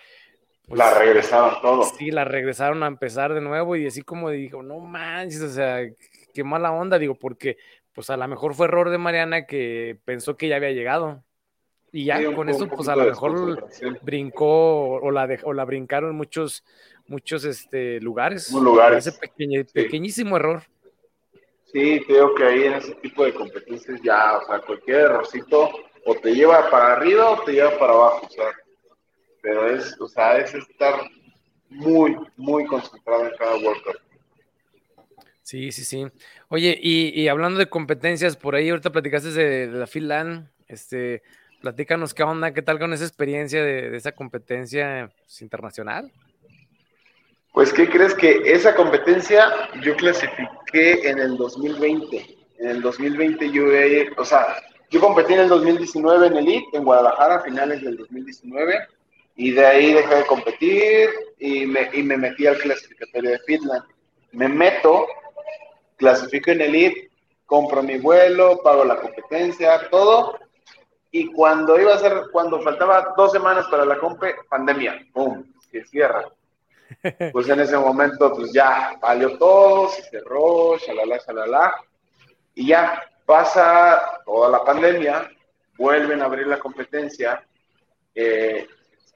pues, 0.71 0.79
la 0.79 0.93
regresaron 0.97 1.61
todo. 1.61 1.83
Sí, 1.83 2.11
la 2.11 2.23
regresaron 2.23 2.81
a 2.83 2.87
empezar 2.87 3.33
de 3.33 3.41
nuevo 3.41 3.75
y 3.75 3.87
así 3.87 4.01
como 4.01 4.29
dijo, 4.29 4.63
no 4.63 4.79
manches, 4.79 5.41
o 5.41 5.49
sea, 5.49 5.81
qué 6.33 6.43
mala 6.43 6.71
onda, 6.71 6.97
digo, 6.97 7.15
porque 7.15 7.57
pues 7.93 8.09
a 8.09 8.15
lo 8.15 8.27
mejor 8.27 8.53
fue 8.53 8.67
error 8.67 8.89
de 8.89 8.97
Mariana 8.97 9.45
que 9.45 9.97
pensó 10.05 10.37
que 10.37 10.47
ya 10.47 10.55
había 10.55 10.71
llegado. 10.71 11.23
Y 11.91 12.05
ya 12.05 12.23
con 12.33 12.47
eso, 12.47 12.69
pues 12.69 12.87
a 12.87 12.95
lo 12.95 13.03
mejor 13.03 13.67
brincó 14.01 14.91
o 14.91 15.11
la, 15.11 15.27
o 15.43 15.51
la 15.51 15.65
brincaron 15.65 16.15
muchos, 16.15 16.63
muchos 17.05 17.43
este, 17.43 17.99
lugares. 17.99 18.49
lugares. 18.53 19.05
Ese 19.05 19.19
pequeño, 19.19 19.61
pequeñísimo 19.73 20.37
error. 20.37 20.63
Sí, 21.65 22.01
creo 22.07 22.33
que 22.33 22.45
ahí 22.45 22.63
en 22.63 22.73
ese 22.75 22.95
tipo 22.95 23.25
de 23.25 23.33
competencias 23.33 23.99
ya, 24.01 24.37
o 24.37 24.45
sea, 24.45 24.59
cualquier 24.59 25.01
errorcito 25.01 25.69
o 26.05 26.15
te 26.15 26.33
lleva 26.33 26.69
para 26.69 26.93
arriba 26.93 27.29
o 27.31 27.43
te 27.43 27.51
lleva 27.51 27.77
para 27.77 27.91
abajo, 27.91 28.25
o 28.25 28.29
sea, 28.29 28.45
pero 29.41 29.67
es, 29.67 29.99
o 29.99 30.07
sea, 30.07 30.37
es 30.37 30.53
estar 30.53 31.01
muy, 31.69 32.15
muy 32.37 32.65
concentrado 32.65 33.27
en 33.27 33.35
cada 33.37 33.55
workout. 33.57 33.97
Sí, 35.41 35.71
sí, 35.71 35.83
sí. 35.83 36.05
Oye, 36.49 36.77
y, 36.81 37.09
y, 37.19 37.27
hablando 37.27 37.59
de 37.59 37.67
competencias, 37.67 38.37
por 38.37 38.55
ahí 38.55 38.69
ahorita 38.69 38.91
platicaste 38.91 39.31
de, 39.31 39.67
de 39.67 39.79
la 39.79 39.87
Finland, 39.87 40.49
este, 40.67 41.23
platícanos 41.61 42.13
qué 42.13 42.23
onda, 42.23 42.53
qué 42.53 42.61
tal 42.61 42.79
con 42.79 42.93
esa 42.93 43.05
experiencia 43.05 43.63
de, 43.63 43.89
de 43.89 43.97
esa 43.97 44.13
competencia 44.13 45.11
pues, 45.17 45.41
internacional. 45.41 46.11
Pues, 47.53 47.73
¿qué 47.73 47.89
crees 47.89 48.13
que 48.13 48.41
esa 48.45 48.75
competencia 48.75 49.51
yo 49.81 49.95
clasifiqué 49.97 51.09
en 51.09 51.19
el 51.19 51.35
2020? 51.35 52.37
En 52.59 52.67
el 52.67 52.81
2020 52.81 53.51
yo, 53.51 53.63
o 54.17 54.23
sea, 54.23 54.55
yo 54.89 55.01
competí 55.01 55.33
en 55.33 55.41
el 55.41 55.49
2019 55.49 56.27
en 56.27 56.37
Elite, 56.37 56.77
en 56.77 56.83
Guadalajara, 56.83 57.35
a 57.35 57.41
finales 57.41 57.81
del 57.81 57.97
2019 57.97 58.87
y 59.35 59.51
de 59.51 59.65
ahí 59.65 59.93
dejé 59.93 60.15
de 60.15 60.25
competir 60.25 61.09
y 61.39 61.65
me, 61.65 61.89
y 61.93 62.03
me 62.03 62.17
metí 62.17 62.45
al 62.47 62.57
clasificatorio 62.57 63.31
de 63.31 63.39
Fitland. 63.39 63.83
Me 64.31 64.47
meto, 64.47 65.07
clasifico 65.97 66.51
en 66.51 66.61
Elite, 66.61 67.09
compro 67.45 67.83
mi 67.83 67.97
vuelo, 67.97 68.61
pago 68.63 68.85
la 68.85 68.99
competencia, 68.99 69.89
todo. 69.89 70.39
Y 71.11 71.31
cuando 71.33 71.79
iba 71.79 71.93
a 71.93 71.99
ser, 71.99 72.23
cuando 72.31 72.61
faltaba 72.61 73.13
dos 73.17 73.31
semanas 73.31 73.67
para 73.67 73.83
la 73.83 73.99
compe, 73.99 74.35
pandemia, 74.49 75.05
¡pum! 75.13 75.43
Se 75.71 75.83
cierra. 75.85 76.25
Pues 77.31 77.47
en 77.47 77.61
ese 77.61 77.77
momento, 77.77 78.33
pues 78.35 78.51
ya 78.51 78.97
valió 79.01 79.37
todo, 79.37 79.87
se 79.89 80.03
cerró, 80.03 80.77
shalala, 80.77 81.17
shalala. 81.25 81.75
Y 82.53 82.67
ya 82.67 83.01
pasa 83.25 84.21
toda 84.25 84.49
la 84.49 84.63
pandemia, 84.63 85.31
vuelven 85.77 86.21
a 86.21 86.25
abrir 86.25 86.47
la 86.47 86.59
competencia. 86.59 87.41
Eh, 88.13 88.67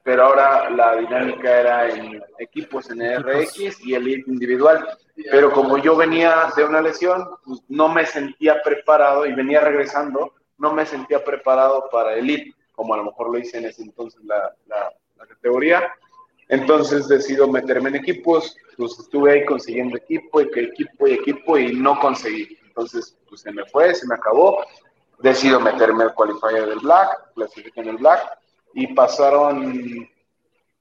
pero 0.06 0.22
ahora 0.22 0.70
la 0.70 0.94
dinámica 0.94 1.60
era 1.60 1.88
en 1.88 2.22
equipos 2.38 2.88
en 2.90 3.00
RX 3.24 3.84
y 3.84 3.94
el 3.94 4.06
individual. 4.08 4.86
Pero 5.32 5.50
como 5.50 5.78
yo 5.78 5.96
venía 5.96 6.52
de 6.56 6.64
una 6.64 6.80
lesión, 6.80 7.28
pues 7.44 7.60
no 7.68 7.88
me 7.88 8.06
sentía 8.06 8.62
preparado 8.62 9.26
y 9.26 9.34
venía 9.34 9.58
regresando, 9.62 10.32
no 10.58 10.72
me 10.72 10.86
sentía 10.86 11.24
preparado 11.24 11.88
para 11.90 12.14
elite, 12.14 12.54
como 12.70 12.94
a 12.94 12.98
lo 12.98 13.06
mejor 13.06 13.32
lo 13.32 13.38
hice 13.38 13.58
en 13.58 13.64
ese 13.64 13.82
entonces 13.82 14.22
la, 14.22 14.54
la, 14.68 14.92
la 15.16 15.26
categoría. 15.26 15.92
Entonces 16.48 17.08
decido 17.08 17.48
meterme 17.48 17.88
en 17.88 17.96
equipos, 17.96 18.56
pues 18.76 18.96
estuve 19.00 19.32
ahí 19.32 19.44
consiguiendo 19.44 19.96
equipo 19.96 20.40
y 20.40 20.48
que 20.52 20.60
equipo 20.60 21.08
y 21.08 21.14
equipo 21.14 21.58
y 21.58 21.72
no 21.72 21.98
conseguí. 21.98 22.56
Entonces, 22.64 23.18
pues 23.28 23.40
se 23.40 23.50
me 23.50 23.64
fue, 23.64 23.92
se 23.92 24.06
me 24.06 24.14
acabó. 24.14 24.64
Decido 25.18 25.58
meterme 25.58 26.04
al 26.04 26.14
qualifier 26.14 26.68
del 26.68 26.78
Black, 26.78 27.32
clasifico 27.34 27.80
en 27.80 27.88
el 27.88 27.96
Black 27.96 28.38
y 28.76 28.88
pasaron, 28.88 30.06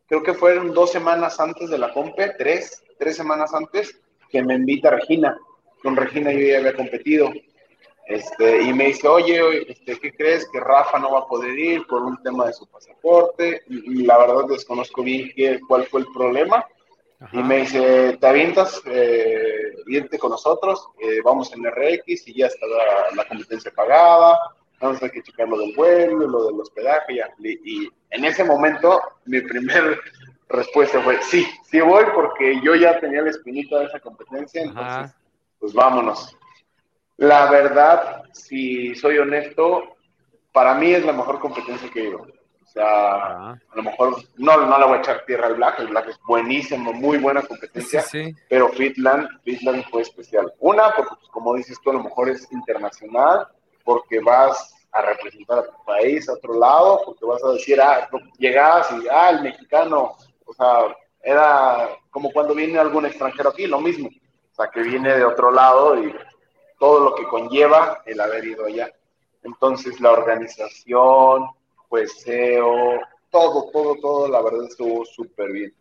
creo 0.05 0.21
que 0.21 0.33
fueron 0.33 0.73
dos 0.73 0.91
semanas 0.91 1.39
antes 1.39 1.69
de 1.69 1.77
la 1.77 1.93
compe, 1.93 2.33
tres, 2.37 2.83
tres 2.99 3.15
semanas 3.15 3.53
antes, 3.53 3.97
que 4.29 4.43
me 4.43 4.55
invita 4.55 4.89
Regina. 4.89 5.37
Con 5.81 5.95
Regina 5.95 6.33
yo 6.33 6.39
ya 6.39 6.57
había 6.57 6.75
competido. 6.75 7.31
Este, 8.05 8.63
y 8.63 8.73
me 8.73 8.87
dice, 8.87 9.07
oye, 9.07 9.71
este, 9.71 9.97
¿qué 9.97 10.11
crees? 10.11 10.45
Que 10.51 10.59
Rafa 10.59 10.99
no 10.99 11.13
va 11.13 11.19
a 11.19 11.27
poder 11.27 11.57
ir 11.57 11.87
por 11.87 12.01
un 12.03 12.21
tema 12.21 12.47
de 12.47 12.53
su 12.53 12.67
pasaporte. 12.67 13.63
Y, 13.69 14.03
la 14.03 14.17
verdad 14.17 14.43
desconozco 14.49 15.01
bien 15.01 15.31
qué, 15.33 15.61
cuál 15.65 15.85
fue 15.85 16.01
el 16.01 16.07
problema. 16.13 16.65
Ajá. 17.21 17.39
Y 17.39 17.43
me 17.43 17.59
dice, 17.59 18.17
¿te 18.19 18.27
avientas 18.27 18.81
eh, 18.87 19.73
irte 19.87 20.19
con 20.19 20.31
nosotros? 20.31 20.89
Eh, 20.99 21.21
vamos 21.23 21.53
en 21.53 21.63
RX 21.63 22.27
y 22.27 22.39
ya 22.39 22.47
está 22.47 22.67
la, 22.67 23.15
la 23.15 23.25
competencia 23.25 23.71
pagada 23.73 24.37
vamos 24.79 25.01
a 25.01 25.09
que 25.09 25.21
checar 25.21 25.47
lo 25.47 25.57
del 25.57 25.73
vuelo, 25.75 26.27
lo 26.27 26.47
del 26.47 26.59
hospedaje, 26.59 27.21
y, 27.39 27.83
y 27.83 27.89
en 28.11 28.25
ese 28.25 28.43
momento 28.43 29.01
mi 29.25 29.41
primer 29.41 29.99
respuesta 30.49 31.01
fue, 31.01 31.21
sí, 31.23 31.45
sí 31.63 31.79
voy 31.81 32.05
porque 32.13 32.59
yo 32.61 32.75
ya 32.75 32.99
tenía 32.99 33.21
la 33.21 33.29
espinita 33.29 33.79
de 33.79 33.85
esa 33.85 33.99
competencia, 33.99 34.61
entonces, 34.61 34.85
Ajá. 34.85 35.15
pues 35.59 35.73
vámonos. 35.73 36.37
La 37.17 37.49
verdad, 37.49 38.23
si 38.33 38.93
soy 38.95 39.17
honesto, 39.17 39.95
para 40.51 40.75
mí 40.75 40.91
es 40.93 41.05
la 41.05 41.13
mejor 41.13 41.39
competencia 41.39 41.89
que 41.89 42.01
he 42.01 42.09
ido. 42.09 42.19
O 42.19 42.67
sea, 42.67 43.15
Ajá. 43.15 43.51
a 43.51 43.75
lo 43.75 43.83
mejor 43.83 44.15
no, 44.35 44.65
no 44.65 44.77
le 44.77 44.85
voy 44.85 44.97
a 44.97 44.99
echar 44.99 45.25
tierra 45.25 45.47
al 45.47 45.55
Black, 45.55 45.79
el 45.79 45.87
Black 45.87 46.09
es 46.09 46.19
buenísimo, 46.27 46.91
muy 46.93 47.17
buena 47.17 47.41
competencia, 47.41 48.01
sí, 48.01 48.25
sí. 48.25 48.35
pero 48.49 48.69
Fitland, 48.69 49.27
Fitland 49.43 49.83
fue 49.89 50.01
especial. 50.01 50.53
Una, 50.59 50.91
porque 50.91 51.15
pues, 51.17 51.29
como 51.29 51.55
dices 51.55 51.79
tú, 51.81 51.91
a 51.91 51.93
lo 51.93 52.03
mejor 52.03 52.29
es 52.29 52.51
internacional, 52.51 53.47
porque 53.85 54.19
vas 54.19 54.75
a 54.91 55.01
representar 55.01 55.59
a 55.59 55.67
tu 55.67 55.85
país, 55.85 56.27
a 56.27 56.33
otro 56.33 56.55
lado, 56.55 57.01
porque 57.05 57.25
vas 57.25 57.43
a 57.43 57.51
decir, 57.51 57.79
ah, 57.79 58.09
llegabas 58.37 58.91
y, 58.91 59.07
ah, 59.09 59.29
el 59.29 59.43
mexicano, 59.43 60.17
o 60.45 60.53
sea, 60.53 60.95
era 61.21 61.89
como 62.09 62.31
cuando 62.31 62.53
viene 62.53 62.79
algún 62.79 63.05
extranjero 63.05 63.49
aquí, 63.49 63.67
lo 63.67 63.79
mismo, 63.79 64.09
o 64.09 64.55
sea, 64.55 64.69
que 64.69 64.81
viene 64.81 65.15
de 65.15 65.23
otro 65.23 65.51
lado 65.51 66.03
y 66.03 66.13
todo 66.79 66.99
lo 66.99 67.15
que 67.15 67.27
conlleva 67.27 68.01
el 68.05 68.19
haber 68.19 68.43
ido 68.45 68.65
allá. 68.65 68.91
Entonces, 69.43 69.99
la 70.01 70.11
organización, 70.11 71.47
jueceo, 71.89 72.99
todo, 73.29 73.69
todo, 73.71 73.95
todo, 74.01 74.27
la 74.27 74.41
verdad 74.41 74.65
estuvo 74.65 75.05
súper 75.05 75.51
bien. 75.51 75.75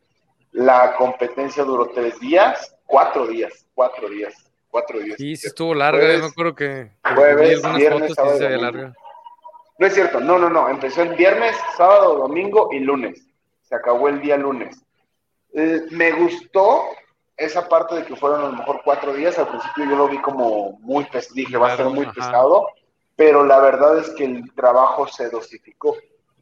La 0.52 0.94
competencia 0.96 1.64
duró 1.64 1.88
tres 1.88 2.18
días, 2.20 2.76
cuatro 2.84 3.26
días, 3.26 3.66
cuatro 3.74 4.08
días 4.08 4.43
cuatro 4.74 4.98
días. 4.98 5.16
Sí, 5.16 5.36
sí 5.36 5.46
estuvo 5.46 5.72
larga, 5.72 6.00
jueves, 6.00 6.20
me 6.20 6.26
acuerdo 6.26 6.54
que 6.56 6.90
jueves, 7.14 7.62
viernes, 7.76 8.12
sábado, 8.12 8.48
larga. 8.48 8.92
No 9.78 9.86
es 9.86 9.94
cierto, 9.94 10.18
no, 10.18 10.36
no, 10.36 10.50
no, 10.50 10.68
empezó 10.68 11.02
el 11.02 11.14
viernes, 11.14 11.54
sábado, 11.76 12.18
domingo 12.18 12.70
y 12.72 12.80
lunes. 12.80 13.24
Se 13.62 13.76
acabó 13.76 14.08
el 14.08 14.20
día 14.20 14.36
lunes. 14.36 14.84
Eh, 15.52 15.82
me 15.92 16.10
gustó 16.10 16.86
esa 17.36 17.68
parte 17.68 17.94
de 17.94 18.04
que 18.04 18.16
fueron 18.16 18.40
a 18.40 18.48
lo 18.48 18.56
mejor 18.56 18.80
cuatro 18.84 19.12
días, 19.12 19.38
al 19.38 19.46
principio 19.46 19.84
yo 19.84 19.96
lo 19.96 20.08
vi 20.08 20.20
como 20.20 20.72
muy 20.80 21.04
pesado, 21.04 21.34
dije, 21.36 21.56
va 21.56 21.72
a 21.72 21.76
ser 21.76 21.86
muy 21.86 22.06
ajá. 22.06 22.14
pesado, 22.14 22.66
pero 23.14 23.44
la 23.44 23.60
verdad 23.60 23.98
es 23.98 24.10
que 24.10 24.24
el 24.24 24.52
trabajo 24.54 25.06
se 25.06 25.30
dosificó. 25.30 25.96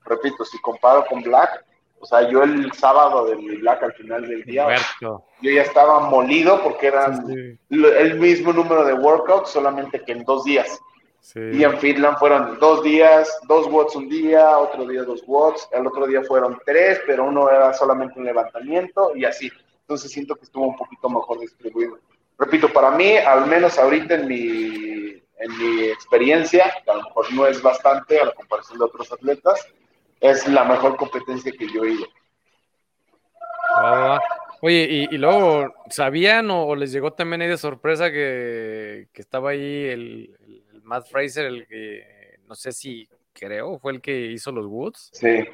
Repito, 0.07 0.43
si 0.47 0.59
comparo 0.62 1.05
con 1.05 1.20
Black, 1.22 1.66
o 2.03 2.07
sea, 2.07 2.29
yo 2.29 2.43
el 2.43 2.73
sábado 2.73 3.27
de 3.27 3.37
mi 3.37 3.57
Black 3.59 3.85
al 3.85 3.93
final 3.93 4.27
del 4.27 4.43
día, 4.43 4.75
yo 5.01 5.25
ya 5.41 5.63
estaba 5.63 6.01
molido 6.11 6.61
porque 6.61 6.89
eran 6.89 7.25
sí, 7.29 7.57
sí. 7.71 7.85
el 7.97 8.19
mismo 8.19 8.53
número 8.53 8.85
de 8.85 8.93
workouts, 8.93 9.51
solamente 9.51 10.03
que 10.03 10.11
en 10.11 10.25
dos 10.25 10.43
días. 10.43 10.81
Sí. 11.21 11.39
Y 11.53 11.63
en 11.63 11.79
Finland 11.79 12.19
fueron 12.19 12.59
dos 12.59 12.83
días, 12.83 13.31
dos 13.47 13.69
watts 13.69 13.95
un 13.95 14.09
día, 14.09 14.59
otro 14.59 14.85
día 14.85 15.05
dos 15.05 15.23
watts, 15.29 15.69
el 15.71 15.87
otro 15.87 16.09
día 16.09 16.23
fueron 16.25 16.59
tres, 16.67 17.01
pero 17.07 17.25
uno 17.25 17.49
era 17.49 17.73
solamente 17.73 18.19
un 18.19 18.25
levantamiento 18.25 19.13
y 19.15 19.25
así. 19.25 19.49
Entonces 19.83 20.11
siento 20.11 20.35
que 20.35 20.43
estuvo 20.43 20.67
un 20.67 20.77
poquito 20.77 21.09
mejor 21.09 21.39
distribuido. 21.39 22.01
Repito, 22.37 22.69
para 22.73 22.91
mí, 22.91 23.17
al 23.17 23.47
menos 23.47 23.79
ahorita 23.79 24.15
en 24.17 24.27
mi, 24.27 25.23
en 25.39 25.59
mi 25.59 25.85
experiencia, 25.85 26.65
que 26.85 26.91
a 26.91 26.95
lo 26.97 27.05
mejor 27.05 27.33
no 27.33 27.47
es 27.47 27.63
bastante 27.63 28.19
a 28.19 28.25
la 28.25 28.33
comparación 28.33 28.81
de 28.81 28.85
otros 28.87 29.13
atletas, 29.13 29.65
es 30.23 30.47
la 30.49 30.64
mejor 30.64 30.97
competencia 30.97 31.53
que 31.53 31.66
yo 31.68 31.85
he 31.85 31.91
ido. 31.91 32.07
Oye, 34.61 35.09
y, 35.11 35.18
luego, 35.18 35.75
¿sabían 35.91 36.49
o, 36.51 36.75
les 36.77 36.93
llegó 36.93 37.12
también 37.12 37.43
ahí 37.43 37.49
de 37.49 37.59
sorpresa 37.59 38.11
que, 38.12 39.09
estaba 39.14 39.51
ahí 39.51 39.85
el, 39.87 40.37
Matt 40.85 41.09
Fraser, 41.09 41.47
el 41.47 41.66
que 41.66 42.39
no 42.47 42.55
sé 42.55 42.73
si 42.73 43.09
creo, 43.33 43.79
fue 43.79 43.93
el 43.93 44.01
que 44.01 44.27
hizo 44.27 44.53
los 44.53 44.66
Woods? 44.66 45.11
Sí. 45.12 45.45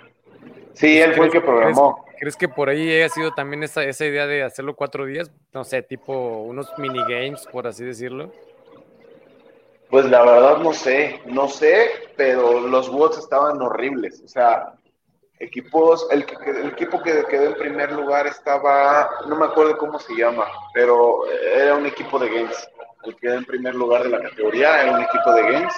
Sí, 0.74 0.98
él 0.98 1.14
fue 1.14 1.26
el 1.26 1.32
que 1.32 1.40
programó. 1.40 2.04
¿crees, 2.18 2.36
que 2.36 2.48
por 2.48 2.68
ahí 2.68 2.90
haya 2.90 3.08
sido 3.08 3.32
también 3.32 3.62
esa, 3.62 3.82
esa 3.84 4.04
idea 4.04 4.26
de 4.26 4.42
hacerlo 4.42 4.76
cuatro 4.76 5.06
días? 5.06 5.32
No 5.52 5.64
sé, 5.64 5.82
tipo 5.82 6.42
unos 6.42 6.70
minigames, 6.78 7.46
por 7.50 7.66
así 7.66 7.84
decirlo. 7.84 8.32
Pues 9.90 10.04
la 10.06 10.22
verdad 10.22 10.58
no 10.58 10.72
sé, 10.72 11.20
no 11.26 11.48
sé, 11.48 11.88
pero 12.16 12.60
los 12.60 12.88
Woods 12.88 13.18
estaban 13.18 13.60
horribles. 13.62 14.22
O 14.22 14.28
sea, 14.28 14.74
equipos, 15.38 16.06
el, 16.10 16.26
el, 16.46 16.68
equipo 16.68 17.02
que 17.02 17.24
quedó 17.28 17.46
en 17.46 17.54
primer 17.54 17.92
lugar 17.92 18.26
estaba, 18.26 19.08
no 19.26 19.36
me 19.36 19.46
acuerdo 19.46 19.78
cómo 19.78 19.98
se 19.98 20.14
llama, 20.14 20.46
pero 20.74 21.26
era 21.26 21.76
un 21.76 21.86
equipo 21.86 22.18
de 22.18 22.28
games. 22.28 22.68
El 23.04 23.14
que 23.14 23.20
quedó 23.20 23.34
en 23.34 23.44
primer 23.44 23.74
lugar 23.74 24.02
de 24.02 24.10
la 24.10 24.20
categoría 24.20 24.82
era 24.82 24.96
un 24.96 25.02
equipo 25.02 25.32
de 25.32 25.42
games. 25.52 25.74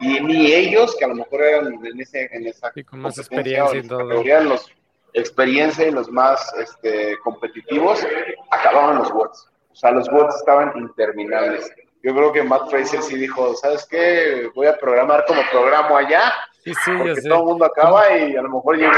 Y 0.00 0.20
ni 0.20 0.52
ellos, 0.52 0.94
que 0.96 1.04
a 1.04 1.08
lo 1.08 1.14
mejor 1.14 1.42
eran 1.42 1.86
en, 1.86 2.00
ese, 2.00 2.28
en 2.32 2.46
esa 2.46 2.72
con 2.88 3.00
más 3.00 3.18
experiencia 3.18 3.78
y 3.78 3.86
todo. 3.86 4.00
Categoría, 4.00 4.40
los 4.40 4.70
experiencia 5.14 5.86
y 5.86 5.90
los 5.90 6.10
más 6.10 6.52
este, 6.58 7.18
competitivos, 7.18 8.06
acababan 8.50 8.98
los 8.98 9.12
bots. 9.12 9.48
O 9.72 9.76
sea, 9.76 9.90
los 9.92 10.08
bots 10.08 10.36
estaban 10.36 10.72
interminables. 10.76 11.70
Yo 12.08 12.14
creo 12.14 12.32
que 12.32 12.42
Matt 12.42 12.70
Fraser 12.70 13.02
sí 13.02 13.16
dijo, 13.16 13.54
¿sabes 13.54 13.86
qué? 13.86 14.50
Voy 14.54 14.66
a 14.66 14.78
programar 14.78 15.26
como 15.26 15.42
programo 15.52 15.94
allá 15.94 16.32
Sí, 16.64 16.72
sí, 16.74 16.90
porque 16.96 17.20
todo 17.22 17.40
el 17.40 17.44
mundo 17.44 17.64
acaba 17.66 18.16
y 18.16 18.34
a 18.34 18.40
lo 18.40 18.48
mejor 18.48 18.76
llegó. 18.76 18.92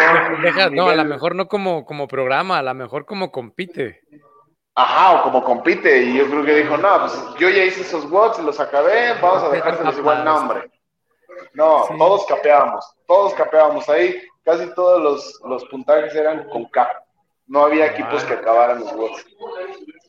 no, 0.71 0.89
a 0.89 0.95
lo 0.95 1.05
mejor 1.05 1.35
no 1.35 1.49
como, 1.49 1.85
como 1.85 2.09
programa, 2.09 2.59
a 2.59 2.63
lo 2.63 2.75
mejor 2.75 3.05
como 3.05 3.31
compite. 3.31 4.01
Ajá, 4.75 5.21
o 5.21 5.23
como 5.25 5.45
compite. 5.45 6.03
Y 6.03 6.19
yo 6.19 6.27
creo 6.29 6.45
que 6.45 6.55
dijo, 6.55 6.77
no, 6.77 7.01
pues 7.01 7.13
yo 7.39 7.51
ya 7.51 7.65
hice 7.65 7.83
esos 7.83 8.09
bots, 8.09 8.39
los 8.39 8.59
acabé, 8.61 9.15
vamos 9.21 9.43
a 9.43 9.49
dejárselos 9.51 9.99
igual 9.99 10.25
nombre. 10.25 10.71
No, 11.55 11.85
todos 11.99 12.25
capeábamos, 12.27 12.85
todos 13.09 13.35
capeábamos 13.35 13.89
ahí. 13.89 14.23
Casi 14.45 14.73
todos 14.75 15.03
los, 15.03 15.41
los 15.45 15.65
puntajes 15.67 16.15
eran 16.15 16.49
con 16.49 16.65
cap. 16.67 16.89
No 17.51 17.65
había 17.65 17.87
equipos 17.87 18.23
que 18.23 18.35
acabaran 18.35 18.79
los 18.79 18.95
bots. 18.95 19.27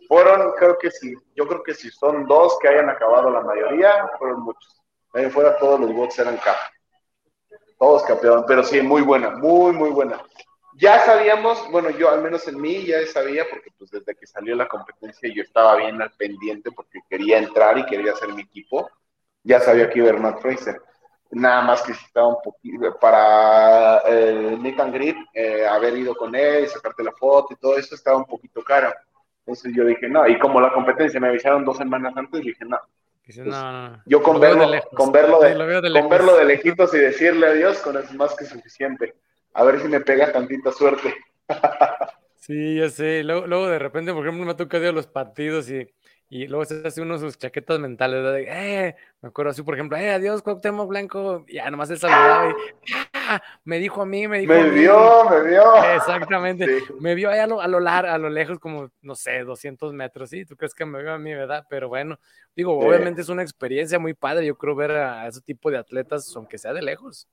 Fueron, 0.07 0.51
creo 0.59 0.77
que 0.77 0.91
sí, 0.91 1.15
yo 1.35 1.47
creo 1.47 1.63
que 1.63 1.73
si 1.73 1.89
son 1.89 2.27
dos 2.27 2.55
que 2.61 2.67
hayan 2.67 2.87
acabado 2.87 3.31
la 3.31 3.41
mayoría, 3.41 4.07
fueron 4.19 4.43
muchos. 4.43 4.79
Ahí 5.11 5.27
fuera 5.31 5.57
todos 5.57 5.79
los 5.79 5.91
bots 5.91 6.19
eran 6.19 6.37
cap. 6.37 6.55
Todos 7.79 8.03
campeón, 8.03 8.45
pero 8.47 8.63
sí, 8.63 8.79
muy 8.81 9.01
buena, 9.01 9.31
muy, 9.31 9.71
muy 9.71 9.89
buena. 9.89 10.23
Ya 10.75 11.03
sabíamos, 11.03 11.67
bueno, 11.71 11.89
yo 11.89 12.11
al 12.11 12.21
menos 12.21 12.47
en 12.47 12.61
mí 12.61 12.85
ya 12.85 13.03
sabía, 13.07 13.43
porque 13.49 13.71
pues 13.75 13.89
desde 13.89 14.13
que 14.13 14.27
salió 14.27 14.55
la 14.55 14.67
competencia 14.67 15.27
yo 15.33 15.41
estaba 15.41 15.77
bien 15.77 15.99
al 15.99 16.11
pendiente 16.11 16.69
porque 16.71 16.99
quería 17.09 17.39
entrar 17.39 17.75
y 17.79 17.87
quería 17.87 18.11
hacer 18.11 18.29
mi 18.35 18.43
equipo. 18.43 18.87
Ya 19.43 19.59
sabía 19.59 19.89
que 19.89 19.97
iba 19.97 20.11
a 20.11 20.13
Matt 20.13 20.41
Fraser. 20.41 20.79
Nada 21.31 21.61
más 21.61 21.81
que 21.81 21.93
estaba 21.93 22.27
un 22.27 22.41
poquito, 22.43 22.97
para 22.99 23.99
el 23.99 24.59
meet 24.59 24.79
and 24.79 24.93
greet, 24.93 25.15
eh, 25.33 25.65
haber 25.65 25.97
ido 25.97 26.13
con 26.15 26.35
él, 26.35 26.67
sacarte 26.67 27.03
la 27.03 27.13
foto 27.13 27.53
y 27.53 27.57
todo 27.57 27.77
eso 27.77 27.95
estaba 27.95 28.17
un 28.17 28.25
poquito 28.25 28.61
caro. 28.61 28.93
Entonces 29.39 29.73
yo 29.75 29.85
dije, 29.85 30.09
no, 30.09 30.27
y 30.27 30.37
como 30.39 30.59
la 30.59 30.73
competencia 30.73 31.19
me 31.19 31.29
avisaron 31.29 31.65
dos 31.65 31.77
semanas 31.77 32.13
antes, 32.15 32.41
dije, 32.41 32.65
no, 32.65 32.77
yo 34.05 34.21
con 34.21 34.39
verlo, 34.39 34.67
con 34.95 35.11
verlo 35.11 35.39
de, 35.39 35.53
con 35.93 36.09
verlo 36.09 36.37
de 36.37 36.45
lejitos 36.45 36.93
y 36.93 36.97
decirle 36.97 37.47
adiós 37.47 37.77
con 37.79 37.97
es 37.97 38.13
más 38.13 38.35
que 38.35 38.45
suficiente. 38.45 39.15
A 39.53 39.63
ver 39.63 39.79
si 39.79 39.87
me 39.87 39.99
pega 39.99 40.31
tantita 40.31 40.71
suerte. 40.71 41.15
sí, 42.35 42.77
ya 42.77 42.89
sé. 42.89 43.23
Luego, 43.23 43.47
luego 43.47 43.67
de 43.67 43.79
repente, 43.79 44.13
por 44.13 44.25
ejemplo, 44.25 44.45
me 44.45 44.51
ha 44.51 44.57
tocado 44.57 44.91
los 44.91 45.07
partidos 45.07 45.69
y 45.69 45.87
y 46.31 46.47
luego 46.47 46.63
se 46.63 46.87
hace 46.87 47.01
uno 47.01 47.15
de 47.15 47.19
sus 47.19 47.37
chaquetas 47.37 47.77
mentales, 47.77 48.23
de, 48.23 48.45
eh, 48.47 48.95
me 49.21 49.27
acuerdo 49.27 49.51
así, 49.51 49.63
por 49.63 49.73
ejemplo, 49.73 49.97
eh, 49.97 50.11
adiós, 50.11 50.41
Cuauhtémoc 50.41 50.87
Blanco, 50.87 51.45
ya 51.45 51.69
nomás 51.69 51.89
se 51.89 51.97
saludaba 51.97 52.49
y, 52.49 52.53
ah, 53.13 53.41
me 53.65 53.79
dijo 53.79 54.01
a 54.01 54.05
mí, 54.05 54.29
me 54.29 54.39
dijo 54.39 54.53
Me 54.53 54.69
vio, 54.69 55.29
me 55.29 55.49
vio. 55.49 55.83
Exactamente, 55.93 56.83
me 57.01 57.15
vio 57.15 57.29
ahí 57.29 57.39
a 57.39 57.47
lo, 57.47 57.59
a 57.59 57.67
lo, 57.67 57.85
a 57.85 58.17
lo 58.17 58.29
lejos, 58.29 58.59
como, 58.59 58.89
no 59.01 59.13
sé, 59.13 59.39
200 59.43 59.91
metros, 59.91 60.29
sí, 60.29 60.45
tú 60.45 60.55
crees 60.55 60.73
que 60.73 60.85
me 60.85 61.01
vio 61.01 61.11
a 61.11 61.19
mí, 61.19 61.33
¿verdad? 61.33 61.65
Pero 61.69 61.89
bueno, 61.89 62.17
digo, 62.55 62.79
obviamente 62.79 63.19
es 63.19 63.27
una 63.27 63.41
experiencia 63.41 63.99
muy 63.99 64.13
padre, 64.13 64.45
yo 64.45 64.57
creo 64.57 64.73
ver 64.73 64.91
a, 64.91 65.27
ese 65.27 65.41
tipo 65.41 65.69
de 65.69 65.79
atletas, 65.79 66.33
aunque 66.37 66.57
sea 66.57 66.71
de 66.71 66.81
lejos. 66.81 67.27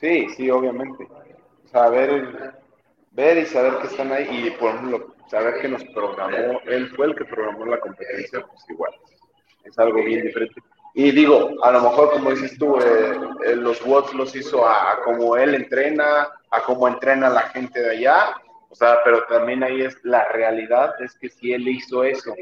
Sí, 0.00 0.28
sí, 0.30 0.50
obviamente. 0.50 1.04
O 1.04 1.68
sea, 1.68 1.88
ver, 1.88 2.61
ver 3.12 3.38
y 3.38 3.46
saber 3.46 3.78
que 3.78 3.86
están 3.88 4.12
ahí, 4.12 4.46
y 4.46 4.50
por 4.52 4.74
ejemplo, 4.74 5.14
saber 5.28 5.60
que 5.60 5.68
nos 5.68 5.84
programó, 5.84 6.60
él 6.66 6.90
fue 6.94 7.06
el 7.06 7.14
que 7.14 7.24
programó 7.24 7.66
la 7.66 7.80
competencia, 7.80 8.40
pues 8.40 8.64
igual, 8.68 8.92
es 9.64 9.78
algo 9.78 10.02
bien 10.02 10.22
diferente. 10.22 10.60
Y 10.94 11.10
digo, 11.10 11.50
a 11.62 11.72
lo 11.72 11.80
mejor, 11.80 12.10
como 12.12 12.30
dices 12.30 12.58
tú, 12.58 12.78
eh, 12.78 13.18
eh, 13.46 13.56
los 13.56 13.84
WOTS 13.84 14.12
los 14.14 14.36
hizo 14.36 14.66
a, 14.66 15.00
como 15.04 15.36
él 15.36 15.54
entrena, 15.54 16.28
a 16.50 16.62
cómo 16.62 16.86
entrena 16.86 17.30
la 17.30 17.42
gente 17.42 17.80
de 17.80 17.90
allá, 17.90 18.36
o 18.68 18.74
sea, 18.74 18.98
pero 19.04 19.24
también 19.24 19.62
ahí 19.62 19.82
es 19.82 19.96
la 20.02 20.24
realidad, 20.28 20.94
es 21.00 21.14
que 21.16 21.28
si 21.28 21.52
él 21.52 21.66
hizo 21.68 22.04
eso, 22.04 22.34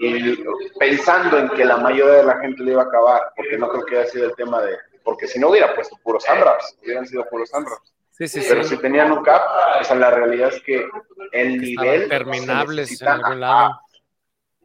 y 0.00 0.44
pensando 0.78 1.38
en 1.38 1.48
que 1.50 1.64
la 1.64 1.76
mayoría 1.76 2.14
de 2.14 2.24
la 2.24 2.38
gente 2.38 2.62
le 2.62 2.72
iba 2.72 2.82
a 2.82 2.86
acabar, 2.86 3.22
porque 3.36 3.56
no 3.56 3.68
creo 3.68 3.84
que 3.84 3.98
haya 3.98 4.10
sido 4.10 4.26
el 4.26 4.34
tema 4.34 4.62
de, 4.62 4.76
porque 5.04 5.28
si 5.28 5.38
no 5.38 5.50
hubiera 5.50 5.74
puesto 5.74 5.96
puros 6.02 6.24
Sandraps, 6.24 6.76
hubieran 6.82 7.06
sido 7.06 7.24
puros 7.28 7.50
Pero 8.18 8.64
si 8.64 8.76
tenían 8.78 9.12
un 9.12 9.22
cap, 9.22 9.42
o 9.80 9.84
sea, 9.84 9.96
la 9.96 10.10
realidad 10.10 10.48
es 10.48 10.62
que 10.62 10.88
el 11.32 11.60
nivel... 11.60 12.08
Terminables 12.08 13.00
en 13.00 13.08
algún 13.08 13.40
lado. 13.40 13.80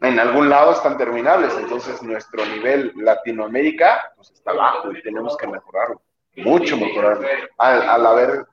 En 0.02 0.20
algún 0.20 0.50
lado 0.50 0.72
están 0.72 0.98
terminables, 0.98 1.54
entonces 1.60 2.02
nuestro 2.02 2.44
nivel 2.44 2.92
Latinoamérica 2.96 4.14
pues 4.16 4.32
está 4.32 4.52
bajo 4.52 4.92
y 4.92 5.02
tenemos 5.04 5.38
que 5.38 5.46
mejorarlo, 5.46 6.02
mucho 6.38 6.76
mejorarlo. 6.76 7.28
Al, 7.60 8.06
haber, 8.08 8.48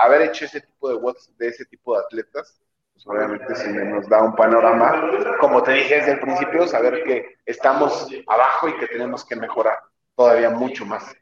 haber 0.00 0.22
hecho 0.22 0.46
ese 0.46 0.62
tipo 0.62 0.88
de 0.88 0.94
watts 0.94 1.30
de 1.36 1.48
ese 1.48 1.66
tipo 1.66 1.94
de 1.94 2.04
atletas, 2.04 2.58
pues 2.94 3.06
obviamente 3.06 3.54
sí 3.56 3.68
nos 3.70 4.08
da 4.08 4.22
un 4.22 4.34
panorama, 4.34 5.10
como 5.38 5.62
te 5.62 5.72
dije 5.72 5.96
desde 5.96 6.12
el 6.12 6.20
principio, 6.20 6.66
saber 6.66 7.04
que 7.04 7.36
estamos 7.44 8.08
abajo 8.26 8.68
y 8.68 8.76
que 8.78 8.86
tenemos 8.86 9.26
que 9.26 9.36
mejorar 9.36 9.78
todavía 10.16 10.48
mucho 10.48 10.86
más. 10.86 11.14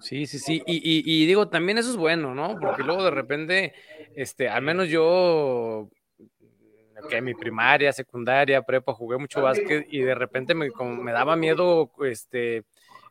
Sí, 0.00 0.26
sí, 0.26 0.38
sí. 0.38 0.62
Y, 0.66 1.02
y, 1.04 1.26
digo, 1.26 1.48
también 1.48 1.78
eso 1.78 1.90
es 1.90 1.96
bueno, 1.96 2.34
¿no? 2.34 2.58
Porque 2.60 2.82
luego 2.82 3.02
de 3.04 3.10
repente, 3.10 3.74
este, 4.14 4.48
al 4.48 4.62
menos 4.62 4.88
yo, 4.88 5.88
que 7.08 7.16
en 7.16 7.24
mi 7.24 7.34
primaria, 7.34 7.92
secundaria, 7.92 8.62
prepa, 8.62 8.92
jugué 8.92 9.18
mucho 9.18 9.42
básquet 9.42 9.86
y 9.90 10.00
de 10.00 10.14
repente 10.14 10.54
me, 10.54 10.70
como 10.70 10.96
me 10.96 11.12
daba 11.12 11.36
miedo, 11.36 11.90
este, 12.04 12.64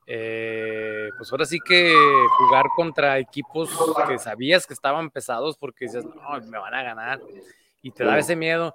eh, 0.07 1.09
pues 1.17 1.31
ahora 1.31 1.45
sí 1.45 1.59
que 1.59 1.93
jugar 2.37 2.65
contra 2.75 3.17
equipos 3.17 3.69
que 4.07 4.19
sabías 4.19 4.67
que 4.67 4.73
estaban 4.73 5.09
pesados 5.09 5.57
porque 5.57 5.85
dices, 5.85 6.05
no, 6.05 6.41
me 6.49 6.59
van 6.59 6.73
a 6.73 6.83
ganar. 6.83 7.21
Y 7.81 7.91
te 7.91 8.03
daba 8.03 8.19
ese 8.19 8.35
miedo. 8.35 8.73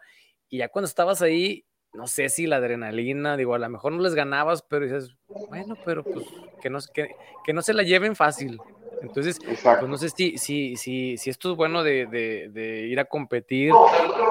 Y 0.48 0.58
ya 0.58 0.68
cuando 0.68 0.86
estabas 0.86 1.22
ahí, 1.22 1.64
no 1.93 2.07
sé 2.07 2.28
si 2.28 2.47
la 2.47 2.57
adrenalina, 2.57 3.36
digo, 3.36 3.55
a 3.55 3.59
lo 3.59 3.68
mejor 3.68 3.93
no 3.93 4.03
les 4.03 4.14
ganabas, 4.14 4.62
pero 4.62 4.84
dices, 4.84 5.16
bueno, 5.49 5.76
pero 5.84 6.05
pues 6.05 6.26
que 6.61 6.70
no, 6.70 6.78
que, 6.95 7.14
que 7.45 7.53
no 7.53 7.62
se 7.62 7.74
la 7.74 7.82
lleven 7.82 8.14
fácil. 8.14 8.61
Entonces, 9.03 9.38
pues 9.41 9.88
no 9.88 9.97
sé 9.97 10.11
si, 10.11 10.36
si, 10.36 10.76
si, 10.76 11.16
si 11.16 11.30
esto 11.30 11.53
es 11.53 11.57
bueno 11.57 11.82
de, 11.82 12.07
de, 12.07 12.86
ir 12.86 13.01
a 13.01 13.07
competir, 13.07 13.72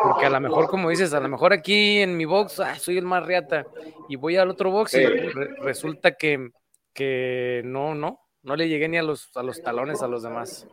porque 0.03 0.26
a 0.26 0.30
lo 0.30 0.39
mejor, 0.39 0.68
como 0.68 0.89
dices, 0.89 1.14
a 1.14 1.20
lo 1.20 1.28
mejor 1.28 1.53
aquí 1.53 1.99
en 2.01 2.16
mi 2.16 2.26
box 2.26 2.60
ah, 2.60 2.76
soy 2.76 2.97
el 2.97 3.05
más 3.05 3.26
riata 3.26 3.66
y 4.07 4.16
voy 4.16 4.38
al 4.38 4.49
otro 4.49 4.70
box 4.70 4.93
y 4.93 5.05
resulta 5.05 6.12
que, 6.12 6.51
que 6.93 7.64
no, 7.66 7.95
no, 7.95 8.22
no 8.43 8.55
le 8.55 8.68
llegué 8.68 8.88
ni 8.88 8.97
a 8.97 9.03
los, 9.03 9.36
a 9.36 9.43
los 9.43 9.62
talones 9.62 10.03
a 10.03 10.07
los 10.07 10.22
demás. 10.22 10.68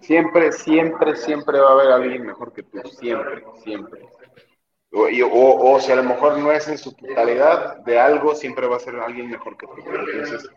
Siempre, 0.00 0.52
siempre, 0.52 1.16
siempre 1.16 1.58
va 1.58 1.70
a 1.70 1.72
haber 1.72 1.88
alguien 1.88 2.24
mejor 2.24 2.52
que 2.52 2.62
tú, 2.62 2.80
siempre, 2.88 3.44
siempre. 3.64 4.00
O, 4.90 5.72
o, 5.74 5.80
si 5.80 5.92
a 5.92 5.96
lo 5.96 6.02
mejor 6.02 6.38
no 6.38 6.50
es 6.50 6.66
en 6.66 6.78
su 6.78 6.92
totalidad 6.92 7.76
de 7.78 7.98
algo, 7.98 8.34
siempre 8.34 8.66
va 8.66 8.76
a 8.76 8.80
ser 8.80 8.96
alguien 8.96 9.30
mejor 9.30 9.56
que 9.58 9.66
tú. 9.66 9.74
Entonces, 9.86 10.48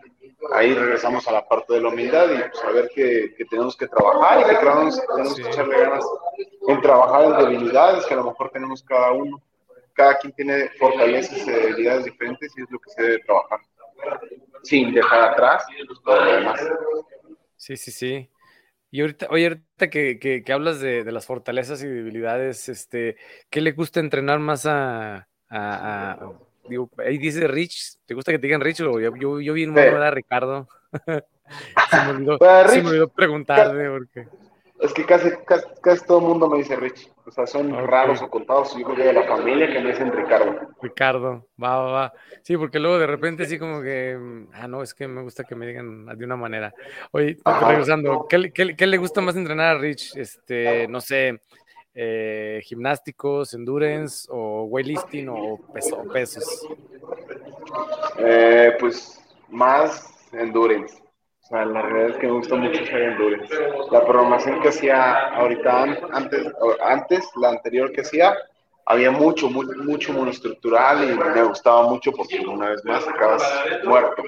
ahí 0.54 0.74
regresamos 0.74 1.28
a 1.28 1.34
la 1.34 1.48
parte 1.48 1.74
de 1.74 1.82
la 1.82 1.90
humildad 1.90 2.30
y 2.32 2.58
saber 2.58 2.90
que, 2.96 3.36
tenemos 3.50 3.76
que 3.76 3.88
trabajar 3.88 4.42
y 4.42 4.50
que 4.50 4.56
tenemos, 4.56 5.36
que 5.36 5.42
echarle 5.42 5.78
ganas 5.80 6.06
en 6.68 6.82
trabajar 6.82 7.26
en 7.26 7.50
debilidades 7.50 8.06
que 8.06 8.14
a 8.14 8.18
lo 8.18 8.26
mejor 8.26 8.50
tenemos 8.52 8.84
cada 8.84 9.12
uno. 9.12 9.42
Cada 9.94 10.18
quien 10.18 10.32
tiene 10.34 10.70
fortalezas 10.80 11.46
y 11.46 11.52
debilidades 11.52 12.06
diferentes 12.06 12.54
y 12.58 12.62
es 12.62 12.72
lo 12.72 12.80
que 12.80 12.90
se 12.92 13.02
debe 13.04 13.20
trabajar. 13.20 13.60
Sin 14.64 14.94
dejar 14.94 15.32
atrás 15.32 15.66
todo 16.06 16.24
lo 16.24 16.32
demás. 16.32 16.62
Sí, 17.58 17.76
sí, 17.76 17.92
sí. 17.92 18.31
Y 18.92 19.00
ahorita, 19.00 19.28
oye, 19.30 19.48
ahorita 19.48 19.90
que, 19.90 20.44
hablas 20.54 20.82
de, 20.82 21.10
las 21.12 21.26
fortalezas 21.26 21.82
y 21.82 21.88
debilidades, 21.88 22.68
este, 22.68 23.16
¿qué 23.50 23.62
le 23.62 23.72
gusta 23.72 24.02
entrenar 24.02 24.40
más 24.40 24.66
a, 24.66 25.28
digo, 26.68 26.90
ahí 26.98 27.18
dice 27.18 27.48
Rich, 27.48 28.00
¿te 28.06 28.14
gusta 28.14 28.34
que 28.34 28.40
te 28.40 28.48
digan 28.48 28.60
Rich? 28.60 28.80
Yo, 28.80 29.00
yo, 29.00 29.40
yo 29.40 29.54
vi 29.54 29.66
un 29.66 29.78
era 29.78 30.12
Ricardo. 30.12 30.68
se 31.06 31.98
me 32.04 32.10
olvidó, 32.10 32.38
se 32.68 32.84
me 32.84 32.90
olvidó 32.90 33.08
preguntarle 33.08 33.90
porque... 33.90 34.28
Es 34.82 34.94
que 34.94 35.06
casi, 35.06 35.30
casi, 35.82 36.06
todo 36.06 36.20
el 36.20 36.26
mundo 36.26 36.50
me 36.50 36.58
dice 36.58 36.76
Rich. 36.76 37.12
O 37.26 37.32
sea, 37.32 37.46
son 37.46 37.72
raros 37.88 38.22
o 38.22 38.30
contados 38.30 38.76
hijos 38.78 38.98
de 38.98 39.14
la 39.14 39.24
familia 39.24 39.72
que 39.72 39.80
me 39.80 39.92
dicen 39.92 40.12
Ricardo. 40.12 40.60
Ricardo, 40.82 41.48
va, 41.62 41.78
va, 41.78 41.92
va. 41.92 42.14
Sí, 42.42 42.58
porque 42.58 42.80
luego 42.80 42.98
de 42.98 43.06
repente 43.06 43.46
sí 43.46 43.60
como 43.60 43.84
que, 43.84 44.18
ah, 44.54 44.68
no, 44.68 44.82
es 44.82 44.96
que 44.96 45.08
me 45.08 45.22
gusta 45.22 45.44
que 45.44 45.56
me 45.56 45.68
digan 45.68 46.08
de 46.08 46.26
una 46.26 46.36
manera. 46.36 46.74
Oye, 47.12 47.38
regresando, 47.46 48.26
¿qué, 48.28 48.52
qué, 48.52 48.76
qué 48.76 48.88
le 48.88 48.98
gusta 48.98 49.22
más 49.22 49.36
entrenar 49.36 49.76
a 49.76 49.80
Rich? 49.80 50.18
Este, 50.18 50.88
no 50.88 51.00
sé, 51.00 51.40
eh, 51.94 52.62
gimnásticos, 52.64 53.54
endurance 53.54 54.28
o 54.30 54.64
weightlifting 54.64 55.28
o, 55.30 55.60
peso, 55.74 56.04
pesos? 56.12 56.68
Eh, 58.18 58.72
pues 58.80 59.22
más 59.50 60.10
endurance. 60.32 61.02
Sea, 61.52 61.66
la 61.66 61.82
realidad 61.82 62.12
es 62.12 62.18
que 62.18 62.28
me 62.28 62.34
gusta 62.34 62.56
mucho 62.56 62.82
hacer 62.82 63.02
endurance. 63.02 63.54
La 63.92 64.06
programación 64.06 64.62
que 64.62 64.70
hacía 64.70 65.28
ahorita, 65.36 65.84
antes, 66.14 66.48
antes 66.82 67.30
la 67.36 67.50
anterior 67.50 67.92
que 67.92 68.02
hacía, 68.02 68.34
había 68.86 69.12
mucho, 69.12 69.50
mucho, 69.50 69.78
mucho 69.84 70.14
monoestructural 70.14 71.10
y 71.10 71.14
me 71.14 71.44
gustaba 71.44 71.90
mucho 71.90 72.14
porque 72.14 72.40
una 72.40 72.70
vez 72.70 72.86
más 72.86 73.06
acabas 73.06 73.44
muerto. 73.84 74.24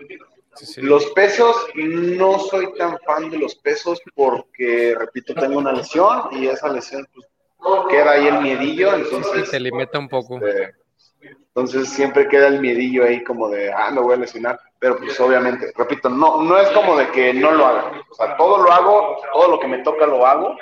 Los 0.77 1.05
pesos, 1.11 1.55
no 1.75 2.39
soy 2.39 2.73
tan 2.73 2.99
fan 2.99 3.29
de 3.29 3.37
los 3.37 3.55
pesos 3.55 4.01
porque, 4.13 4.93
repito, 4.99 5.33
tengo 5.33 5.59
una 5.59 5.71
lesión 5.71 6.23
y 6.31 6.47
esa 6.47 6.67
lesión 6.73 7.07
pues, 7.13 7.25
queda 7.89 8.11
ahí 8.11 8.27
el 8.27 8.41
miedillo, 8.41 8.93
entonces... 8.95 9.49
se 9.49 9.61
limita 9.61 9.97
un 9.97 10.09
poco. 10.09 10.45
Este, 10.45 10.75
entonces 11.55 11.87
siempre 11.87 12.27
queda 12.27 12.49
el 12.49 12.59
miedillo 12.59 13.05
ahí 13.05 13.23
como 13.23 13.47
de, 13.47 13.71
ah, 13.71 13.91
lo 13.91 14.03
voy 14.03 14.15
a 14.15 14.17
lesionar, 14.17 14.59
pero 14.83 14.97
pues 14.97 15.17
obviamente, 15.21 15.71
repito, 15.77 16.09
no, 16.09 16.43
no 16.43 16.57
es 16.57 16.67
como 16.71 16.97
de 16.97 17.09
que 17.11 17.33
no 17.33 17.51
lo 17.51 17.65
haga, 17.65 18.03
o 18.09 18.13
sea, 18.15 18.35
todo 18.35 18.61
lo 18.61 18.69
hago, 18.69 19.15
todo 19.31 19.51
lo 19.51 19.57
que 19.57 19.67
me 19.69 19.77
toca 19.77 20.05
lo 20.05 20.27
hago, 20.27 20.57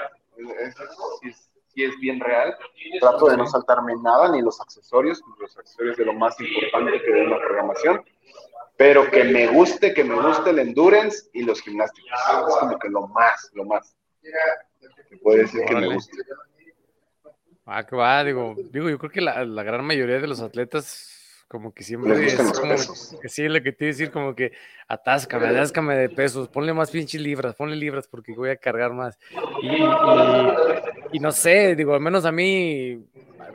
si 1.73 1.83
es, 1.83 1.99
bien 1.99 2.19
real, 2.19 2.55
trato 2.99 3.29
de 3.29 3.37
no 3.37 3.47
saltarme 3.47 3.95
nada, 3.95 4.29
ni 4.31 4.43
los 4.43 4.61
accesorios, 4.61 5.23
los 5.39 5.57
accesorios 5.57 5.97
de 5.97 6.05
lo 6.05 6.13
más 6.13 6.39
importante 6.39 7.01
que 7.01 7.11
de 7.11 7.25
una 7.25 7.39
programación, 7.39 8.05
pero 8.77 9.09
que 9.09 9.23
me 9.23 9.47
guste, 9.47 9.91
que 9.91 10.03
me 10.03 10.21
guste 10.21 10.51
el 10.51 10.59
endurance 10.59 11.27
y 11.33 11.41
los 11.41 11.59
gimnásticos, 11.59 12.11
es 12.47 12.55
como 12.57 12.77
que 12.77 12.89
lo 12.89 13.07
más, 13.07 13.49
lo 13.55 13.65
más, 13.65 13.95
que 14.21 15.17
puede 15.17 15.39
decir 15.39 15.65
que 15.65 15.75
me 15.77 15.95
guste. 15.95 16.15
Ah, 17.65 17.87
que 17.87 17.95
va, 17.95 18.23
digo, 18.23 18.53
digo, 18.69 18.87
yo 18.87 18.99
creo 18.99 19.11
que 19.11 19.21
la, 19.21 19.43
la 19.45 19.63
gran 19.63 19.83
mayoría 19.83 20.19
de 20.19 20.27
los 20.27 20.41
atletas 20.41 21.10
como 21.51 21.73
que 21.73 21.83
siempre 21.83 22.27
es 22.27 22.37
como 22.53 22.75
que 23.21 23.27
sí, 23.27 23.49
lo 23.49 23.61
que 23.61 23.73
te 23.73 23.85
decir, 23.85 24.09
como 24.09 24.33
que 24.33 24.53
atáscame, 24.87 25.47
atáscame 25.47 25.97
de 25.97 26.07
pesos, 26.07 26.47
ponle 26.47 26.73
más 26.73 26.89
pinches 26.89 27.19
libras, 27.19 27.55
ponle 27.55 27.75
libras 27.75 28.07
porque 28.07 28.33
voy 28.33 28.51
a 28.51 28.55
cargar 28.55 28.93
más. 28.93 29.19
Y, 29.61 29.83
y, 31.11 31.19
no 31.19 31.33
sé, 31.33 31.75
digo, 31.75 31.93
al 31.93 31.99
menos 31.99 32.23
a 32.23 32.31
mí 32.31 33.05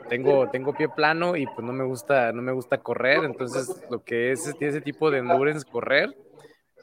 tengo, 0.07 0.47
tengo 0.51 0.73
pie 0.73 0.89
plano 0.89 1.35
y 1.35 1.45
pues 1.47 1.65
no 1.65 1.73
me 1.73 1.83
gusta, 1.83 2.31
no 2.31 2.43
me 2.43 2.51
gusta 2.51 2.77
correr, 2.77 3.23
entonces 3.23 3.83
lo 3.89 4.03
que 4.03 4.31
es 4.31 4.55
ese 4.59 4.81
tipo 4.81 5.09
de 5.09 5.17
endurance, 5.17 5.65
correr, 5.67 6.15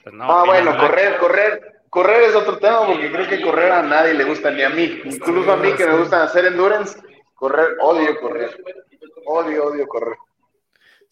pues 0.03 0.13
no. 0.13 0.25
Ah, 0.25 0.45
bueno, 0.45 0.77
correr, 0.77 1.17
correr, 1.19 1.61
correr 1.91 2.23
es 2.25 2.35
otro 2.35 2.59
tema 2.59 2.87
porque 2.87 3.13
creo 3.13 3.29
que 3.29 3.41
correr 3.41 3.71
a 3.71 3.83
nadie 3.83 4.15
le 4.15 4.25
gusta, 4.25 4.51
ni 4.51 4.63
a 4.63 4.71
mí, 4.71 5.01
incluso 5.05 5.53
a 5.53 5.57
mí 5.57 5.73
que 5.75 5.87
me 5.87 5.97
gusta 5.97 6.25
hacer 6.25 6.47
endurance 6.47 6.99
Correr, 7.35 7.77
odio 7.83 8.19
correr. 8.21 8.51
Odio, 9.27 9.67
odio 9.67 9.87
correr. 9.87 10.17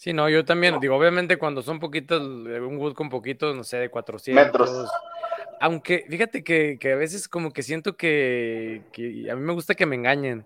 Sí, 0.02 0.12
no, 0.12 0.28
yo 0.28 0.44
también, 0.44 0.80
digo, 0.80 0.96
obviamente 0.96 1.36
cuando 1.36 1.62
son 1.62 1.78
poquitos, 1.78 2.20
un 2.20 2.76
wood 2.76 2.94
con 2.94 3.08
poquitos, 3.08 3.54
no 3.54 3.62
sé, 3.62 3.76
de 3.76 3.88
400. 3.88 4.44
Metros. 4.44 4.90
Aunque, 5.60 6.04
fíjate 6.08 6.42
que, 6.42 6.76
a 6.92 6.96
veces 6.96 7.28
como 7.28 7.52
que 7.52 7.62
siento 7.62 7.96
que, 7.96 8.82
a 9.30 9.36
mí 9.36 9.40
me 9.40 9.52
gusta 9.52 9.76
que 9.76 9.86
me 9.86 9.94
engañen. 9.94 10.44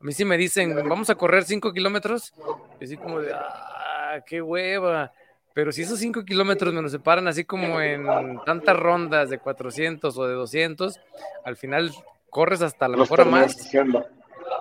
A 0.00 0.02
mí 0.02 0.14
sí 0.14 0.24
me 0.24 0.38
dicen, 0.38 0.74
vamos 0.88 1.10
a 1.10 1.14
correr 1.14 1.44
5 1.44 1.74
kilómetros, 1.74 2.32
y 2.80 2.84
así 2.84 2.96
como 2.96 3.20
de, 3.20 3.34
ah, 3.34 4.20
qué 4.26 4.40
hueva. 4.40 5.12
Pero 5.52 5.72
si 5.72 5.82
esos 5.82 5.98
5 5.98 6.24
kilómetros 6.24 6.72
me 6.72 6.80
los 6.80 6.90
separan 6.90 7.28
así 7.28 7.44
como 7.44 7.82
en 7.82 8.06
tantas 8.46 8.78
rondas 8.78 9.28
de 9.28 9.38
400 9.38 10.16
o 10.16 10.26
de 10.26 10.32
200, 10.32 10.98
al 11.44 11.56
final 11.56 11.92
corres 12.30 12.62
hasta 12.62 12.88
la 12.88 12.96
mejor 12.96 13.26
más 13.26 13.74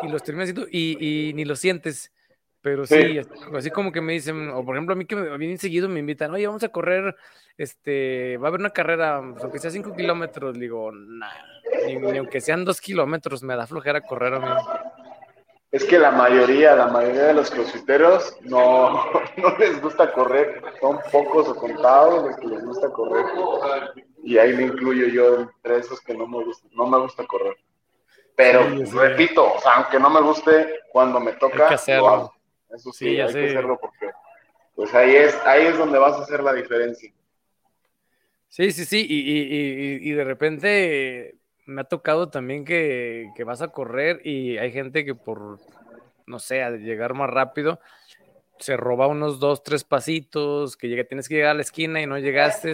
y 0.03 0.09
los 0.09 0.23
terminas 0.23 0.49
haciendo 0.49 0.67
y, 0.69 1.31
ni 1.35 1.45
lo 1.45 1.55
sientes. 1.55 2.11
Pero 2.65 2.87
sí, 2.87 3.21
así 3.55 3.69
como 3.69 3.91
que 3.91 4.01
me 4.01 4.13
dicen, 4.13 4.49
o 4.49 4.65
por 4.65 4.75
ejemplo, 4.75 4.93
a 4.93 4.97
mí 4.97 5.05
que 5.05 5.15
me 5.15 5.37
vienen 5.37 5.59
seguido 5.59 5.87
me 5.87 5.99
invitan, 5.99 6.33
oye, 6.33 6.47
vamos 6.47 6.63
a 6.63 6.69
correr, 6.69 7.15
este, 7.59 8.37
va 8.37 8.47
a 8.47 8.49
haber 8.49 8.59
una 8.59 8.71
carrera, 8.71 9.21
pues, 9.21 9.43
aunque 9.43 9.59
sea 9.59 9.69
5 9.69 9.95
kilómetros, 9.95 10.57
digo, 10.57 10.91
nah, 10.91 11.29
ni, 11.85 12.17
aunque 12.17 12.41
sean 12.41 12.65
2 12.65 12.81
kilómetros, 12.81 13.43
me 13.43 13.55
da 13.55 13.67
flojera 13.67 14.01
correr 14.01 14.33
a 14.33 14.39
mí. 14.39 14.47
Es 15.71 15.83
que 15.83 15.99
la 15.99 16.09
mayoría, 16.09 16.75
la 16.75 16.87
mayoría 16.87 17.25
de 17.25 17.33
los 17.35 17.51
crossfiteros 17.51 18.35
no, 18.41 19.11
no 19.37 19.57
les 19.59 19.79
gusta 19.79 20.11
correr, 20.11 20.63
son 20.81 20.97
pocos 21.11 21.47
o 21.47 21.55
contados 21.55 22.25
los 22.25 22.35
que 22.37 22.47
les 22.47 22.65
gusta 22.65 22.89
correr. 22.89 23.25
Y 24.23 24.39
ahí 24.39 24.53
me 24.53 24.63
incluyo 24.63 25.05
yo 25.05 25.41
entre 25.41 25.77
esos 25.77 26.01
que 26.01 26.15
no 26.15 26.25
me 26.25 26.43
gusta, 26.43 26.67
no 26.71 26.87
me 26.87 26.97
gusta 26.97 27.27
correr. 27.27 27.55
Pero 28.35 28.67
repito, 28.91 29.53
o 29.53 29.59
sea, 29.61 29.75
aunque 29.75 29.99
no 29.99 30.09
me 30.09 30.21
guste, 30.21 30.79
cuando 30.91 31.19
me 31.19 31.33
toca. 31.33 31.69
Eso 32.69 32.91
sí, 32.91 33.07
hay 33.07 33.15
que 33.15 33.23
hacerlo 33.23 33.79
porque 33.79 34.11
pues 34.75 34.93
ahí 34.93 35.15
es, 35.15 35.35
ahí 35.45 35.65
es 35.65 35.77
donde 35.77 35.97
vas 35.97 36.13
a 36.19 36.23
hacer 36.23 36.43
la 36.43 36.53
diferencia. 36.53 37.11
Sí, 38.49 38.71
sí, 38.71 38.85
sí, 38.85 39.05
y, 39.07 39.19
y, 39.19 40.09
y, 40.09 40.13
de 40.13 40.23
repente 40.23 41.35
me 41.65 41.81
ha 41.81 41.83
tocado 41.85 42.29
también 42.29 42.63
que, 42.63 43.29
que, 43.35 43.43
vas 43.43 43.61
a 43.61 43.69
correr 43.69 44.21
y 44.25 44.57
hay 44.57 44.71
gente 44.71 45.03
que 45.03 45.13
por, 45.13 45.59
no 46.25 46.39
sé, 46.39 46.63
al 46.63 46.81
llegar 46.81 47.15
más 47.15 47.29
rápido, 47.29 47.79
se 48.59 48.77
roba 48.77 49.07
unos 49.07 49.39
dos, 49.39 49.63
tres 49.63 49.83
pasitos, 49.83 50.77
que 50.77 50.87
llega, 50.87 51.03
tienes 51.03 51.27
que 51.27 51.35
llegar 51.35 51.51
a 51.51 51.55
la 51.55 51.61
esquina 51.61 52.01
y 52.01 52.07
no 52.07 52.17
llegaste. 52.17 52.73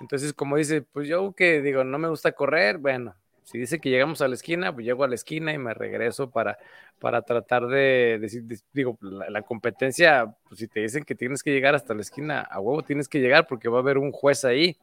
Entonces, 0.00 0.32
como 0.32 0.56
dice, 0.56 0.82
pues 0.82 1.08
yo 1.08 1.32
que 1.32 1.60
digo, 1.60 1.82
no 1.82 1.98
me 1.98 2.08
gusta 2.08 2.32
correr, 2.32 2.78
bueno, 2.78 3.16
si 3.48 3.56
dice 3.56 3.80
que 3.80 3.88
llegamos 3.88 4.20
a 4.20 4.28
la 4.28 4.34
esquina, 4.34 4.74
pues 4.74 4.84
llego 4.84 5.04
a 5.04 5.08
la 5.08 5.14
esquina 5.14 5.54
y 5.54 5.58
me 5.58 5.72
regreso 5.72 6.30
para, 6.30 6.58
para 6.98 7.22
tratar 7.22 7.66
de, 7.66 8.18
decir, 8.20 8.44
digo, 8.74 8.98
la, 9.00 9.40
competencia, 9.40 10.34
pues 10.46 10.60
si 10.60 10.68
te 10.68 10.80
dicen 10.80 11.02
que 11.02 11.14
tienes 11.14 11.42
que 11.42 11.50
llegar 11.50 11.74
hasta 11.74 11.94
la 11.94 12.02
esquina, 12.02 12.42
a 12.42 12.60
huevo 12.60 12.82
tienes 12.82 13.08
que 13.08 13.20
llegar 13.20 13.46
porque 13.46 13.70
va 13.70 13.78
a 13.78 13.80
haber 13.80 13.96
un 13.96 14.12
juez 14.12 14.44
ahí. 14.44 14.76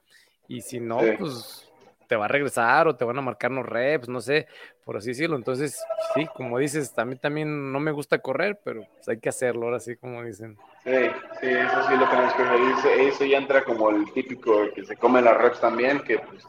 Y 0.47 0.61
si 0.61 0.79
no, 0.79 0.97
pues 1.19 1.69
te 2.07 2.15
va 2.15 2.25
a 2.25 2.27
regresar 2.27 2.87
o 2.87 2.95
te 2.95 3.05
van 3.05 3.19
a 3.19 3.21
marcar 3.21 3.51
los 3.51 3.67
reps, 3.67 4.09
no 4.09 4.19
sé, 4.19 4.47
por 4.83 4.97
así 4.97 5.09
decirlo. 5.09 5.35
Entonces, 5.35 5.83
sí, 6.15 6.25
como 6.33 6.57
dices, 6.57 6.91
mí 7.05 7.17
también 7.17 7.71
no 7.71 7.79
me 7.79 7.91
gusta 7.91 8.17
correr, 8.17 8.59
pero 8.63 8.83
pues, 8.95 9.07
hay 9.09 9.19
que 9.19 9.29
hacerlo, 9.29 9.65
ahora 9.65 9.79
sí, 9.79 9.95
como 9.95 10.23
dicen. 10.23 10.57
Sí, 10.83 10.91
sí, 11.39 11.49
eso 11.49 11.87
sí 11.87 11.97
lo 11.97 12.09
tenemos 12.09 12.33
que 12.33 12.41
hacer. 12.41 12.99
Eso 13.01 13.25
ya 13.25 13.37
entra 13.37 13.63
como 13.63 13.91
el 13.91 14.11
típico 14.11 14.73
que 14.73 14.83
se 14.83 14.97
come 14.97 15.21
las 15.21 15.37
reps 15.37 15.61
también, 15.61 15.99
que 15.99 16.17
pues 16.17 16.47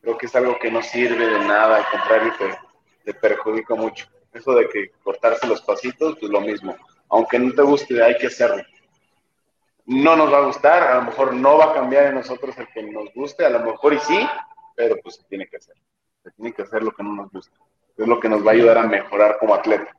creo 0.00 0.18
que 0.18 0.26
es 0.26 0.34
algo 0.34 0.58
que 0.58 0.70
no 0.70 0.82
sirve 0.82 1.26
de 1.26 1.38
nada, 1.40 1.76
al 1.76 1.90
contrario, 1.90 2.32
te, 2.38 2.58
te 3.04 3.14
perjudica 3.14 3.74
mucho. 3.74 4.06
Eso 4.32 4.52
de 4.54 4.68
que 4.68 4.90
cortarse 5.02 5.46
los 5.46 5.62
pasitos, 5.62 6.16
pues 6.18 6.30
lo 6.30 6.40
mismo. 6.40 6.76
Aunque 7.08 7.38
no 7.38 7.52
te 7.52 7.62
guste, 7.62 8.02
hay 8.02 8.16
que 8.16 8.28
hacerlo. 8.28 8.62
No 9.86 10.14
nos 10.14 10.32
va 10.32 10.38
a 10.38 10.46
gustar, 10.46 10.82
a 10.84 10.94
lo 10.96 11.02
mejor 11.02 11.34
no 11.34 11.58
va 11.58 11.72
a 11.72 11.74
cambiar 11.74 12.06
en 12.06 12.14
nosotros 12.14 12.56
el 12.58 12.68
que 12.68 12.82
nos 12.82 13.12
guste, 13.14 13.44
a 13.44 13.50
lo 13.50 13.60
mejor 13.60 13.94
y 13.94 13.98
sí, 13.98 14.28
pero 14.76 14.96
pues 15.02 15.16
se 15.16 15.24
tiene 15.24 15.48
que 15.48 15.56
hacer. 15.56 15.74
Se 16.22 16.30
tiene 16.30 16.52
que 16.52 16.62
hacer 16.62 16.82
lo 16.82 16.92
que 16.92 17.02
no 17.02 17.14
nos 17.14 17.30
gusta. 17.32 17.56
Es 17.96 18.06
lo 18.06 18.20
que 18.20 18.28
nos 18.28 18.46
va 18.46 18.52
a 18.52 18.54
ayudar 18.54 18.78
a 18.78 18.86
mejorar 18.86 19.36
como 19.38 19.54
atleta. 19.54 19.96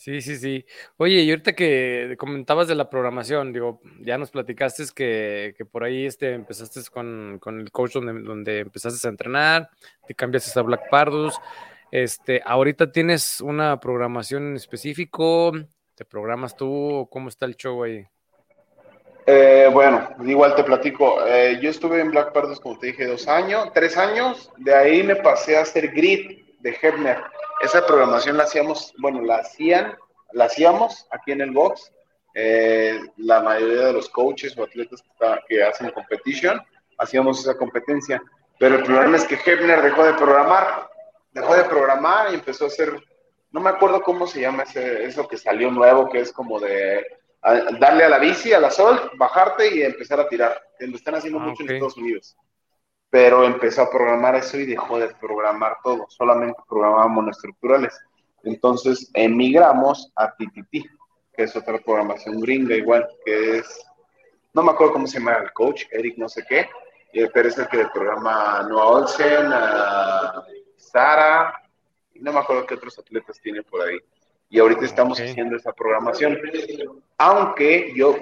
Sí, 0.00 0.22
sí, 0.22 0.36
sí. 0.36 0.64
Oye, 0.96 1.20
y 1.20 1.28
ahorita 1.28 1.52
que 1.52 2.14
comentabas 2.18 2.66
de 2.68 2.74
la 2.74 2.88
programación, 2.88 3.52
digo, 3.52 3.82
ya 4.00 4.16
nos 4.16 4.30
platicaste 4.30 4.84
que, 4.94 5.54
que 5.58 5.66
por 5.66 5.84
ahí 5.84 6.06
este, 6.06 6.32
empezaste 6.32 6.80
con, 6.90 7.38
con 7.38 7.60
el 7.60 7.70
coach 7.70 7.92
donde, 7.92 8.14
donde, 8.22 8.60
empezaste 8.60 9.06
a 9.06 9.10
entrenar, 9.10 9.68
te 10.06 10.14
cambiaste 10.14 10.58
a 10.58 10.62
Black 10.62 10.88
Pardus. 10.88 11.38
Este, 11.92 12.40
ahorita 12.42 12.90
tienes 12.90 13.42
una 13.42 13.78
programación 13.78 14.46
en 14.46 14.56
específico, 14.56 15.52
¿te 15.94 16.06
programas 16.06 16.56
tú? 16.56 17.06
¿Cómo 17.10 17.28
está 17.28 17.44
el 17.44 17.56
show 17.56 17.82
ahí? 17.82 18.02
Eh, 19.26 19.68
bueno, 19.70 20.08
igual 20.24 20.54
te 20.54 20.64
platico. 20.64 21.26
Eh, 21.26 21.58
yo 21.60 21.68
estuve 21.68 22.00
en 22.00 22.10
Black 22.10 22.32
Pardus, 22.32 22.58
como 22.58 22.78
te 22.78 22.86
dije, 22.86 23.06
dos 23.06 23.28
años, 23.28 23.70
tres 23.74 23.98
años. 23.98 24.50
De 24.56 24.74
ahí 24.74 25.02
me 25.02 25.16
pasé 25.16 25.58
a 25.58 25.60
hacer 25.60 25.88
grid 25.92 26.42
de 26.60 26.74
Hebner 26.80 27.18
esa 27.60 27.86
programación 27.86 28.36
la 28.36 28.44
hacíamos, 28.44 28.94
bueno, 28.98 29.22
la 29.22 29.36
hacían, 29.36 29.96
la 30.32 30.46
hacíamos 30.46 31.06
aquí 31.10 31.32
en 31.32 31.42
el 31.42 31.50
box. 31.50 31.92
Eh, 32.34 32.98
la 33.16 33.40
mayoría 33.42 33.86
de 33.86 33.92
los 33.92 34.08
coaches 34.08 34.56
o 34.56 34.62
atletas 34.62 35.02
que, 35.48 35.62
hacen 35.62 35.90
competition, 35.90 36.60
hacíamos 36.98 37.40
esa 37.40 37.56
competencia. 37.56 38.22
Pero 38.58 38.76
el 38.76 38.84
problema 38.84 39.16
es 39.16 39.24
que 39.24 39.38
Hebner 39.44 39.82
dejó 39.82 40.04
de 40.04 40.14
programar, 40.14 40.88
dejó 41.32 41.54
de 41.56 41.64
programar 41.64 42.30
y 42.30 42.36
empezó 42.36 42.64
a 42.64 42.68
hacer, 42.68 43.02
no 43.50 43.60
me 43.60 43.70
acuerdo 43.70 44.02
cómo 44.02 44.26
se 44.26 44.40
llama 44.40 44.62
ese, 44.62 45.04
eso 45.04 45.26
que 45.26 45.36
salió 45.36 45.70
nuevo, 45.70 46.08
que 46.08 46.20
es 46.20 46.32
como 46.32 46.60
de 46.60 47.04
darle 47.78 48.04
a 48.04 48.08
la 48.08 48.18
bici, 48.18 48.52
a 48.52 48.60
la 48.60 48.70
sol, 48.70 49.10
bajarte 49.16 49.74
y 49.74 49.82
empezar 49.82 50.20
a 50.20 50.28
tirar. 50.28 50.62
Lo 50.78 50.96
están 50.96 51.16
haciendo 51.16 51.40
ah, 51.40 51.42
mucho 51.42 51.62
en 51.62 51.70
Estados 51.72 51.96
Unidos. 51.96 52.36
Pero 53.10 53.44
empezó 53.44 53.82
a 53.82 53.90
programar 53.90 54.36
eso 54.36 54.56
y 54.56 54.66
dejó 54.66 54.98
de 54.98 55.08
programar 55.08 55.78
todo, 55.82 56.06
solamente 56.08 56.62
programaba 56.68 57.08
monoestructurales. 57.08 57.98
Entonces 58.44 59.10
emigramos 59.14 60.12
a 60.16 60.32
TTT, 60.32 60.86
que 61.32 61.42
es 61.42 61.56
otra 61.56 61.78
programación 61.78 62.40
gringa 62.40 62.74
igual, 62.74 63.08
que 63.24 63.58
es, 63.58 63.84
no 64.54 64.62
me 64.62 64.70
acuerdo 64.70 64.94
cómo 64.94 65.06
se 65.06 65.18
llama 65.18 65.34
el 65.34 65.52
coach, 65.52 65.84
Eric 65.90 66.16
no 66.18 66.28
sé 66.28 66.44
qué, 66.48 66.68
pero 67.34 67.48
es 67.48 67.58
el 67.58 67.68
que 67.68 67.78
le 67.78 67.88
programa 67.88 68.62
Noah 68.68 68.86
Olsen, 68.86 69.52
a 69.52 70.44
Sara, 70.76 71.52
no 72.14 72.32
me 72.32 72.38
acuerdo 72.38 72.66
qué 72.66 72.74
otros 72.74 72.98
atletas 72.98 73.40
tiene 73.42 73.62
por 73.62 73.82
ahí. 73.82 73.98
Y 74.48 74.58
ahorita 74.58 74.84
estamos 74.84 75.20
haciendo 75.20 75.56
esa 75.56 75.72
programación. 75.72 76.38
Aunque 77.18 77.92
yo 77.94 78.16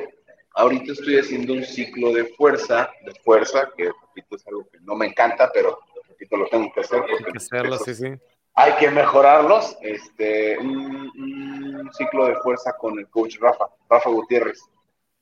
ahorita 0.58 0.92
estoy 0.92 1.18
haciendo 1.18 1.54
un 1.54 1.64
ciclo 1.64 2.12
de 2.12 2.24
fuerza, 2.24 2.90
de 3.04 3.14
fuerza, 3.22 3.70
que 3.76 3.84
repito 3.84 4.36
es 4.36 4.46
algo 4.48 4.68
que 4.68 4.80
no 4.80 4.96
me 4.96 5.06
encanta, 5.06 5.50
pero 5.52 5.78
repito 6.08 6.36
lo 6.36 6.46
tengo 6.48 6.70
que 6.72 6.80
hacer. 6.80 7.00
Porque 7.00 7.24
hay 7.24 7.32
que 7.32 7.38
hacerlo, 7.38 7.78
sí, 7.78 7.94
sí. 7.94 8.06
Hay 8.54 8.72
que 8.74 8.90
mejorarlos. 8.90 9.78
Este, 9.82 10.58
un, 10.58 11.90
ciclo 11.92 12.26
de 12.26 12.34
fuerza 12.36 12.76
con 12.76 12.98
el 12.98 13.08
coach 13.08 13.38
Rafa, 13.40 13.66
Rafa 13.88 14.10
Gutiérrez, 14.10 14.60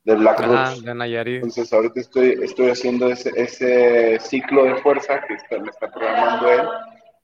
de 0.04 0.14
Black 0.14 0.40
ah, 0.42 0.74
de 0.82 0.94
Nayarit. 0.94 1.36
Entonces 1.36 1.72
ahorita 1.72 2.00
estoy, 2.00 2.38
estoy 2.42 2.70
haciendo 2.70 3.08
ese, 3.08 3.30
ese 3.36 4.18
ciclo 4.20 4.64
de 4.64 4.76
fuerza 4.76 5.20
que 5.20 5.58
me 5.58 5.70
está 5.70 5.90
programando 5.90 6.50
él. 6.50 6.66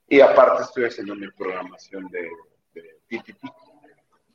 Y 0.09 0.21
aparte 0.21 0.63
estoy 0.63 0.85
haciendo 0.85 1.15
mi 1.15 1.29
programación 1.31 2.09
de, 2.09 2.31
de 2.75 2.83
PTP. 3.09 3.45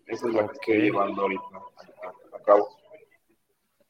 Esa 0.08 0.28
es 0.28 0.34
la 0.34 0.48
que 0.48 0.54
estoy 0.54 0.82
llevando 0.82 1.22
ahorita 1.22 1.44
a, 2.34 2.40
cabo. 2.44 2.77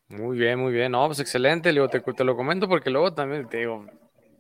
Muy 0.10 0.38
bien, 0.38 0.60
muy 0.60 0.72
bien. 0.72 0.92
No, 0.92 1.06
pues 1.08 1.20
excelente. 1.20 1.74
te, 1.74 2.00
te, 2.00 2.24
lo 2.24 2.36
comento 2.36 2.68
porque 2.68 2.90
luego 2.90 3.14
también 3.14 3.48
te 3.50 3.58
digo, 3.58 3.86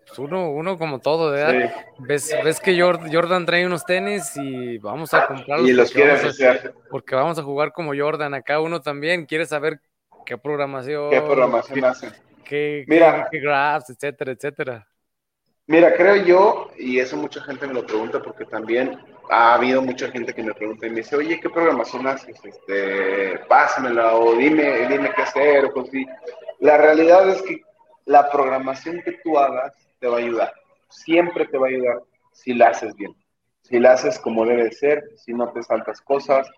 pues 0.07 0.20
uno, 0.20 0.49
uno 0.51 0.78
como 0.78 0.99
todo, 0.99 1.32
¿verdad? 1.32 1.74
Ves, 1.99 2.34
ves 2.43 2.59
que 2.59 2.80
Jordan 2.80 3.45
trae 3.45 3.65
unos 3.65 3.84
tenis 3.86 4.32
y 4.38 4.78
vamos 4.78 5.13
a 5.13 5.28
comprarlos. 5.28 5.70
Y 5.70 5.74
los 5.74 5.91
quieres 5.91 6.24
hacer. 6.24 6.74
Porque 6.89 7.15
vamos 7.15 7.38
a 7.38 7.43
jugar 7.43 7.74
como 7.74 7.93
Jordan. 7.95 8.34
Acá 8.34 8.61
uno 8.61 8.82
también 8.82 9.26
quiere 9.26 9.45
saber 9.45 9.82
qué 10.26 10.38
programación. 10.38 11.09
¿Qué 11.09 11.22
programación 11.22 11.84
hace? 11.84 12.11
Qué, 12.45 12.86
Mira, 12.88 13.28
qué, 13.30 13.39
graphs, 13.39 13.89
etcétera, 13.89 14.32
etcétera. 14.32 14.88
Mira, 15.65 15.93
creo 15.93 16.15
yo, 16.15 16.72
y 16.78 16.99
eso 16.99 17.18
mucha 17.18 17.41
gente 17.41 17.68
me 17.68 17.74
lo 17.74 17.86
pregunta 17.86 18.22
porque 18.22 18.45
también 18.45 18.97
ha 19.30 19.55
habido 19.55 19.82
mucha 19.82 20.09
gente 20.09 20.34
que 20.34 20.43
me 20.43 20.53
pregunta 20.53 20.88
y 20.88 20.89
me 20.89 20.97
dice, 20.97 21.15
oye, 21.15 21.39
¿qué 21.39 21.49
programación 21.49 22.07
haces? 22.07 22.39
Este, 22.43 23.39
pásamela 23.47 24.15
o 24.15 24.36
dime, 24.36 24.88
dime 24.88 25.11
qué 25.15 25.21
hacer 25.21 25.65
o 25.65 25.73
cosas 25.73 25.93
La 26.59 26.78
realidad 26.78 27.30
es 27.30 27.41
que 27.41 27.61
la 28.05 28.30
programación 28.30 29.01
que 29.03 29.13
tú 29.23 29.38
hagas 29.38 29.73
te 29.99 30.07
va 30.07 30.17
a 30.17 30.19
ayudar. 30.19 30.53
Siempre 30.89 31.45
te 31.45 31.57
va 31.57 31.67
a 31.67 31.69
ayudar 31.69 32.01
si 32.32 32.53
la 32.53 32.69
haces 32.69 32.95
bien. 32.95 33.15
Si 33.61 33.80
la 33.80 33.93
haces 33.93 34.17
como 34.19 34.45
debe 34.45 34.71
ser, 34.71 35.03
si 35.17 35.34
no 35.34 35.51
te 35.51 35.61
saltas 35.61 35.99
cosas, 36.01 36.49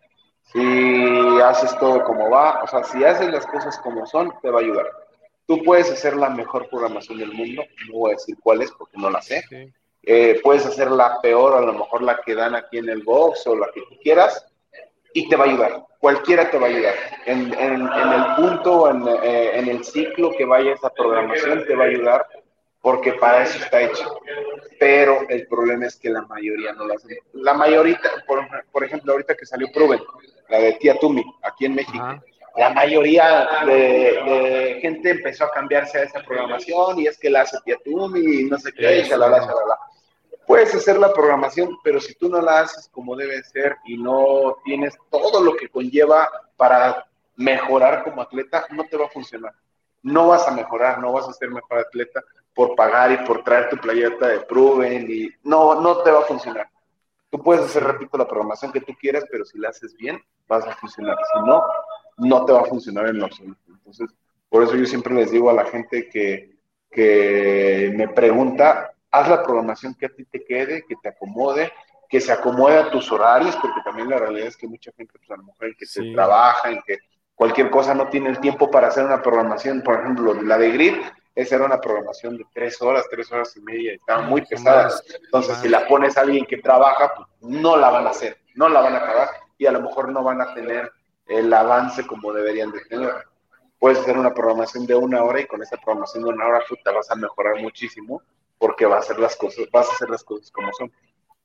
si 0.51 1.41
haces 1.43 1.77
todo 1.79 2.03
como 2.03 2.29
va, 2.29 2.61
o 2.63 2.67
sea, 2.67 2.83
si 2.83 3.03
haces 3.03 3.31
las 3.31 3.45
cosas 3.47 3.77
como 3.79 4.05
son, 4.05 4.31
te 4.41 4.49
va 4.49 4.59
a 4.59 4.63
ayudar. 4.63 4.87
Tú 5.47 5.63
puedes 5.63 5.91
hacer 5.91 6.15
la 6.15 6.29
mejor 6.29 6.69
programación 6.69 7.17
del 7.17 7.33
mundo, 7.33 7.63
no 7.87 7.97
voy 7.97 8.11
a 8.11 8.15
decir 8.15 8.37
cuál 8.41 8.61
es 8.61 8.71
porque 8.71 8.97
no 8.97 9.09
la 9.09 9.21
sé. 9.21 9.43
Eh, 10.03 10.39
puedes 10.43 10.65
hacer 10.65 10.89
la 10.91 11.19
peor, 11.21 11.55
a 11.55 11.61
lo 11.61 11.73
mejor 11.73 12.01
la 12.01 12.21
que 12.21 12.35
dan 12.35 12.55
aquí 12.55 12.77
en 12.77 12.89
el 12.89 13.03
box 13.03 13.45
o 13.47 13.55
la 13.55 13.67
que 13.73 13.81
tú 13.81 13.97
quieras, 14.01 14.45
y 15.13 15.27
te 15.27 15.35
va 15.35 15.45
a 15.45 15.47
ayudar. 15.47 15.85
Cualquiera 15.99 16.49
te 16.49 16.57
va 16.57 16.67
a 16.67 16.69
ayudar. 16.69 16.95
En, 17.25 17.53
el 17.53 18.35
punto, 18.35 18.89
en, 18.89 19.07
eh, 19.23 19.51
en 19.59 19.67
el 19.67 19.83
ciclo 19.83 20.31
que 20.37 20.45
vaya 20.45 20.73
esa 20.73 20.89
programación, 20.89 21.65
te 21.65 21.75
va 21.75 21.85
a 21.85 21.87
ayudar 21.87 22.25
porque 22.81 23.13
para 23.13 23.43
eso 23.43 23.57
está 23.59 23.81
hecho. 23.81 24.19
Pero 24.79 25.27
el 25.29 25.47
problema 25.47 25.85
es 25.85 25.97
que 25.97 26.09
la 26.09 26.21
mayoría 26.23 26.73
no 26.73 26.85
lo 26.85 26.93
hace. 26.93 27.19
La 27.33 27.53
mayoría, 27.53 27.99
por, 28.71 28.83
ejemplo, 28.83 29.11
ahorita 29.11 29.35
que 29.35 29.45
salió 29.45 29.67
Proven, 29.73 30.01
la 30.47 30.59
de 30.59 30.73
Tía 30.73 30.97
Tumi, 30.97 31.23
aquí 31.43 31.65
en 31.65 31.75
México, 31.75 32.21
la 32.55 32.69
mayoría 32.71 33.47
de, 33.65 34.79
gente 34.81 35.11
empezó 35.11 35.45
a 35.45 35.51
cambiarse 35.51 35.99
a 35.99 36.03
esa 36.03 36.21
programación 36.21 36.99
y 36.99 37.07
es 37.07 37.17
que 37.17 37.29
la 37.29 37.41
hace 37.41 37.57
Tía 37.63 37.77
Tumi 37.83 38.41
y 38.41 38.43
no 38.45 38.57
sé 38.57 38.71
qué, 38.73 39.03
shalala, 39.03 39.39
shalala. 39.39 39.77
Puedes 40.45 40.73
hacer 40.73 40.97
la 40.97 41.13
programación, 41.13 41.77
pero 41.83 41.99
si 41.99 42.15
tú 42.15 42.27
no 42.27 42.41
la 42.41 42.61
haces 42.61 42.89
como 42.91 43.15
debe 43.15 43.43
ser 43.43 43.77
y 43.85 43.97
no 43.97 44.57
tienes 44.65 44.97
todo 45.11 45.43
lo 45.43 45.55
que 45.55 45.69
conlleva 45.69 46.27
para 46.57 47.05
mejorar 47.35 48.03
como 48.03 48.21
atleta, 48.21 48.65
no 48.71 48.85
te 48.85 48.97
va 48.97 49.05
a 49.05 49.09
funcionar. 49.09 49.53
No 50.01 50.29
vas 50.29 50.47
a 50.47 50.51
mejorar, 50.51 50.99
no 50.99 51.13
vas 51.13 51.27
a 51.27 51.33
ser 51.33 51.49
mejor 51.49 51.79
atleta 51.79 52.23
por 52.53 52.75
pagar 52.75 53.11
y 53.11 53.17
por 53.25 53.43
traer 53.43 53.69
tu 53.69 53.77
playeta 53.77 54.27
de 54.27 54.39
Proven 54.39 55.07
y 55.09 55.29
no, 55.43 55.79
no 55.79 55.97
te 55.99 56.11
va 56.11 56.21
a 56.21 56.25
funcionar. 56.25 56.67
Tú 57.29 57.41
puedes 57.43 57.63
hacer, 57.65 57.83
repito, 57.83 58.17
la 58.17 58.27
programación 58.27 58.71
que 58.71 58.81
tú 58.81 58.93
quieras, 58.99 59.25
pero 59.29 59.45
si 59.45 59.59
la 59.59 59.69
haces 59.69 59.95
bien, 59.95 60.19
vas 60.47 60.65
a 60.65 60.75
funcionar. 60.75 61.15
Si 61.31 61.39
no, 61.47 61.63
no 62.19 62.45
te 62.45 62.53
va 62.53 62.61
a 62.61 62.65
funcionar 62.65 63.07
en 63.07 63.19
lo 63.19 63.25
absoluto. 63.25 63.59
Entonces, 63.67 64.09
por 64.49 64.63
eso 64.63 64.75
yo 64.75 64.85
siempre 64.85 65.13
les 65.13 65.31
digo 65.31 65.49
a 65.49 65.53
la 65.53 65.65
gente 65.65 66.09
que, 66.09 66.57
que 66.91 67.93
me 67.95 68.07
pregunta, 68.07 68.91
haz 69.11 69.29
la 69.29 69.43
programación 69.43 69.95
que 69.95 70.07
a 70.07 70.09
ti 70.09 70.25
te 70.25 70.43
quede, 70.43 70.83
que 70.87 70.95
te 71.01 71.09
acomode, 71.09 71.71
que 72.07 72.19
se 72.19 72.31
acomode 72.31 72.77
a 72.77 72.89
tus 72.89 73.11
horarios, 73.11 73.55
porque 73.57 73.81
también 73.83 74.09
la 74.09 74.17
realidad 74.17 74.47
es 74.47 74.57
que 74.57 74.67
mucha 74.67 74.91
gente, 74.97 75.13
pues 75.17 75.29
a 75.31 75.37
lo 75.37 75.43
mejor 75.43 75.67
en 75.67 75.75
que 75.75 75.85
se 75.85 76.11
trabaja, 76.11 76.71
en 76.71 76.81
que 76.85 76.97
cualquier 77.35 77.69
cosa 77.69 77.93
no 77.93 78.09
tiene 78.09 78.29
el 78.29 78.39
tiempo 78.39 78.69
para 78.69 78.87
hacer 78.87 79.05
una 79.05 79.21
programación, 79.21 79.81
por 79.81 79.99
ejemplo, 79.99 80.33
la 80.41 80.57
de 80.57 80.71
Grid, 80.71 80.95
esa 81.35 81.55
era 81.55 81.65
una 81.65 81.79
programación 81.79 82.35
de 82.35 82.45
tres 82.51 82.81
horas, 82.81 83.05
tres 83.09 83.31
horas 83.31 83.55
y 83.55 83.61
media, 83.61 83.93
estaba 83.93 84.23
muy 84.23 84.41
pesada. 84.41 84.89
Entonces, 85.23 85.57
si 85.59 85.69
la 85.69 85.87
pones 85.87 86.17
a 86.17 86.21
alguien 86.21 86.45
que 86.45 86.57
trabaja, 86.57 87.13
pues 87.15 87.27
no 87.41 87.77
la 87.77 87.91
van 87.91 88.07
a 88.07 88.09
hacer, 88.09 88.37
no 88.55 88.67
la 88.67 88.81
van 88.81 88.95
a 88.95 88.97
acabar 88.97 89.29
y 89.57 89.65
a 89.65 89.71
lo 89.71 89.81
mejor 89.81 90.09
no 90.09 90.23
van 90.23 90.41
a 90.41 90.53
tener 90.53 90.91
el 91.29 91.53
avance 91.53 92.05
como 92.05 92.33
deberían 92.33 92.71
de 92.71 92.81
tener 92.81 93.13
puedes 93.79 93.99
hacer 93.99 94.17
una 94.17 94.33
programación 94.33 94.85
de 94.85 94.95
una 94.95 95.23
hora 95.23 95.39
y 95.39 95.47
con 95.47 95.63
esa 95.63 95.77
programación 95.77 96.23
de 96.23 96.29
una 96.29 96.45
hora 96.45 96.61
tú 96.67 96.75
te 96.83 96.91
vas 96.91 97.09
a 97.09 97.15
mejorar 97.15 97.61
muchísimo 97.61 98.21
porque 98.57 98.85
vas 98.85 98.97
a 98.97 99.11
hacer 99.11 99.19
las 99.19 99.37
cosas, 99.37 99.65
vas 99.71 99.89
a 99.89 99.93
hacer 99.93 100.09
las 100.09 100.23
cosas 100.23 100.51
como 100.51 100.69
son. 100.73 100.91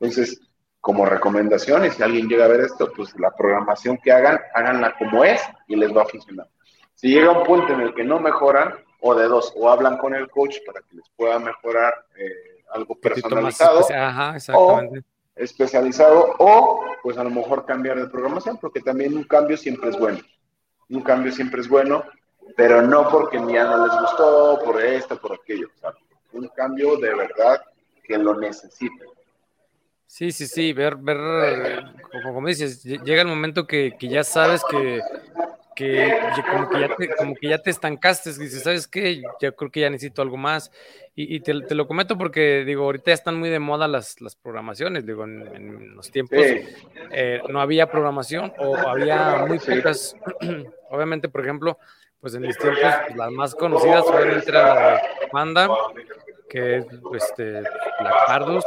Entonces, 0.01 0.41
como 0.81 1.07
recomendaciones, 1.07 1.95
si 1.95 2.03
alguien 2.03 2.29
llega 2.29 2.45
a 2.45 2.49
ver 2.49 2.63
esto, 2.63 2.93
pues 2.93 3.19
la 3.19 3.31
programación 3.31 3.99
que 4.03 4.11
hagan, 4.11 4.41
háganla 4.53 4.97
como 4.99 5.23
es 5.23 5.41
y 5.69 5.77
les 5.77 5.97
va 5.97 6.03
a 6.03 6.07
funcionar. 6.07 6.49
Si 6.95 7.09
llega 7.09 7.31
un 7.31 7.45
punto 7.45 7.73
en 7.73 7.81
el 7.83 7.95
que 7.95 8.03
no 8.03 8.19
mejoran, 8.19 8.75
o 9.01 9.15
de 9.15 9.29
dos, 9.29 9.53
o 9.57 9.71
hablan 9.71 9.97
con 9.99 10.15
el 10.15 10.29
coach 10.29 10.57
para 10.67 10.81
que 10.81 10.97
les 10.97 11.09
pueda 11.17 11.39
mejorar 11.39 11.95
eh, 12.17 12.65
algo 12.73 12.97
personalizado, 12.97 13.87
Ajá, 13.95 14.37
exactamente. 14.37 14.99
o 14.99 15.14
especializado, 15.37 16.35
o 16.39 16.85
pues 17.03 17.19
a 17.19 17.25
lo 17.25 17.31
mejor 17.31 17.67
cambiar 17.67 18.01
de 18.01 18.09
programación, 18.09 18.59
porque 18.59 18.81
también 18.81 19.17
un 19.17 19.25
cambio 19.25 19.57
siempre 19.57 19.91
es 19.91 19.99
bueno. 19.99 20.19
Un 20.89 21.03
cambio 21.03 21.33
siempre 21.33 21.61
es 21.61 21.69
bueno, 21.69 22.05
pero 22.57 22.83
no 22.83 23.09
porque 23.09 23.39
ya 23.39 23.65
no 23.65 23.87
les 23.87 24.01
gustó, 24.01 24.61
por 24.65 24.83
esto, 24.83 25.19
por 25.21 25.33
aquello. 25.35 25.69
un 26.33 26.49
cambio 26.49 26.97
de 26.97 27.15
verdad 27.15 27.63
que 28.03 28.19
lo 28.19 28.39
necesiten. 28.39 29.09
Sí, 30.07 30.31
sí, 30.31 30.47
sí, 30.47 30.73
ver, 30.73 30.97
ver, 30.97 31.83
como, 32.23 32.47
dices, 32.47 32.85
llega 32.85 33.23
el 33.23 33.29
momento 33.29 33.67
que, 33.67 33.97
que 33.99 34.09
ya 34.09 34.23
sabes 34.23 34.63
que, 34.71 35.01
que, 35.75 36.13
como, 36.51 36.69
que 36.69 36.81
ya 36.81 36.97
te, 36.97 37.17
como 37.17 37.35
que 37.35 37.49
ya 37.49 37.59
te 37.59 37.71
estancaste, 37.71 38.31
dices, 38.31 38.63
¿sabes 38.63 38.87
qué? 38.87 39.23
Yo 39.41 39.55
creo 39.55 39.71
que 39.71 39.81
ya 39.81 39.91
necesito 39.91 40.23
algo 40.23 40.37
más. 40.37 40.71
Y, 41.17 41.41
te, 41.41 41.61
te, 41.63 41.75
lo 41.77 41.87
comento 41.87 42.19
porque, 42.19 42.65
digo, 42.65 42.85
ahorita 42.85 43.13
ya 43.13 43.15
están 43.15 43.39
muy 43.39 43.49
de 43.49 43.61
moda 43.61 43.87
las, 43.87 44.21
las 44.21 44.35
programamas, 44.35 44.79
digo, 44.79 45.25
en, 45.25 45.95
los 45.95 46.11
tiempos 46.11 46.41
eh, 47.13 47.41
no 47.49 47.61
había 47.61 47.89
programación 47.89 48.53
o 48.59 48.77
había 48.77 49.45
muy 49.47 49.61
pocas, 49.61 50.17
obviamente, 50.91 51.29
por 51.29 51.43
ejemplo, 51.43 51.79
pues 52.21 52.35
en 52.35 52.43
mis 52.43 52.59
tiempos 52.59 52.81
pues, 53.07 53.17
las 53.17 53.31
más 53.31 53.55
conocidas 53.55 54.05
obviamente 54.07 54.51
era 54.51 54.75
la 54.75 54.91
de 54.95 55.01
Panda, 55.31 55.69
que 56.49 56.79
es 56.79 56.87
este, 57.15 57.61
Black 57.61 58.27
Pardus, 58.27 58.65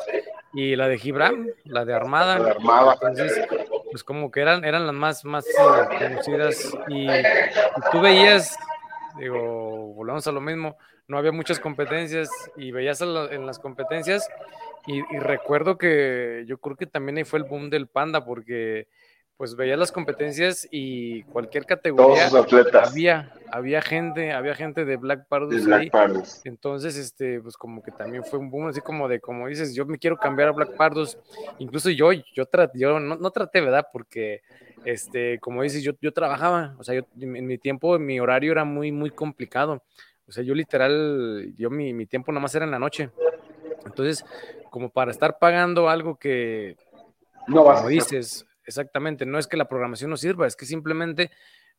y 0.53 0.75
la 0.75 0.87
de 0.87 0.97
Gibran, 0.97 1.47
la 1.65 1.83
de 1.83 1.93
Armada. 1.93 2.39
La 2.39 2.51
Armada. 2.51 2.93
Entonces, 2.93 3.45
pues 3.97 4.03
como 4.03 4.29
que 4.29 4.41
eran, 4.41 4.63
eran 4.63 4.85
las 4.85 4.95
más, 4.95 5.25
más 5.25 5.43
eh, 5.47 5.97
conocidas 5.97 6.71
y, 6.87 7.07
tú 7.91 7.99
veías, 7.99 8.55
digo, 9.17 9.91
volvamos 9.95 10.27
a 10.27 10.31
lo 10.31 10.39
mismo, 10.39 10.77
no 11.07 11.17
había 11.17 11.31
muchas 11.31 11.59
competencias 11.59 12.29
y 12.55 12.69
veías 12.69 13.01
en 13.01 13.47
las 13.47 13.57
competencias 13.57 14.29
y, 14.85 15.01
recuerdo 15.17 15.79
que 15.79 16.43
yo 16.45 16.59
creo 16.59 16.75
que 16.75 16.85
también 16.85 17.17
ahí 17.17 17.23
fue 17.23 17.39
el 17.39 17.45
boom 17.45 17.71
del 17.71 17.87
panda 17.87 18.23
porque 18.23 18.87
pues 19.37 19.55
veía 19.55 19.77
las 19.77 19.91
competencias 19.91 20.67
y 20.71 21.23
cualquier 21.23 21.65
categoría 21.65 22.27
había 22.83 23.31
había 23.51 23.81
gente, 23.81 24.31
había 24.31 24.55
gente 24.55 24.85
de 24.85 24.97
Black 24.97 25.27
Pardus 25.27 25.67
ahí. 25.67 25.89
Entonces, 26.43 26.97
este, 26.97 27.39
pues 27.39 27.55
como 27.55 27.81
que 27.81 27.91
también 27.91 28.23
fue 28.23 28.39
un 28.39 28.49
boom, 28.49 28.67
así 28.67 28.81
como 28.81 29.07
de, 29.07 29.19
como 29.19 29.47
dices, 29.47 29.73
yo 29.73 29.85
me 29.85 29.97
quiero 29.97 30.17
cambiar 30.17 30.49
a 30.49 30.51
Black 30.51 30.75
Pardus. 30.75 31.17
Incluso 31.59 31.89
yo, 31.89 32.11
yo, 32.11 32.45
traté, 32.45 32.79
yo 32.79 32.99
no, 32.99 33.15
no, 33.15 33.31
traté, 33.31 33.61
¿verdad? 33.61 33.87
Porque, 33.91 34.41
este, 34.85 35.39
como 35.39 35.63
dices, 35.63 35.83
yo, 35.83 35.93
yo 36.01 36.11
trabajaba, 36.11 36.75
o 36.77 36.83
sea, 36.83 36.95
yo, 36.95 37.01
en 37.19 37.47
mi 37.47 37.57
tiempo, 37.57 37.97
mi 37.99 38.19
horario 38.19 38.51
era 38.51 38.65
muy, 38.65 38.91
muy 38.91 39.11
complicado. 39.11 39.83
O 40.27 40.31
sea, 40.31 40.43
yo 40.43 40.53
literal, 40.53 41.53
yo 41.55 41.69
mi, 41.69 41.93
mi 41.93 42.05
tiempo 42.05 42.31
nomás 42.31 42.53
era 42.55 42.65
en 42.65 42.71
la 42.71 42.79
noche. 42.79 43.11
Entonces, 43.85 44.25
como 44.69 44.89
para 44.89 45.11
estar 45.11 45.39
pagando 45.39 45.87
algo 45.89 46.15
que, 46.15 46.75
no 47.47 47.63
como 47.63 47.87
dices, 47.87 48.46
exactamente, 48.67 49.25
no 49.25 49.39
es 49.39 49.47
que 49.47 49.57
la 49.57 49.67
programación 49.67 50.11
no 50.11 50.17
sirva, 50.17 50.45
es 50.45 50.55
que 50.55 50.65
simplemente 50.65 51.31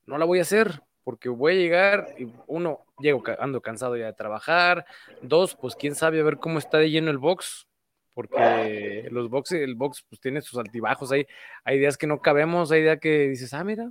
no 0.07 0.19
la 0.19 0.25
voy 0.25 0.41
a 0.41 0.43
hacer 0.43 0.83
porque 1.05 1.29
voy 1.29 1.53
a 1.53 1.57
llegar 1.57 2.15
y 2.19 2.29
uno, 2.49 2.85
llego, 2.99 3.23
ando 3.39 3.63
cansado 3.63 3.97
ya 3.97 4.07
de 4.07 4.13
trabajar, 4.13 4.85
dos, 5.23 5.55
pues 5.55 5.75
quién 5.75 5.95
sabe 5.95 6.21
a 6.21 6.23
ver 6.23 6.39
cómo 6.39 6.59
está 6.59 6.79
de 6.79 6.91
lleno 6.91 7.11
el 7.11 7.19
box, 7.19 7.67
porque 8.13 9.09
los 9.11 9.31
box, 9.31 9.53
el 9.53 9.75
box 9.75 10.05
pues 10.09 10.21
tiene 10.21 10.43
sus 10.43 10.59
altibajos, 10.59 11.13
hay, 11.13 11.27
hay 11.65 11.79
días 11.79 11.97
que 11.97 12.07
no 12.07 12.21
cabemos, 12.21 12.73
hay 12.73 12.83
días 12.83 12.99
que 13.01 13.29
dices, 13.29 13.55
ah, 13.55 13.65
mira, 13.65 13.91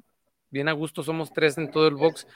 bien 0.49 0.67
a 0.69 0.73
gusto, 0.73 1.03
somos 1.03 1.31
tres 1.33 1.57
en 1.57 1.71
todo 1.71 1.87
el 1.87 1.95
box, 1.95 2.27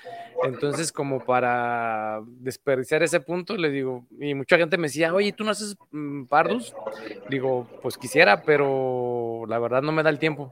entonces 0.43 0.91
como 0.91 1.23
para 1.23 2.21
desperdiciar 2.25 3.03
ese 3.03 3.19
punto, 3.19 3.55
le 3.55 3.69
digo, 3.69 4.05
y 4.19 4.33
mucha 4.33 4.57
gente 4.57 4.77
me 4.77 4.87
decía, 4.87 5.13
oye, 5.13 5.33
¿tú 5.33 5.43
no 5.43 5.51
haces 5.51 5.75
mm, 5.91 6.25
pardos? 6.25 6.75
Digo, 7.29 7.67
pues 7.81 7.97
quisiera, 7.97 8.43
pero 8.43 9.45
la 9.47 9.59
verdad 9.59 9.81
no 9.81 9.91
me 9.91 10.03
da 10.03 10.09
el 10.09 10.19
tiempo. 10.19 10.51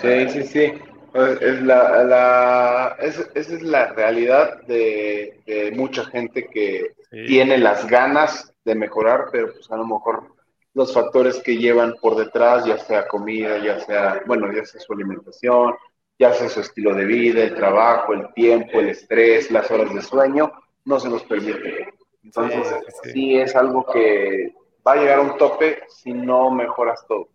Sí, 0.00 0.28
sí, 0.30 0.42
sí. 0.42 0.72
Pues, 1.16 1.40
es 1.40 1.62
la, 1.62 2.04
la 2.04 2.96
esa 3.00 3.24
es 3.34 3.62
la 3.62 3.92
realidad 3.94 4.60
de, 4.66 5.72
mucha 5.74 6.04
gente 6.04 6.46
que 6.46 6.94
tiene 7.10 7.56
las 7.56 7.86
ganas 7.86 8.52
de 8.66 8.74
mejorar, 8.74 9.28
pero 9.32 9.50
pues 9.54 9.70
a 9.70 9.78
lo 9.78 9.86
mejor 9.86 10.34
los 10.74 10.92
factores 10.92 11.42
que 11.42 11.56
llevan 11.56 11.94
por 12.02 12.16
detrás, 12.16 12.66
ya 12.66 12.76
sea 12.76 13.08
comida, 13.08 13.56
ya 13.64 13.80
sea, 13.80 14.20
bueno, 14.26 14.52
ya 14.52 14.62
sea 14.66 14.78
su 14.78 14.92
alimentación, 14.92 15.74
ya 16.18 16.32
sea 16.32 16.48
su 16.48 16.60
estilo 16.60 16.94
de 16.94 17.04
vida, 17.04 17.42
el 17.42 17.54
trabajo, 17.54 18.14
el 18.14 18.32
tiempo, 18.34 18.80
el 18.80 18.90
estrés, 18.90 19.50
las 19.50 19.70
horas 19.70 19.94
de 19.94 20.02
sueño, 20.02 20.52
no 20.84 20.98
se 20.98 21.08
nos 21.08 21.22
permite. 21.24 21.88
Entonces, 22.22 22.66
sí, 23.12 23.36
es 23.38 23.54
algo 23.54 23.86
que 23.86 24.54
va 24.86 24.92
a 24.92 24.96
llegar 24.96 25.18
a 25.18 25.22
un 25.22 25.36
tope 25.36 25.82
si 25.88 26.12
no 26.12 26.50
mejoras 26.50 27.06
todo. 27.06 27.28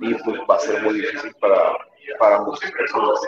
Y 0.00 0.14
pues 0.14 0.40
va 0.48 0.56
a 0.56 0.60
ser 0.60 0.82
muy 0.82 0.94
difícil 0.94 1.32
para, 1.40 1.72
para 2.18 2.40
muchas 2.40 2.70
personas. 2.72 3.20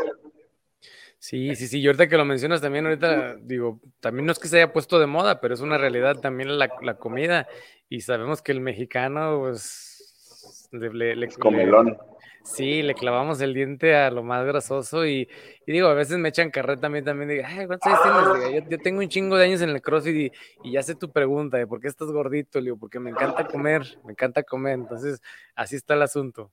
Sí, 1.19 1.55
sí, 1.55 1.69
sí, 1.69 1.81
y 1.81 1.87
ahorita 1.87 2.09
que 2.09 2.17
lo 2.17 2.25
mencionas 2.25 2.61
también, 2.61 2.85
ahorita 2.85 3.37
digo, 3.37 3.79
también 4.01 4.27
no 4.27 4.33
es 4.33 4.41
que 4.41 4.49
se 4.49 4.57
haya 4.57 4.73
puesto 4.73 4.99
de 4.99 5.07
moda, 5.07 5.41
pero 5.41 5.55
es 5.55 5.61
una 5.61 5.79
realidad 5.79 6.17
también 6.17 6.59
la, 6.59 6.69
la 6.81 6.99
comida 6.99 7.47
y 7.89 8.01
sabemos 8.01 8.43
que 8.43 8.51
el 8.51 8.61
mexicano, 8.61 9.39
pues, 9.39 10.69
le, 10.73 11.15
le, 11.15 11.29
comelón. 11.29 11.97
Sí, 12.45 12.83
le 12.83 12.95
clavamos 12.95 13.41
el 13.41 13.55
diente 13.55 13.95
a 13.95 14.11
lo 14.11 14.23
más 14.23 14.45
grasoso 14.45 15.07
y, 15.07 15.29
y 15.67 15.73
digo, 15.73 15.89
a 15.89 15.95
veces 15.95 16.19
me 16.19 16.29
echan 16.29 16.51
carreta 16.51 16.83
también, 16.83 17.05
también 17.05 17.29
digo, 17.29 17.45
ay, 17.47 17.67
¿cuántos 17.67 17.93
años 17.93 18.41
tienes? 18.41 18.69
Yo, 18.69 18.79
tengo 18.79 19.01
un 19.01 19.09
chingo 19.09 19.37
de 19.37 19.45
años 19.45 19.63
en 19.63 19.71
el 19.71 19.83
CrossFit 19.83 20.17
y, 20.17 20.33
y, 20.69 20.73
ya 20.73 20.83
sé 20.83 20.95
tu 20.95 21.11
pregunta 21.11 21.57
de 21.57 21.67
por 21.67 21.81
qué 21.81 21.89
estás 21.89 22.11
gordito, 22.11 22.61
digo, 22.61 22.77
porque 22.77 23.01
me 23.01 23.11
encanta 23.11 23.47
comer, 23.47 23.83
me 24.05 24.13
encanta 24.13 24.43
comer, 24.43 24.75
entonces 24.75 25.21
así 25.55 25.77
está 25.77 25.95
el 25.95 26.03
asunto. 26.03 26.51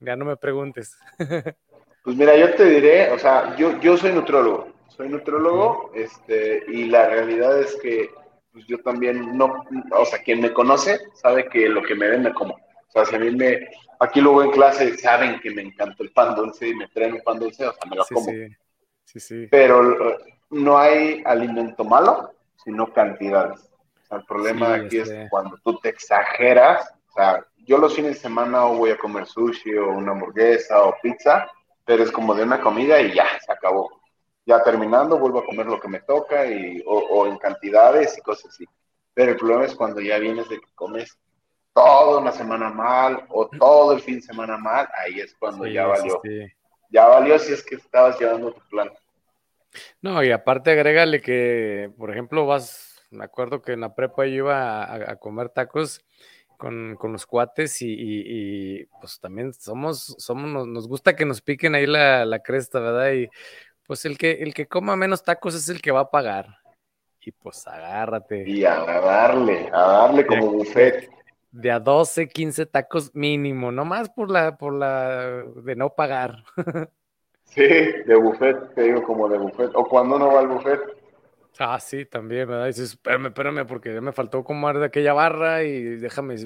Ya 0.00 0.16
no 0.16 0.24
me 0.24 0.36
preguntes. 0.36 0.96
Pues 2.04 2.18
mira, 2.18 2.36
yo 2.36 2.54
te 2.54 2.66
diré, 2.66 3.10
o 3.12 3.18
sea, 3.18 3.56
yo, 3.56 3.80
yo 3.80 3.96
soy 3.96 4.12
nutriólogo, 4.12 4.68
soy 4.88 5.08
nutriólogo, 5.08 5.90
este, 5.94 6.62
y 6.68 6.84
la 6.84 7.08
realidad 7.08 7.58
es 7.58 7.76
que 7.76 8.10
pues 8.52 8.66
yo 8.66 8.78
también 8.82 9.36
no, 9.36 9.64
o 9.90 10.04
sea, 10.04 10.22
quien 10.22 10.40
me 10.40 10.52
conoce 10.52 11.00
sabe 11.14 11.48
que 11.48 11.66
lo 11.68 11.82
que 11.82 11.94
me 11.94 12.08
ven 12.08 12.22
me 12.22 12.32
como. 12.32 12.54
O 12.54 12.92
sea, 12.92 13.04
si 13.04 13.16
a 13.16 13.18
mí 13.18 13.30
me, 13.30 13.58
aquí 14.00 14.20
luego 14.20 14.42
en 14.42 14.50
clase 14.50 14.96
saben 14.98 15.40
que 15.40 15.50
me 15.50 15.62
encanta 15.62 16.02
el 16.02 16.12
pan 16.12 16.34
dulce 16.34 16.68
y 16.68 16.74
me 16.74 16.88
traen 16.88 17.14
un 17.14 17.20
pan 17.22 17.38
dulce, 17.38 17.66
o 17.66 17.72
sea, 17.72 17.90
me 17.90 17.96
lo 17.96 18.04
como. 18.06 18.30
Sí, 19.04 19.20
sí. 19.20 19.48
Pero 19.50 20.18
no 20.50 20.78
hay 20.78 21.22
alimento 21.24 21.84
malo, 21.84 22.32
sino 22.62 22.92
cantidades. 22.92 23.60
O 24.02 24.06
sea, 24.06 24.18
el 24.18 24.24
problema 24.24 24.74
aquí 24.74 24.98
es 24.98 25.08
este. 25.08 25.28
cuando 25.28 25.56
tú 25.62 25.78
te 25.80 25.90
exageras, 25.90 26.94
o 27.10 27.12
sea, 27.12 27.46
yo 27.66 27.78
los 27.78 27.94
fines 27.94 28.14
de 28.14 28.20
semana 28.20 28.66
o 28.66 28.76
voy 28.76 28.90
a 28.90 28.98
comer 28.98 29.26
sushi 29.26 29.74
o 29.74 29.90
una 29.90 30.12
hamburguesa 30.12 30.82
o 30.84 30.94
pizza, 31.02 31.50
pero 31.84 32.02
es 32.02 32.10
como 32.10 32.34
de 32.34 32.42
una 32.42 32.60
comida 32.60 33.00
y 33.00 33.14
ya, 33.14 33.26
se 33.44 33.52
acabó. 33.52 34.00
Ya 34.46 34.62
terminando, 34.62 35.18
vuelvo 35.18 35.40
a 35.40 35.46
comer 35.46 35.66
lo 35.66 35.80
que 35.80 35.88
me 35.88 36.00
toca 36.00 36.46
y, 36.46 36.82
o, 36.86 37.26
en 37.26 37.38
cantidades 37.38 38.18
y 38.18 38.20
cosas 38.20 38.50
así. 38.50 38.66
Pero 39.14 39.32
el 39.32 39.36
problema 39.36 39.64
es 39.64 39.74
cuando 39.74 40.00
ya 40.00 40.18
vienes 40.18 40.48
de 40.48 40.60
que 40.60 40.66
comes 40.74 41.16
toda 41.74 42.20
una 42.20 42.32
semana 42.32 42.70
mal 42.70 43.26
o 43.28 43.48
todo 43.48 43.92
el 43.92 44.00
fin 44.00 44.16
de 44.16 44.22
semana 44.22 44.56
mal, 44.56 44.88
ahí 44.96 45.20
es 45.20 45.34
cuando 45.34 45.66
ya 45.66 45.86
valió. 45.86 46.22
Ya 46.90 47.06
valió 47.06 47.38
si 47.38 47.52
es 47.52 47.62
que 47.62 47.74
estabas 47.74 48.18
llevando 48.18 48.52
tu 48.52 48.60
plan. 48.68 48.90
No, 50.00 50.22
y 50.22 50.30
aparte 50.30 50.70
agrégale 50.70 51.20
que, 51.20 51.90
por 51.98 52.12
ejemplo, 52.12 52.46
vas, 52.46 53.02
me 53.10 53.24
acuerdo 53.24 53.60
que 53.60 53.72
en 53.72 53.80
la 53.80 53.94
prepa 53.94 54.24
yo 54.26 54.32
iba 54.32 55.10
a 55.10 55.16
comer 55.16 55.48
tacos 55.48 56.04
con, 56.56 56.96
con 56.96 57.12
los 57.12 57.26
cuates 57.26 57.78
y, 57.80 58.86
pues 59.00 59.20
también 59.20 59.52
somos, 59.52 60.14
somos, 60.18 60.66
nos, 60.66 60.88
gusta 60.88 61.14
que 61.14 61.24
nos 61.24 61.40
piquen 61.42 61.74
ahí 61.74 61.86
la, 61.86 62.24
la, 62.24 62.38
cresta, 62.40 62.80
¿verdad? 62.80 63.12
Y 63.12 63.28
pues 63.86 64.04
el 64.04 64.16
que, 64.16 64.32
el 64.32 64.54
que 64.54 64.66
coma 64.66 64.96
menos 64.96 65.22
tacos 65.22 65.54
es 65.54 65.68
el 65.68 65.82
que 65.82 65.90
va 65.90 66.00
a 66.00 66.10
pagar. 66.10 66.46
Y 67.20 67.32
pues 67.32 67.66
agárrate. 67.66 68.44
Y 68.46 68.64
a 68.64 68.76
darle, 68.76 69.70
a 69.72 69.80
darle 69.80 70.26
como 70.26 70.52
buffet. 70.52 71.10
De 71.54 71.70
a 71.70 71.78
12, 71.78 72.28
15 72.28 72.66
tacos 72.66 73.14
mínimo, 73.14 73.70
nomás 73.70 74.10
por 74.10 74.30
la, 74.30 74.56
por 74.56 74.74
la 74.74 75.44
de 75.64 75.76
no 75.76 75.90
pagar. 75.90 76.44
sí, 77.44 77.62
de 77.62 78.16
buffet, 78.16 78.74
te 78.74 78.82
digo 78.82 79.02
como 79.04 79.28
de 79.28 79.38
buffet. 79.38 79.70
O 79.74 79.84
cuando 79.88 80.16
uno 80.16 80.32
va 80.32 80.40
al 80.40 80.48
buffet, 80.48 80.80
Ah, 81.58 81.78
sí, 81.78 82.04
también, 82.04 82.48
¿verdad? 82.48 82.66
Dices, 82.66 82.90
espérame, 82.90 83.26
espérame, 83.26 83.64
porque 83.66 83.94
ya 83.94 84.00
me 84.00 84.10
faltó 84.12 84.42
comer 84.42 84.78
de 84.78 84.86
aquella 84.86 85.12
barra 85.12 85.62
y 85.62 85.82
déjame, 85.82 86.36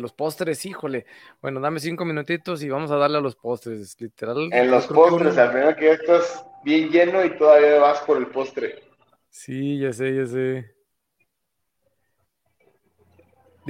los 0.00 0.12
postres, 0.14 0.64
híjole. 0.64 1.04
Bueno, 1.42 1.60
dame 1.60 1.78
cinco 1.78 2.06
minutitos 2.06 2.62
y 2.62 2.70
vamos 2.70 2.90
a 2.90 2.96
darle 2.96 3.18
a 3.18 3.20
los 3.20 3.36
postres, 3.36 4.00
literal. 4.00 4.48
En 4.52 4.70
los 4.70 4.86
postres, 4.86 5.36
al 5.36 5.52
final 5.52 5.76
que 5.76 5.86
ya 5.86 5.92
estás 5.92 6.46
bien 6.64 6.88
lleno 6.88 7.22
y 7.22 7.36
todavía 7.36 7.80
vas 7.80 8.00
por 8.00 8.16
el 8.16 8.28
postre. 8.28 8.76
Sí, 9.28 9.78
ya 9.78 9.92
sé, 9.92 10.16
ya 10.16 10.26
sé. 10.26 10.79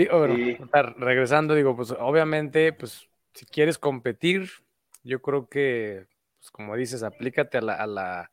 Digo, 0.00 0.26
regresando, 0.98 1.54
digo, 1.54 1.76
pues 1.76 1.90
obviamente, 1.98 2.72
pues 2.72 3.08
si 3.34 3.46
quieres 3.46 3.78
competir, 3.78 4.50
yo 5.02 5.20
creo 5.20 5.48
que, 5.48 6.06
pues 6.38 6.50
como 6.50 6.76
dices, 6.76 7.02
aplícate 7.02 7.58
a 7.58 7.60
la, 7.60 7.74
a 7.74 7.86
la 7.86 8.30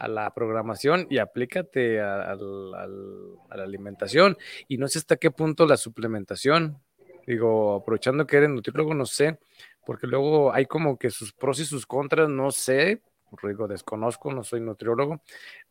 a 0.00 0.08
la 0.08 0.32
programación 0.32 1.06
y 1.10 1.18
aplícate 1.18 2.00
a, 2.00 2.34
la 2.34 3.62
alimentación. 3.62 4.36
Y 4.66 4.78
no 4.78 4.88
sé 4.88 4.98
hasta 4.98 5.16
qué 5.16 5.30
punto 5.30 5.66
la 5.66 5.76
suplementación. 5.76 6.78
Digo, 7.26 7.76
aprovechando 7.76 8.26
que 8.26 8.38
eres 8.38 8.48
nutriólogo, 8.48 8.94
no 8.94 9.04
sé, 9.04 9.38
porque 9.84 10.06
luego 10.06 10.52
hay 10.54 10.64
como 10.64 10.98
que 10.98 11.10
sus 11.10 11.34
pros 11.34 11.60
y 11.60 11.66
sus 11.66 11.86
contras, 11.86 12.30
no 12.30 12.50
sé, 12.50 13.02
digo, 13.42 13.68
desconozco, 13.68 14.32
no 14.32 14.42
soy 14.42 14.60
nutriólogo, 14.60 15.20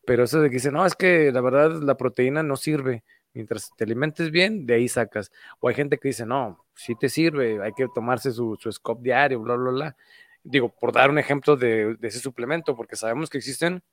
pero 0.05 0.23
eso 0.23 0.39
de 0.39 0.49
que 0.49 0.57
dice, 0.57 0.71
no, 0.71 0.85
es 0.85 0.95
que 0.95 1.31
la 1.31 1.41
verdad 1.41 1.81
la 1.81 1.97
proteína 1.97 2.43
no 2.43 2.55
sirve. 2.55 3.03
Mientras 3.33 3.71
te 3.75 3.83
alimentes 3.83 4.31
bien, 4.31 4.65
de 4.65 4.75
ahí 4.75 4.87
sacas. 4.87 5.31
O 5.59 5.69
hay 5.69 5.75
gente 5.75 5.97
que 5.97 6.09
dice, 6.09 6.25
no, 6.25 6.65
sí 6.75 6.95
te 6.95 7.09
sirve, 7.09 7.61
hay 7.61 7.73
que 7.73 7.87
tomarse 7.93 8.31
su, 8.31 8.57
su 8.59 8.71
scope 8.71 9.03
diario, 9.03 9.39
bla, 9.39 9.55
bla, 9.55 9.71
bla. 9.71 9.95
Digo, 10.43 10.69
por 10.69 10.91
dar 10.91 11.09
un 11.09 11.19
ejemplo 11.19 11.55
de, 11.55 11.95
de 11.95 12.07
ese 12.07 12.19
suplemento, 12.19 12.75
porque 12.75 12.95
sabemos 12.95 13.29
que 13.29 13.37
existen 13.37 13.83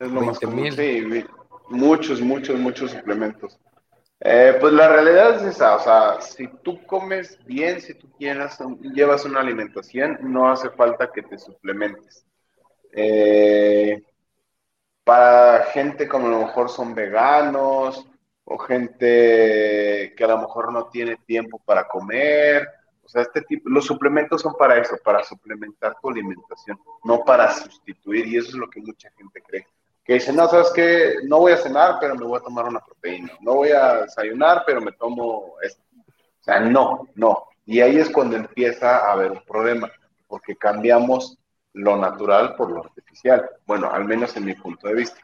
es 0.00 0.10
lo 0.10 0.22
más 0.22 0.40
común. 0.40 0.72
Sí, 0.72 1.24
muchos, 1.68 2.20
muchos, 2.20 2.58
muchos 2.58 2.90
suplementos. 2.90 3.58
Eh, 4.20 4.56
pues 4.60 4.72
la 4.72 4.88
realidad 4.88 5.36
es 5.36 5.54
esa, 5.54 5.76
o 5.76 5.80
sea, 5.80 6.20
si 6.20 6.46
tú 6.62 6.84
comes 6.86 7.38
bien, 7.46 7.80
si 7.80 7.94
tú 7.94 8.10
quieras, 8.18 8.58
llevas 8.80 9.24
una 9.24 9.40
alimentación, 9.40 10.18
no 10.22 10.50
hace 10.50 10.68
falta 10.70 11.10
que 11.10 11.22
te 11.22 11.38
suplementes. 11.38 12.26
Eh, 12.92 14.02
para 15.04 15.64
gente 15.72 16.06
como 16.06 16.26
a 16.26 16.30
lo 16.30 16.38
mejor 16.40 16.68
son 16.68 16.94
veganos 16.94 18.06
o 18.52 18.58
gente 18.58 20.12
que 20.16 20.24
a 20.24 20.28
lo 20.28 20.38
mejor 20.38 20.72
no 20.72 20.86
tiene 20.86 21.16
tiempo 21.26 21.60
para 21.64 21.86
comer, 21.86 22.68
o 23.04 23.08
sea, 23.08 23.22
este 23.22 23.42
tipo, 23.42 23.68
los 23.68 23.86
suplementos 23.86 24.42
son 24.42 24.54
para 24.54 24.76
eso, 24.78 24.96
para 25.04 25.22
suplementar 25.24 25.96
tu 26.00 26.10
alimentación, 26.10 26.78
no 27.04 27.24
para 27.24 27.52
sustituir, 27.52 28.26
y 28.26 28.36
eso 28.36 28.48
es 28.48 28.54
lo 28.54 28.68
que 28.68 28.80
mucha 28.80 29.10
gente 29.16 29.42
cree 29.42 29.66
que 30.04 30.14
dicen, 30.14 30.34
no, 30.34 30.48
sabes 30.48 30.72
que 30.74 31.14
no 31.24 31.38
voy 31.38 31.52
a 31.52 31.56
cenar, 31.56 31.98
pero 32.00 32.16
me 32.16 32.24
voy 32.24 32.38
a 32.38 32.42
tomar 32.42 32.64
una 32.64 32.80
proteína, 32.80 33.32
no 33.40 33.54
voy 33.54 33.70
a 33.70 34.02
desayunar, 34.02 34.64
pero 34.66 34.80
me 34.80 34.90
tomo 34.90 35.54
esto. 35.62 35.82
O 35.96 36.42
sea, 36.42 36.58
no, 36.58 37.08
no. 37.14 37.44
Y 37.64 37.80
ahí 37.80 37.98
es 37.98 38.10
cuando 38.10 38.36
empieza 38.36 38.98
a 39.06 39.12
haber 39.12 39.30
un 39.30 39.44
problema. 39.44 39.88
porque 40.26 40.56
cambiamos 40.56 41.38
lo 41.72 41.96
natural 41.96 42.56
por 42.56 42.70
lo 42.70 42.84
artificial. 42.84 43.50
Bueno, 43.66 43.90
al 43.90 44.04
menos 44.04 44.36
en 44.36 44.46
mi 44.46 44.54
punto 44.54 44.88
de 44.88 44.94
vista. 44.94 45.20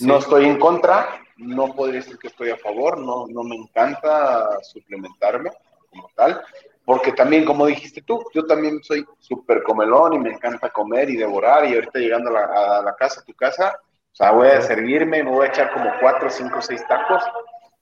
No 0.00 0.18
estoy 0.18 0.44
en 0.44 0.58
contra, 0.58 1.20
no 1.38 1.74
podría 1.74 2.00
decir 2.00 2.18
que 2.18 2.28
estoy 2.28 2.50
a 2.50 2.56
favor, 2.56 2.98
no, 2.98 3.26
no 3.28 3.42
me 3.42 3.56
encanta 3.56 4.62
suplementarme 4.62 5.50
como 5.90 6.10
tal, 6.14 6.42
porque 6.84 7.12
también, 7.12 7.44
como 7.44 7.66
dijiste 7.66 8.02
tú, 8.02 8.24
yo 8.32 8.46
también 8.46 8.82
soy 8.82 9.04
súper 9.18 9.62
comelón 9.62 10.14
y 10.14 10.18
me 10.18 10.30
encanta 10.30 10.70
comer 10.70 11.10
y 11.10 11.16
devorar 11.16 11.66
y 11.66 11.74
ahorita 11.74 11.98
llegando 11.98 12.36
a 12.36 12.82
la, 12.82 12.94
casa, 12.96 13.20
a 13.20 13.24
tu 13.24 13.34
casa, 13.34 13.78
o 14.12 14.16
sea, 14.16 14.32
voy 14.32 14.48
a 14.48 14.62
servirme, 14.62 15.22
me 15.22 15.30
voy 15.30 15.46
a 15.46 15.50
echar 15.50 15.72
como 15.72 15.90
cuatro, 16.00 16.30
cinco, 16.30 16.60
seis 16.60 16.82
tacos 16.88 17.22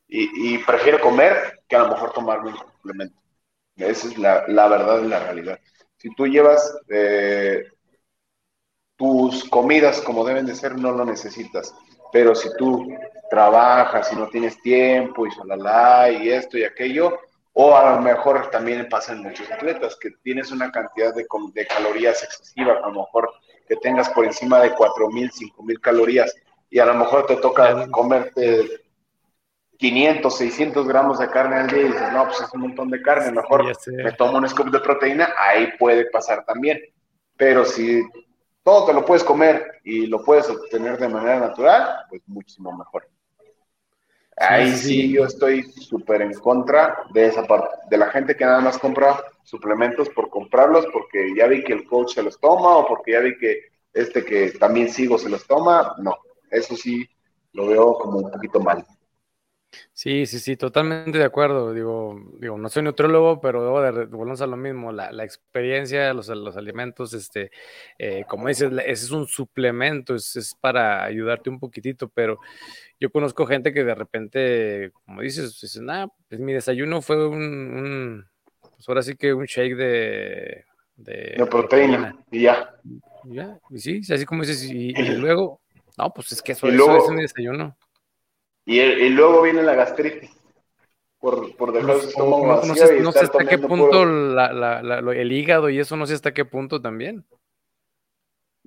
y, 0.08 0.58
prefiero 0.58 1.00
comer 1.00 1.60
que 1.68 1.76
a 1.76 1.80
lo 1.80 1.88
mejor 1.88 2.12
tomarme 2.12 2.50
un 2.50 2.58
suplemento. 2.58 3.16
Esa 3.76 4.08
es 4.08 4.18
la, 4.18 4.44
la 4.48 4.68
verdad 4.68 5.02
y 5.02 5.08
la 5.08 5.20
realidad. 5.20 5.58
Si 5.96 6.14
tú 6.14 6.26
llevas 6.26 6.76
eh, 6.88 7.64
tus 8.96 9.44
comidas 9.48 10.00
como 10.00 10.24
deben 10.24 10.46
de 10.46 10.54
ser, 10.54 10.78
no 10.78 10.92
lo 10.92 11.04
necesitas. 11.04 11.74
Pero 12.12 12.34
si 12.34 12.48
tú 12.56 12.88
trabajas 13.28 14.12
y 14.12 14.16
no 14.16 14.28
tienes 14.28 14.60
tiempo 14.62 15.26
y 15.26 15.30
solala 15.30 16.10
y 16.10 16.30
esto 16.30 16.58
y 16.58 16.64
aquello, 16.64 17.18
o 17.52 17.76
a 17.76 17.94
lo 17.94 18.02
mejor 18.02 18.50
también 18.50 18.88
pasa 18.88 19.12
en 19.12 19.22
muchos 19.22 19.50
atletas 19.50 19.96
que 19.96 20.10
tienes 20.22 20.50
una 20.52 20.70
cantidad 20.70 21.14
de, 21.14 21.26
de 21.54 21.66
calorías 21.66 22.22
excesiva, 22.22 22.74
a 22.74 22.88
lo 22.88 23.00
mejor 23.00 23.30
que 23.66 23.76
tengas 23.76 24.08
por 24.10 24.24
encima 24.24 24.60
de 24.60 24.72
4.000, 24.72 25.32
5.000 25.32 25.80
calorías 25.80 26.34
y 26.70 26.78
a 26.78 26.86
lo 26.86 26.94
mejor 26.94 27.26
te 27.26 27.36
toca 27.36 27.90
comerte 27.90 28.82
500, 29.78 30.36
600 30.36 30.86
gramos 30.86 31.18
de 31.18 31.30
carne 31.30 31.56
al 31.56 31.68
día 31.68 31.82
y 31.82 31.86
dices, 31.86 32.12
no, 32.12 32.24
pues 32.24 32.40
es 32.40 32.52
un 32.54 32.62
montón 32.62 32.90
de 32.90 33.02
carne, 33.02 33.32
mejor 33.32 33.64
me 33.86 34.12
tomo 34.12 34.38
un 34.38 34.48
scoop 34.48 34.70
de 34.70 34.80
proteína, 34.80 35.32
ahí 35.38 35.68
puede 35.78 36.06
pasar 36.10 36.44
también. 36.44 36.80
Pero 37.36 37.64
si 37.64 38.02
todo 38.66 38.84
te 38.84 38.92
lo 38.92 39.04
puedes 39.04 39.22
comer 39.22 39.80
y 39.84 40.08
lo 40.08 40.24
puedes 40.24 40.50
obtener 40.50 40.98
de 40.98 41.08
manera 41.08 41.38
natural, 41.38 41.98
pues 42.10 42.20
muchísimo 42.26 42.76
mejor. 42.76 43.08
Ahí 44.36 44.72
sí, 44.72 45.12
yo 45.12 45.24
estoy 45.24 45.62
súper 45.62 46.22
en 46.22 46.34
contra 46.34 47.04
de 47.14 47.26
esa 47.26 47.44
parte, 47.44 47.68
de 47.88 47.96
la 47.96 48.10
gente 48.10 48.36
que 48.36 48.44
nada 48.44 48.60
más 48.60 48.76
compra 48.76 49.22
suplementos 49.44 50.08
por 50.08 50.30
comprarlos 50.30 50.84
porque 50.92 51.32
ya 51.36 51.46
vi 51.46 51.62
que 51.62 51.74
el 51.74 51.86
coach 51.86 52.14
se 52.14 52.24
los 52.24 52.40
toma 52.40 52.78
o 52.78 52.88
porque 52.88 53.12
ya 53.12 53.20
vi 53.20 53.38
que 53.38 53.66
este 53.92 54.24
que 54.24 54.50
también 54.50 54.90
sigo 54.90 55.16
se 55.16 55.28
los 55.28 55.46
toma. 55.46 55.94
No, 55.98 56.16
eso 56.50 56.74
sí 56.74 57.08
lo 57.52 57.68
veo 57.68 57.94
como 57.94 58.18
un 58.18 58.32
poquito 58.32 58.58
mal. 58.58 58.84
Sí, 59.92 60.26
sí, 60.26 60.38
sí, 60.38 60.56
totalmente 60.56 61.18
de 61.18 61.24
acuerdo. 61.24 61.72
Digo, 61.72 62.20
digo, 62.38 62.58
no 62.58 62.68
soy 62.68 62.82
nutriólogo, 62.82 63.40
pero 63.40 63.62
debo 63.62 63.80
de 63.80 64.06
volvemos 64.06 64.40
a 64.42 64.46
lo 64.46 64.56
mismo. 64.56 64.92
La, 64.92 65.10
la 65.10 65.24
experiencia, 65.24 66.12
los, 66.12 66.28
los, 66.28 66.56
alimentos, 66.56 67.14
este, 67.14 67.50
eh, 67.98 68.24
como 68.28 68.48
dices, 68.48 68.70
ese 68.72 69.04
es 69.04 69.10
un 69.10 69.26
suplemento, 69.26 70.14
es, 70.14 70.36
es, 70.36 70.54
para 70.54 71.04
ayudarte 71.04 71.50
un 71.50 71.58
poquitito, 71.58 72.08
pero 72.08 72.38
yo 73.00 73.10
conozco 73.10 73.46
gente 73.46 73.72
que 73.72 73.84
de 73.84 73.94
repente, 73.94 74.92
como 75.04 75.22
dices, 75.22 75.58
dicen, 75.60 75.88
ah, 75.90 76.08
pues 76.28 76.40
mi 76.40 76.52
desayuno 76.52 77.02
fue 77.02 77.26
un, 77.26 78.26
pues 78.60 78.88
ahora 78.88 79.02
sí 79.02 79.16
que 79.16 79.32
un 79.32 79.44
shake 79.44 79.76
de... 79.76 80.64
De, 80.96 81.46
proteína, 81.50 82.16
y 82.30 82.42
ya. 82.42 82.74
Ya, 83.24 83.58
y 83.70 83.78
sí, 83.80 84.00
así 84.10 84.24
como 84.24 84.42
dices, 84.42 84.64
y, 84.64 84.92
luego, 85.18 85.60
no, 85.98 86.10
pues 86.10 86.32
es 86.32 86.42
que 86.42 86.52
eso, 86.52 86.68
eso 86.68 86.96
es 86.96 87.10
mi 87.10 87.22
desayuno. 87.22 87.76
Y, 88.66 89.08
luego 89.10 89.42
viene 89.42 89.62
la 89.62 89.74
gastritis. 89.74 90.30
Por, 91.18 91.56
por 91.56 91.72
dejar 91.72 91.98
su 91.98 92.08
estómago 92.08 92.46
no, 92.46 92.62
no, 92.62 92.74
sé, 92.74 93.00
no 93.00 93.10
sé 93.10 93.20
hasta 93.20 93.44
qué 93.46 93.58
punto 93.58 94.02
el 94.02 95.32
hígado 95.32 95.70
y 95.70 95.78
eso, 95.78 95.96
no 95.96 96.06
sé 96.06 96.12
hasta 96.14 96.34
qué 96.34 96.44
punto 96.44 96.80
también. 96.80 97.24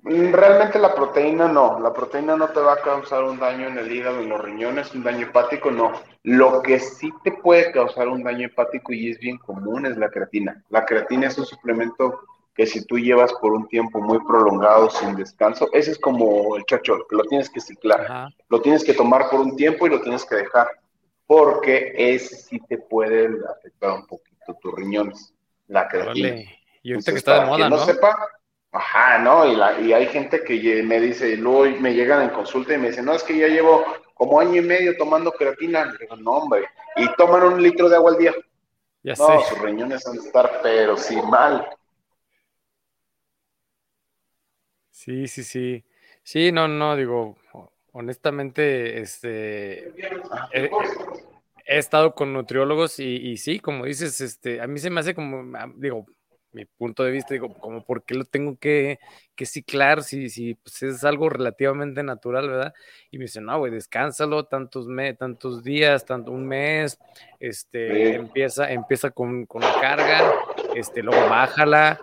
Mm, 0.02 0.32
realmente 0.32 0.78
la 0.78 0.94
proteína 0.94 1.46
no, 1.46 1.78
la 1.78 1.92
proteína 1.92 2.34
no 2.34 2.48
te 2.48 2.60
va 2.60 2.74
a 2.74 2.80
causar 2.80 3.22
un 3.24 3.38
daño 3.38 3.68
en 3.68 3.78
el 3.78 3.92
hígado, 3.92 4.20
en 4.20 4.30
los 4.30 4.40
riñones, 4.40 4.94
un 4.94 5.02
daño 5.02 5.26
hepático, 5.26 5.70
no. 5.70 5.92
Lo 6.22 6.62
que 6.62 6.78
sí 6.78 7.12
te 7.22 7.32
puede 7.32 7.70
causar 7.70 8.08
un 8.08 8.22
daño 8.22 8.46
hepático 8.46 8.92
y 8.92 9.10
es 9.10 9.18
bien 9.18 9.38
común 9.38 9.86
es 9.86 9.96
la 9.98 10.08
creatina. 10.08 10.64
La 10.70 10.84
creatina 10.86 11.28
es 11.28 11.38
un 11.38 11.44
suplemento 11.44 12.20
que 12.54 12.66
si 12.66 12.84
tú 12.84 12.98
llevas 12.98 13.32
por 13.34 13.52
un 13.52 13.68
tiempo 13.68 14.00
muy 14.00 14.18
prolongado 14.26 14.90
sin 14.90 15.16
descanso, 15.16 15.68
ese 15.72 15.92
es 15.92 15.98
como 15.98 16.56
el 16.56 16.64
chocho, 16.64 17.06
que 17.08 17.16
lo 17.16 17.24
tienes 17.24 17.48
que 17.48 17.60
ciclar, 17.60 18.32
lo 18.48 18.60
tienes 18.60 18.84
que 18.84 18.94
tomar 18.94 19.30
por 19.30 19.40
un 19.40 19.56
tiempo 19.56 19.86
y 19.86 19.90
lo 19.90 20.00
tienes 20.00 20.24
que 20.24 20.36
dejar, 20.36 20.68
porque 21.26 21.92
ese 21.96 22.36
sí 22.36 22.60
te 22.68 22.78
puede 22.78 23.28
afectar 23.48 23.92
un 23.92 24.06
poquito 24.06 24.54
tus 24.60 24.74
riñones, 24.74 25.32
la 25.68 25.88
creatina. 25.88 26.42
Y 26.82 26.92
ahorita 26.92 27.12
que 27.12 27.18
está 27.18 27.40
de 27.40 27.46
moda, 27.46 27.68
¿no? 27.68 27.78
sepa, 27.78 28.16
ajá, 28.72 29.18
¿no? 29.18 29.46
Y, 29.46 29.54
la, 29.54 29.80
y 29.80 29.92
hay 29.92 30.06
gente 30.06 30.42
que 30.42 30.82
me 30.82 30.98
dice, 30.98 31.36
luego 31.36 31.78
me 31.80 31.94
llegan 31.94 32.22
en 32.22 32.30
consulta 32.30 32.74
y 32.74 32.78
me 32.78 32.88
dicen, 32.88 33.04
no, 33.04 33.14
es 33.14 33.22
que 33.22 33.36
ya 33.36 33.48
llevo 33.48 33.84
como 34.14 34.40
año 34.40 34.56
y 34.56 34.64
medio 34.64 34.96
tomando 34.96 35.32
creatina. 35.32 35.94
digo, 35.98 36.16
no, 36.16 36.32
hombre, 36.32 36.66
y 36.96 37.06
toman 37.16 37.42
un 37.44 37.62
litro 37.62 37.88
de 37.88 37.96
agua 37.96 38.12
al 38.12 38.18
día. 38.18 38.34
Ya 39.02 39.14
no, 39.14 39.40
sus 39.40 39.58
riñones 39.60 40.04
van 40.04 40.18
a 40.18 40.20
estar, 40.20 40.60
pero 40.62 40.96
sí 40.96 41.16
mal. 41.22 41.66
Sí, 45.00 45.28
sí, 45.28 45.44
sí. 45.44 45.84
Sí, 46.22 46.52
no, 46.52 46.68
no, 46.68 46.94
digo, 46.94 47.38
honestamente, 47.92 49.00
este, 49.00 49.88
he, 50.52 50.70
estado 51.64 52.14
con 52.14 52.34
nutriólogos 52.34 53.00
y, 53.00 53.38
sí, 53.38 53.60
como 53.60 53.86
dices, 53.86 54.20
este, 54.20 54.60
a 54.60 54.66
mí 54.66 54.78
se 54.78 54.90
me 54.90 55.00
hace 55.00 55.14
como, 55.14 55.56
ah, 55.56 55.72
digo, 55.74 56.04
mi 56.52 56.66
punto 56.66 57.02
de 57.02 57.12
vista, 57.12 57.32
digo, 57.32 57.54
como 57.54 57.82
por 57.82 58.04
qué 58.04 58.14
lo 58.14 58.24
tengo 58.26 58.58
que, 58.58 58.98
que 59.34 59.46
ciclar 59.46 60.02
si, 60.02 60.28
si 60.28 60.56
pues 60.56 60.82
es 60.82 61.02
algo 61.02 61.30
relativamente 61.30 62.02
natural, 62.02 62.50
¿verdad? 62.50 62.74
Y 63.10 63.16
me 63.16 63.24
dicen, 63.24 63.46
no, 63.46 63.58
güey, 63.58 63.72
descánsalo 63.72 64.44
tantos, 64.44 64.86
me, 64.86 65.14
tantos 65.14 65.64
días, 65.64 66.04
tanto 66.04 66.30
un 66.30 66.46
mes, 66.46 66.98
este, 67.38 68.16
empieza, 68.16 68.70
empieza 68.70 69.10
con, 69.12 69.46
con 69.46 69.62
la 69.62 69.80
carga, 69.80 70.34
este, 70.74 71.02
luego 71.02 71.26
bájala, 71.30 71.98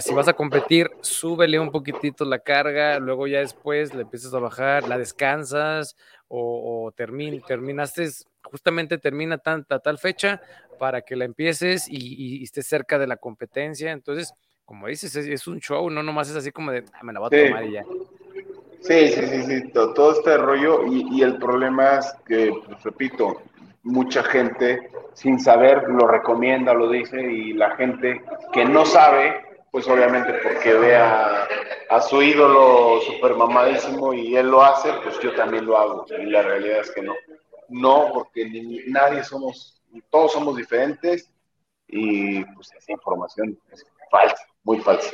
si 0.00 0.14
vas 0.14 0.28
a 0.28 0.32
competir, 0.32 0.90
súbele 1.00 1.60
un 1.60 1.70
poquitito 1.70 2.24
la 2.24 2.38
carga, 2.38 2.98
luego 2.98 3.26
ya 3.26 3.40
después 3.40 3.94
le 3.94 4.02
empiezas 4.02 4.32
a 4.32 4.38
bajar, 4.38 4.88
la 4.88 4.96
descansas 4.96 5.96
o, 6.28 6.92
terminaste, 6.96 8.08
justamente 8.42 8.96
termina 8.96 9.36
tanta 9.36 9.80
tal 9.80 9.98
fecha 9.98 10.40
para 10.78 11.02
que 11.02 11.14
la 11.14 11.26
empieces 11.26 11.86
y, 11.90 12.42
estés 12.42 12.66
cerca 12.66 12.98
de 12.98 13.06
la 13.06 13.16
competencia. 13.16 13.92
Entonces, 13.92 14.32
como 14.64 14.86
dices, 14.86 15.14
es, 15.14 15.46
un 15.46 15.60
show, 15.60 15.90
no 15.90 16.02
nomás 16.02 16.30
es 16.30 16.36
así 16.36 16.52
como 16.52 16.70
de, 16.70 16.84
ah, 16.94 17.02
me 17.02 17.12
la 17.12 17.20
voy 17.20 17.26
a 17.26 17.46
tomar 17.46 17.64
y 17.66 17.72
ya. 17.72 17.84
Sí, 18.80 19.08
sí, 19.08 19.26
sí, 19.26 19.42
sí, 19.42 19.68
todo, 19.72 20.12
este 20.12 20.38
rollo 20.38 20.86
y, 20.86 21.06
y 21.18 21.22
el 21.22 21.36
problema 21.36 21.98
es 21.98 22.12
que, 22.26 22.50
pues, 22.66 22.82
repito, 22.82 23.42
mucha 23.82 24.24
gente 24.24 24.90
sin 25.12 25.38
saber 25.38 25.88
lo 25.88 26.08
recomienda, 26.08 26.72
lo 26.72 26.88
dice 26.90 27.20
y 27.20 27.52
la 27.52 27.76
gente 27.76 28.22
que 28.52 28.64
no 28.64 28.84
sabe 28.84 29.51
pues 29.72 29.88
obviamente 29.88 30.34
porque 30.42 30.74
ve 30.74 30.96
a, 30.96 31.48
su 32.08 32.22
ídolo 32.22 33.00
super 33.00 33.34
mamadísimo 33.34 34.12
y 34.12 34.36
él 34.36 34.48
lo 34.48 34.62
hace, 34.62 34.92
pues 35.02 35.18
yo 35.20 35.34
también 35.34 35.66
lo 35.66 35.76
hago. 35.78 36.06
Y 36.08 36.26
la 36.26 36.42
realidad 36.42 36.80
es 36.80 36.90
que 36.90 37.02
no. 37.02 37.14
No, 37.68 38.10
porque 38.12 38.44
nadie 38.86 39.24
somos, 39.24 39.82
todos 40.10 40.32
somos 40.32 40.56
diferentes 40.56 41.32
y 41.88 42.44
pues 42.44 42.70
esa 42.72 42.92
información 42.92 43.58
es 43.70 43.84
falsa, 44.10 44.46
muy 44.62 44.78
falsa. 44.80 45.10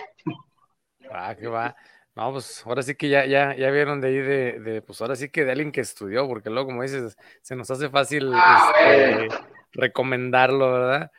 Ah, 1.10 1.34
que 1.34 1.46
va. 1.46 1.74
No, 2.16 2.32
pues 2.32 2.64
ahora 2.66 2.82
sí 2.82 2.96
que 2.96 3.08
ya, 3.08 3.26
ya, 3.26 3.54
ya 3.54 3.70
vieron 3.70 4.00
de 4.00 4.08
ahí 4.08 4.16
de, 4.16 4.82
pues 4.84 5.00
ahora 5.00 5.14
sí 5.14 5.30
que 5.30 5.44
de 5.44 5.52
alguien 5.52 5.70
que 5.70 5.80
estudió, 5.80 6.26
porque 6.26 6.50
luego, 6.50 6.66
como 6.66 6.82
dices, 6.82 7.16
se 7.42 7.54
nos 7.54 7.70
hace 7.70 7.88
fácil 7.90 8.32
ah, 8.34 8.72
este, 8.80 9.28
recomendarlo, 9.72 10.72
¿verdad? 10.72 11.12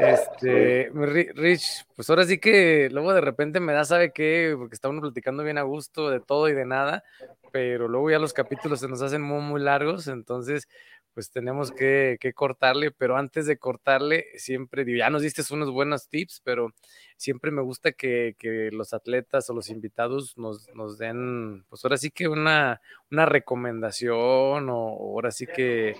Este, 0.00 0.90
Rich, 0.92 1.86
pues 1.94 2.10
ahora 2.10 2.24
sí 2.24 2.38
que 2.38 2.88
luego 2.90 3.14
de 3.14 3.20
repente 3.20 3.60
me 3.60 3.72
da, 3.72 3.84
¿sabe 3.84 4.12
qué? 4.12 4.54
Porque 4.56 4.74
está 4.74 4.88
uno 4.88 5.00
platicando 5.00 5.44
bien 5.44 5.58
a 5.58 5.62
gusto 5.62 6.10
de 6.10 6.20
todo 6.20 6.48
y 6.48 6.52
de 6.52 6.64
nada, 6.64 7.04
pero 7.52 7.88
luego 7.88 8.10
ya 8.10 8.18
los 8.18 8.32
capítulos 8.32 8.80
se 8.80 8.88
nos 8.88 9.02
hacen 9.02 9.22
muy, 9.22 9.40
muy 9.40 9.60
largos, 9.60 10.08
entonces 10.08 10.68
pues 11.14 11.30
tenemos 11.32 11.72
que, 11.72 12.16
cortarle, 12.34 12.92
pero 12.92 13.16
antes 13.16 13.46
de 13.46 13.58
cortarle, 13.58 14.26
siempre, 14.36 14.84
ya 14.96 15.10
nos 15.10 15.22
diste 15.22 15.42
unos 15.52 15.68
buenos 15.70 16.08
tips, 16.08 16.42
pero 16.44 16.72
siempre 17.16 17.50
me 17.50 17.60
gusta 17.60 17.90
que, 17.90 18.36
los 18.72 18.94
atletas 18.94 19.50
o 19.50 19.54
los 19.54 19.68
invitados 19.68 20.38
nos, 20.38 20.68
nos, 20.74 20.96
den, 20.96 21.64
pues 21.68 21.84
ahora 21.84 21.96
sí 21.96 22.12
que 22.12 22.28
una, 22.28 22.80
una 23.10 23.26
recomendación 23.26 24.68
o 24.70 24.74
ahora 24.74 25.32
sí 25.32 25.46
que 25.48 25.96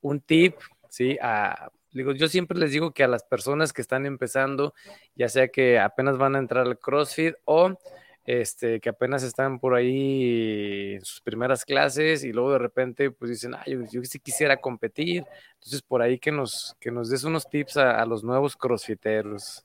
un 0.00 0.20
tip, 0.20 0.54
¿sí? 0.88 1.18
A, 1.20 1.72
Digo, 1.92 2.12
yo 2.12 2.28
siempre 2.28 2.58
les 2.58 2.72
digo 2.72 2.92
que 2.92 3.04
a 3.04 3.08
las 3.08 3.22
personas 3.22 3.72
que 3.72 3.82
están 3.82 4.06
empezando, 4.06 4.74
ya 5.14 5.28
sea 5.28 5.48
que 5.48 5.78
apenas 5.78 6.16
van 6.16 6.36
a 6.36 6.38
entrar 6.38 6.66
al 6.66 6.78
CrossFit 6.78 7.34
o 7.44 7.76
este, 8.24 8.80
que 8.80 8.88
apenas 8.88 9.22
están 9.24 9.58
por 9.58 9.74
ahí 9.74 10.94
en 10.94 11.04
sus 11.04 11.20
primeras 11.20 11.64
clases 11.64 12.22
y 12.24 12.32
luego 12.32 12.52
de 12.52 12.58
repente 12.58 13.10
pues 13.10 13.32
dicen, 13.32 13.54
ay, 13.54 13.78
yo, 13.90 14.02
sí 14.04 14.18
quisiera 14.20 14.56
competir. 14.56 15.24
Entonces 15.54 15.82
por 15.82 16.02
ahí 16.02 16.18
que 16.18 16.32
nos, 16.32 16.76
que 16.80 16.90
nos 16.90 17.10
des 17.10 17.24
unos 17.24 17.48
tips 17.48 17.76
a, 17.76 18.04
los 18.06 18.22
nuevos 18.22 18.56
crossfiteros. 18.56 19.64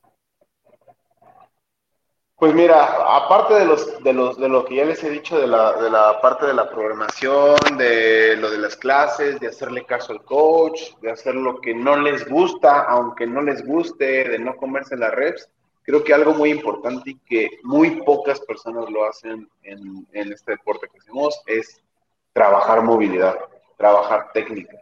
Pues 2.38 2.54
mira, 2.54 2.84
aparte 3.16 3.54
de 3.54 3.64
los, 3.64 4.00
de 4.04 4.12
los, 4.12 4.38
de 4.38 4.48
lo 4.48 4.64
que 4.64 4.76
ya 4.76 4.84
les 4.84 5.02
he 5.02 5.10
dicho 5.10 5.40
de 5.40 5.48
la, 5.48 5.72
de 5.72 5.90
la 5.90 6.20
parte 6.20 6.46
de 6.46 6.54
la 6.54 6.70
programación, 6.70 7.56
de 7.76 8.36
lo 8.36 8.48
de 8.48 8.58
las 8.58 8.76
clases, 8.76 9.40
de 9.40 9.48
hacerle 9.48 9.84
caso 9.84 10.12
al 10.12 10.24
coach, 10.24 10.94
de 11.02 11.10
hacer 11.10 11.34
lo 11.34 11.60
que 11.60 11.74
no 11.74 11.96
les 11.96 12.28
gusta, 12.28 12.82
aunque 12.82 13.26
no 13.26 13.42
les 13.42 13.66
guste, 13.66 14.28
de 14.28 14.38
no 14.38 14.56
comerse 14.56 14.96
las 14.96 15.12
reps, 15.12 15.50
creo 15.82 16.04
que 16.04 16.14
algo 16.14 16.32
muy 16.32 16.50
importante 16.50 17.10
y 17.10 17.18
que 17.26 17.58
muy 17.64 18.02
pocas 18.02 18.40
personas 18.42 18.88
lo 18.88 19.04
hacen 19.04 19.48
en, 19.64 20.06
en 20.12 20.32
este 20.32 20.52
deporte 20.52 20.86
que 20.92 20.98
hacemos 20.98 21.42
es 21.44 21.82
trabajar 22.32 22.82
movilidad, 22.82 23.36
trabajar 23.76 24.30
técnica. 24.32 24.76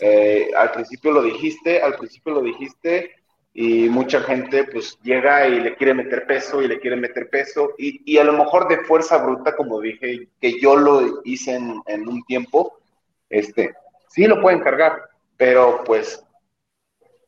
Eh, 0.00 0.52
al 0.56 0.70
principio 0.70 1.10
lo 1.10 1.22
dijiste, 1.22 1.82
al 1.82 1.96
principio 1.96 2.34
lo 2.34 2.42
dijiste, 2.42 3.10
y 3.58 3.88
mucha 3.88 4.20
gente 4.20 4.64
pues 4.64 4.98
llega 5.02 5.48
y 5.48 5.60
le 5.60 5.76
quiere 5.76 5.94
meter 5.94 6.26
peso 6.26 6.60
y 6.60 6.68
le 6.68 6.78
quiere 6.78 6.94
meter 6.94 7.30
peso 7.30 7.72
y, 7.78 8.02
y 8.04 8.18
a 8.18 8.24
lo 8.24 8.34
mejor 8.34 8.68
de 8.68 8.84
fuerza 8.84 9.16
bruta, 9.16 9.56
como 9.56 9.80
dije, 9.80 10.28
que 10.38 10.60
yo 10.60 10.76
lo 10.76 11.22
hice 11.24 11.54
en, 11.54 11.80
en, 11.86 12.06
un 12.06 12.22
tiempo, 12.24 12.78
este, 13.30 13.74
sí 14.08 14.26
lo 14.26 14.42
pueden 14.42 14.60
cargar, 14.60 15.08
pero 15.38 15.82
pues 15.86 16.22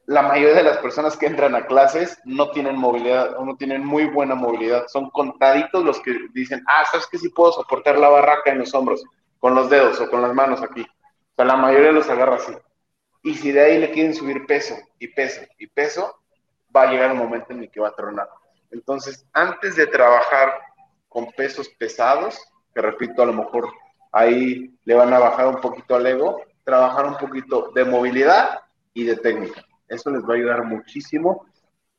la 0.05 0.21
mayoría 0.21 0.57
de 0.57 0.65
las 0.65 0.77
personas 0.77 1.17
que 1.17 1.25
entran 1.25 1.55
a 1.55 1.65
clases 1.65 2.21
no 2.27 2.51
tienen 2.51 2.77
movilidad, 2.77 3.39
no 3.39 3.57
tienen 3.57 3.83
muy 3.83 4.05
buena 4.05 4.35
movilidad, 4.35 4.87
son 4.89 5.09
contaditos 5.09 5.83
los 5.83 5.99
que 6.01 6.15
dicen, 6.35 6.63
ah, 6.67 6.85
sabes 6.93 7.07
que 7.07 7.17
sí 7.17 7.31
puedo 7.31 7.53
soportar 7.53 7.99
la 7.99 8.11
barraca 8.11 8.51
en 8.51 8.59
los 8.59 8.75
hombros, 8.75 9.03
con 9.39 9.55
los 9.55 9.71
dedos 9.71 9.99
o 9.99 10.11
con 10.11 10.21
las 10.21 10.35
manos 10.35 10.61
aquí. 10.61 10.83
O 10.83 11.35
sea, 11.37 11.47
la 11.47 11.57
mayoría 11.57 11.93
los 11.93 12.11
agarra 12.11 12.37
así. 12.37 12.53
Y 13.29 13.35
si 13.35 13.53
de 13.53 13.61
ahí 13.61 13.79
le 13.79 13.91
quieren 13.91 14.15
subir 14.15 14.47
peso 14.47 14.75
y 14.99 15.09
peso 15.09 15.43
y 15.59 15.67
peso, 15.67 16.17
va 16.75 16.85
a 16.85 16.91
llegar 16.91 17.13
un 17.13 17.19
momento 17.19 17.53
en 17.53 17.61
el 17.61 17.71
que 17.71 17.79
va 17.79 17.89
a 17.89 17.95
tronar. 17.95 18.27
Entonces, 18.71 19.27
antes 19.35 19.77
de 19.77 19.87
trabajar 19.87 20.55
con 21.11 21.31
pesos 21.33 21.69
pesados, 21.79 22.41
que 22.75 22.81
repito, 22.81 23.23
a 23.23 23.27
lo 23.27 23.35
mejor 23.35 23.69
ahí 24.13 24.75
le 24.83 24.95
van 24.95 25.13
a 25.13 25.19
bajar 25.19 25.47
un 25.47 25.61
poquito 25.61 25.95
al 25.95 26.07
ego, 26.07 26.41
trabajar 26.65 27.05
un 27.05 27.19
poquito 27.19 27.71
de 27.75 27.85
movilidad 27.85 28.61
y 28.95 29.05
de 29.05 29.17
técnica. 29.17 29.63
Eso 29.89 30.09
les 30.11 30.23
va 30.23 30.33
a 30.33 30.37
ayudar 30.37 30.65
muchísimo 30.65 31.45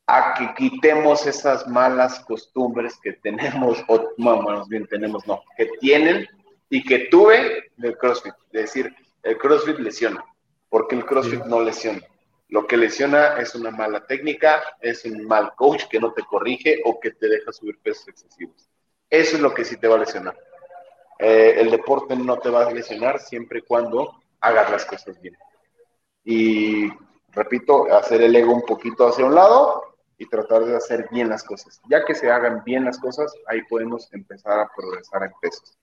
a 0.08 0.34
que 0.34 0.52
quitemos 0.56 1.28
esas 1.28 1.68
malas 1.68 2.22
costumbres 2.22 3.00
que 3.04 3.14
tenemos, 3.14 3.86
o 3.88 4.14
bueno, 4.18 4.66
bien 4.66 4.88
tenemos, 4.88 5.28
no, 5.28 5.44
que 5.56 5.68
tienen 5.80 6.28
y 6.72 6.84
que 6.84 7.08
tuve 7.12 7.70
del 7.78 7.96
CrossFit. 8.00 8.34
Es 8.52 8.62
decir, 8.74 8.96
el 9.22 9.38
CrossFit 9.38 9.78
lesiona, 9.78 10.26
porque 10.70 10.96
el 10.96 11.06
CrossFit 11.06 11.46
no 11.46 11.62
lesiona. 11.62 12.02
Lo 12.50 12.66
que 12.66 12.78
lesiona 12.78 13.38
es 13.38 13.54
una 13.54 13.72
mala 13.72 14.06
técnica, 14.06 14.64
es 14.82 15.06
un 15.06 15.26
mal 15.26 15.54
coach 15.56 15.86
que 15.88 16.00
no 16.00 16.14
te 16.14 16.24
corrige 16.24 16.82
o 16.86 17.00
que 17.00 17.12
te 17.12 17.28
deja 17.28 17.52
subir 17.52 17.80
pesos 17.80 18.08
excesivos. 18.08 18.70
Eso 19.10 19.36
es 19.36 19.42
lo 19.42 19.54
que 19.54 19.66
sí 19.66 19.78
te 19.78 19.88
va 19.88 19.96
a 19.96 20.00
lesionar. 20.00 20.38
Eh, 21.20 21.56
el 21.58 21.70
deporte 21.70 22.16
no 22.16 22.40
te 22.40 22.50
va 22.50 22.66
a 22.66 22.72
lesionar 22.72 23.20
siempre 23.20 23.60
y 23.60 23.62
cuando 23.64 24.14
hagas 24.40 24.72
las 24.72 24.86
cosas 24.86 25.20
bien. 25.22 25.36
Y 26.24 26.90
repito, 27.32 27.92
hacer 27.94 28.22
el 28.22 28.36
ego 28.36 28.54
un 28.54 28.64
poquito 28.64 29.08
hacia 29.08 29.26
un 29.26 29.36
lado 29.36 29.84
y 30.18 30.28
tratar 30.28 30.66
de 30.66 30.76
hacer 30.76 31.08
bien 31.12 31.30
las 31.30 31.44
cosas. 31.44 31.82
Ya 31.90 32.04
que 32.04 32.14
se 32.14 32.30
hagan 32.30 32.64
bien 32.64 32.86
las 32.86 33.00
cosas, 33.00 33.34
ahí 33.48 33.62
podemos 33.70 34.12
empezar 34.14 34.60
a 34.60 34.70
progresar 34.76 35.24
en 35.24 35.32
pesos. 35.42 35.79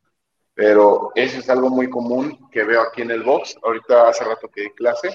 Pero 0.56 1.12
eso 1.14 1.38
es 1.38 1.48
algo 1.48 1.68
muy 1.68 1.88
común 1.88 2.48
que 2.50 2.64
veo 2.64 2.80
aquí 2.80 3.02
en 3.02 3.12
el 3.12 3.22
box. 3.22 3.56
Ahorita 3.62 4.08
hace 4.08 4.24
rato 4.24 4.48
que 4.48 4.62
di 4.62 4.70
clase 4.70 5.10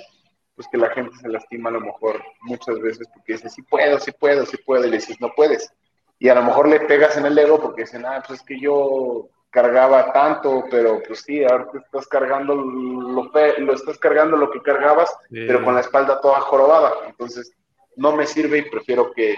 pues 0.55 0.67
que 0.71 0.77
la 0.77 0.89
gente 0.91 1.15
se 1.17 1.27
lastima 1.27 1.69
a 1.69 1.73
lo 1.73 1.81
mejor 1.81 2.21
muchas 2.41 2.79
veces 2.79 3.07
porque 3.13 3.33
dice, 3.33 3.49
sí 3.49 3.63
puedo, 3.63 3.99
sí 3.99 4.11
puedo, 4.11 4.45
sí 4.45 4.57
puedo, 4.57 4.85
y 4.85 4.91
le 4.91 4.97
dices, 4.97 5.19
no 5.19 5.33
puedes. 5.35 5.73
Y 6.19 6.29
a 6.29 6.35
lo 6.35 6.43
mejor 6.43 6.67
le 6.67 6.81
pegas 6.81 7.17
en 7.17 7.25
el 7.25 7.37
ego 7.37 7.59
porque 7.59 7.81
dicen, 7.81 8.05
ah, 8.05 8.23
pues 8.25 8.39
es 8.39 8.45
que 8.45 8.59
yo 8.59 9.29
cargaba 9.49 10.13
tanto, 10.13 10.63
pero 10.69 11.01
pues 11.05 11.21
sí, 11.21 11.43
ahora 11.43 11.69
te 11.71 11.79
estás 11.79 12.07
cargando 12.07 12.55
lo, 12.55 13.23
lo 13.23 13.73
estás 13.73 13.97
cargando 13.97 14.37
lo 14.37 14.51
que 14.51 14.61
cargabas, 14.61 15.11
pero 15.29 15.63
con 15.63 15.73
la 15.73 15.81
espalda 15.81 16.21
toda 16.21 16.41
jorobada. 16.41 16.93
Entonces, 17.07 17.51
no 17.95 18.15
me 18.15 18.27
sirve 18.27 18.59
y 18.59 18.69
prefiero 18.69 19.11
que 19.13 19.37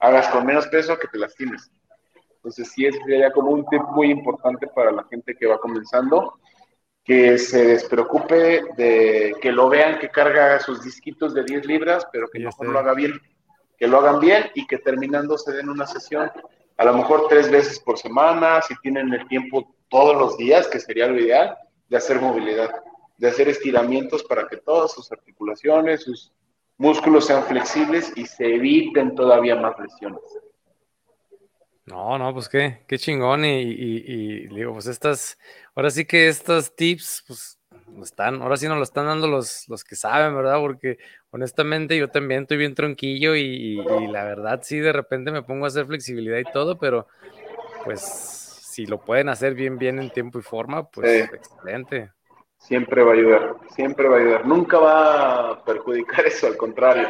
hagas 0.00 0.28
con 0.28 0.44
menos 0.44 0.66
peso 0.66 0.98
que 0.98 1.08
te 1.08 1.18
lastimes. 1.18 1.70
Entonces, 2.44 2.72
sí, 2.72 2.84
ese 2.84 2.98
sería 2.98 3.32
como 3.32 3.52
un 3.52 3.66
tip 3.68 3.80
muy 3.92 4.10
importante 4.10 4.66
para 4.66 4.92
la 4.92 5.04
gente 5.04 5.34
que 5.34 5.46
va 5.46 5.58
comenzando 5.58 6.38
que 7.02 7.36
se 7.36 7.66
despreocupe 7.66 8.62
de 8.76 9.34
que 9.40 9.52
lo 9.52 9.68
vean 9.68 9.98
que 9.98 10.08
carga 10.08 10.58
sus 10.58 10.82
disquitos 10.82 11.34
de 11.34 11.44
10 11.44 11.66
libras, 11.66 12.06
pero 12.10 12.28
que 12.28 12.38
mejor 12.38 12.68
lo 12.68 12.78
haga 12.78 12.94
bien, 12.94 13.20
que 13.76 13.86
lo 13.86 13.98
hagan 13.98 14.20
bien 14.20 14.44
y 14.54 14.66
que 14.66 14.78
terminando 14.78 15.36
se 15.36 15.52
den 15.52 15.68
una 15.68 15.86
sesión, 15.86 16.30
a 16.76 16.84
lo 16.84 16.94
mejor 16.94 17.26
tres 17.28 17.50
veces 17.50 17.78
por 17.78 17.98
semana, 17.98 18.60
si 18.62 18.74
tienen 18.76 19.12
el 19.12 19.28
tiempo 19.28 19.74
todos 19.88 20.16
los 20.16 20.36
días, 20.38 20.66
que 20.66 20.80
sería 20.80 21.06
lo 21.06 21.20
ideal, 21.20 21.56
de 21.88 21.96
hacer 21.96 22.20
movilidad, 22.20 22.74
de 23.18 23.28
hacer 23.28 23.48
estiramientos 23.48 24.24
para 24.24 24.48
que 24.48 24.56
todas 24.56 24.92
sus 24.92 25.12
articulaciones, 25.12 26.04
sus 26.04 26.32
músculos 26.78 27.26
sean 27.26 27.44
flexibles 27.44 28.12
y 28.16 28.26
se 28.26 28.54
eviten 28.54 29.14
todavía 29.14 29.56
más 29.56 29.78
lesiones. 29.78 30.22
No, 31.86 32.16
no, 32.16 32.32
pues 32.32 32.48
qué, 32.48 32.84
qué 32.86 32.98
chingón. 32.98 33.44
Y, 33.44 33.60
y, 33.60 34.48
digo, 34.48 34.72
pues 34.72 34.86
estas, 34.86 35.38
ahora 35.74 35.90
sí 35.90 36.04
que 36.04 36.28
estos 36.28 36.74
tips, 36.74 37.24
pues 37.26 37.58
están, 38.02 38.42
ahora 38.42 38.56
sí 38.56 38.66
nos 38.66 38.78
lo 38.78 38.82
están 38.82 39.06
dando 39.06 39.28
los, 39.28 39.68
los 39.68 39.84
que 39.84 39.96
saben, 39.96 40.34
¿verdad? 40.34 40.58
Porque 40.58 40.98
honestamente 41.30 41.96
yo 41.96 42.08
también 42.08 42.42
estoy 42.42 42.56
bien 42.56 42.74
tronquillo 42.74 43.34
y, 43.36 43.76
la 44.08 44.24
verdad 44.24 44.60
sí, 44.62 44.78
de 44.78 44.92
repente 44.92 45.30
me 45.30 45.42
pongo 45.42 45.64
a 45.64 45.68
hacer 45.68 45.86
flexibilidad 45.86 46.38
y 46.38 46.52
todo, 46.52 46.78
pero 46.78 47.06
pues 47.84 48.00
si 48.00 48.86
lo 48.86 48.98
pueden 49.00 49.28
hacer 49.28 49.54
bien, 49.54 49.78
bien 49.78 49.98
en 49.98 50.10
tiempo 50.10 50.38
y 50.38 50.42
forma, 50.42 50.88
pues 50.88 51.30
excelente. 51.32 52.10
Siempre 52.58 53.04
va 53.04 53.10
a 53.10 53.14
ayudar, 53.14 53.56
siempre 53.74 54.08
va 54.08 54.16
a 54.16 54.20
ayudar. 54.20 54.46
Nunca 54.46 54.78
va 54.78 55.50
a 55.50 55.64
perjudicar 55.64 56.26
eso, 56.26 56.46
al 56.46 56.56
contrario. 56.56 57.08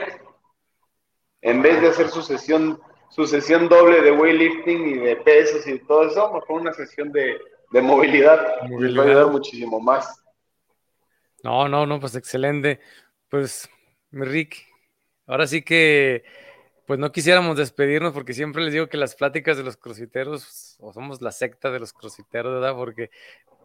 En 1.40 1.62
vez 1.62 1.80
de 1.80 1.88
hacer 1.88 2.08
su 2.08 2.22
sesión 2.22 2.80
su 3.14 3.26
sesión 3.28 3.68
doble 3.68 4.02
de 4.02 4.10
weightlifting 4.10 4.88
y 4.88 4.94
de 4.94 5.16
pesos 5.16 5.64
y 5.68 5.78
todo 5.78 6.08
eso, 6.08 6.32
mejor 6.32 6.60
una 6.60 6.72
sesión 6.72 7.12
de, 7.12 7.38
movilidad. 7.70 8.62
movilidad. 8.68 8.98
va 8.98 9.04
a 9.04 9.06
ayudar 9.06 9.26
muchísimo 9.28 9.78
más. 9.78 10.20
No, 11.44 11.68
no, 11.68 11.86
no, 11.86 12.00
pues 12.00 12.16
excelente. 12.16 12.80
Pues, 13.28 13.68
Rick, 14.10 14.66
ahora 15.28 15.46
sí 15.46 15.62
que, 15.62 16.24
pues 16.86 16.98
no 16.98 17.12
quisiéramos 17.12 17.56
despedirnos 17.56 18.12
porque 18.12 18.32
siempre 18.32 18.64
les 18.64 18.72
digo 18.72 18.88
que 18.88 18.96
las 18.96 19.14
pláticas 19.14 19.56
de 19.56 19.62
los 19.62 19.76
crossfiteros, 19.76 20.76
o 20.80 20.92
somos 20.92 21.22
la 21.22 21.30
secta 21.30 21.70
de 21.70 21.78
los 21.78 21.92
crossfiteros, 21.92 22.54
¿verdad? 22.54 22.74
Porque 22.74 23.10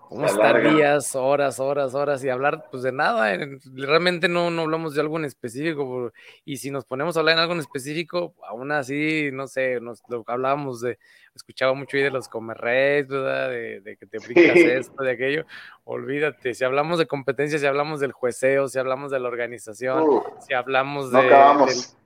Podemos 0.09 0.31
estar 0.31 0.73
días, 0.75 1.15
horas, 1.15 1.59
horas, 1.59 1.93
horas 1.93 2.23
y 2.23 2.29
hablar 2.29 2.65
pues 2.71 2.81
de 2.81 2.91
nada. 2.91 3.37
Realmente 3.75 4.27
no, 4.27 4.49
no 4.49 4.63
hablamos 4.63 4.95
de 4.95 5.01
algo 5.01 5.19
en 5.19 5.25
específico. 5.25 6.11
Y 6.43 6.57
si 6.57 6.71
nos 6.71 6.83
ponemos 6.83 7.15
a 7.15 7.19
hablar 7.19 7.33
en 7.33 7.41
algo 7.41 7.53
en 7.53 7.59
específico, 7.59 8.33
aún 8.47 8.71
así, 8.71 9.29
no 9.31 9.45
sé, 9.45 9.79
nos 9.79 10.01
lo 10.09 10.23
hablábamos 10.25 10.81
de, 10.81 10.97
escuchaba 11.35 11.75
mucho 11.75 11.95
ahí 11.95 12.03
de 12.03 12.09
los 12.09 12.27
comerres, 12.27 13.07
¿verdad? 13.07 13.49
De, 13.49 13.97
que 13.99 14.05
te 14.07 14.17
aplicas 14.53 14.55
esto, 14.57 15.03
de 15.03 15.11
aquello. 15.11 15.45
Olvídate, 15.91 16.53
si 16.53 16.63
hablamos 16.63 16.99
de 16.99 17.07
competencias, 17.07 17.61
si 17.61 17.65
hablamos 17.65 17.99
del 17.99 18.11
jueceo, 18.11 18.67
si 18.67 18.77
hablamos 18.77 19.09
de 19.09 19.19
la 19.19 19.27
organización, 19.27 20.21
si 20.39 20.53
hablamos 20.53 21.11
de, 21.11 21.23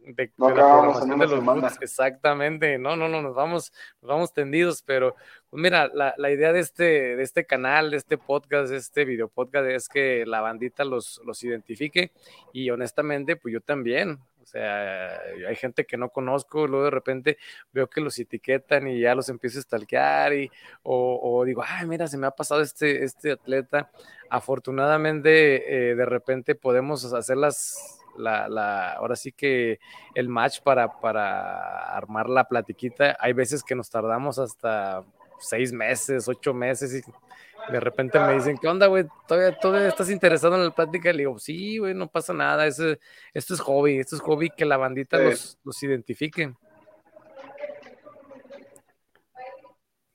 de, 0.06 0.32
no 0.38 0.48
la 0.52 0.56
programación 0.56 1.20
de 1.20 1.28
los 1.28 1.82
exactamente, 1.82 2.78
no, 2.78 2.96
no, 2.96 3.10
no, 3.10 3.22
nos 3.22 3.36
vamos, 3.36 3.74
nos 4.02 4.08
vamos 4.08 4.34
tendidos, 4.34 4.84
pero 4.84 5.18
pues 5.50 5.62
mira, 5.62 5.90
la, 5.94 6.14
la, 6.18 6.32
idea 6.32 6.54
de 6.54 6.62
este, 6.62 7.18
de 7.18 7.24
este 7.24 7.46
canal, 7.46 7.92
de 7.92 7.98
este 7.98 8.18
podcast, 8.18 8.72
de 8.72 8.78
este 8.78 9.04
video 9.04 9.28
podcast 9.28 9.68
es 9.68 9.90
que 9.90 10.26
la 10.26 10.40
bandita 10.40 10.86
los, 10.86 11.20
los 11.26 11.44
identifique 11.44 12.14
y 12.54 12.70
honestamente, 12.70 13.36
pues 13.36 13.54
yo 13.54 13.60
también, 13.60 14.18
o 14.44 14.46
sea, 14.46 15.20
hay 15.48 15.56
gente 15.56 15.86
que 15.86 15.98
no 15.98 16.10
conozco, 16.10 16.68
luego 16.68 16.86
de 16.86 16.92
repente 16.92 17.38
veo 17.72 17.90
que 17.90 18.02
los 18.02 18.20
etiquetan 18.20 18.88
y 18.88 19.00
ya 19.00 19.16
los 19.16 19.30
empiezo 19.30 19.60
a 19.60 19.62
stalkear 19.62 20.34
y, 20.34 20.52
o, 20.84 21.20
o 21.22 21.46
digo, 21.46 21.64
ay, 21.66 21.88
mira, 21.88 22.08
se 22.08 22.18
me 22.18 22.28
ha 22.28 22.32
pasado 22.32 22.62
este, 22.62 23.04
este 23.04 23.32
atleta. 23.32 23.90
Afortunadamente, 24.30 25.92
eh, 25.92 25.96
de 25.96 26.06
repente 26.06 26.56
podemos 26.56 27.12
hacer 27.14 27.38
las, 27.38 28.00
la, 28.18 28.50
la, 28.50 28.94
ahora 28.94 29.16
sí 29.16 29.32
que 29.32 29.80
el 30.14 30.28
match 30.28 30.62
para, 30.62 31.00
para 31.00 31.96
armar 31.96 32.30
la 32.30 32.44
platiquita. 32.46 33.16
Hay 33.20 33.34
veces 33.34 33.64
que 33.64 33.76
nos 33.76 33.90
tardamos 33.90 34.40
hasta 34.40 35.04
seis 35.44 35.72
meses, 35.72 36.28
ocho 36.28 36.54
meses 36.54 36.94
y 36.94 37.72
de 37.72 37.80
repente 37.80 38.20
me 38.20 38.34
dicen, 38.34 38.58
¿qué 38.58 38.68
onda, 38.68 38.88
güey? 38.88 39.06
¿Todavía, 39.28 39.58
¿Todavía 39.58 39.88
estás 39.88 40.10
interesado 40.10 40.56
en 40.56 40.66
la 40.66 40.72
plática? 40.72 41.12
Le 41.12 41.20
digo, 41.20 41.40
sí, 41.40 41.78
güey, 41.78 41.94
no 41.94 42.08
pasa 42.08 42.34
nada. 42.34 42.66
esto 42.66 42.98
es 43.34 43.60
hobby, 43.62 44.00
esto 44.00 44.16
es 44.16 44.22
hobby 44.22 44.50
que 44.50 44.66
la 44.66 44.78
bandita 44.78 45.18
los, 45.18 45.58
los 45.64 45.82
identifique. 45.84 46.54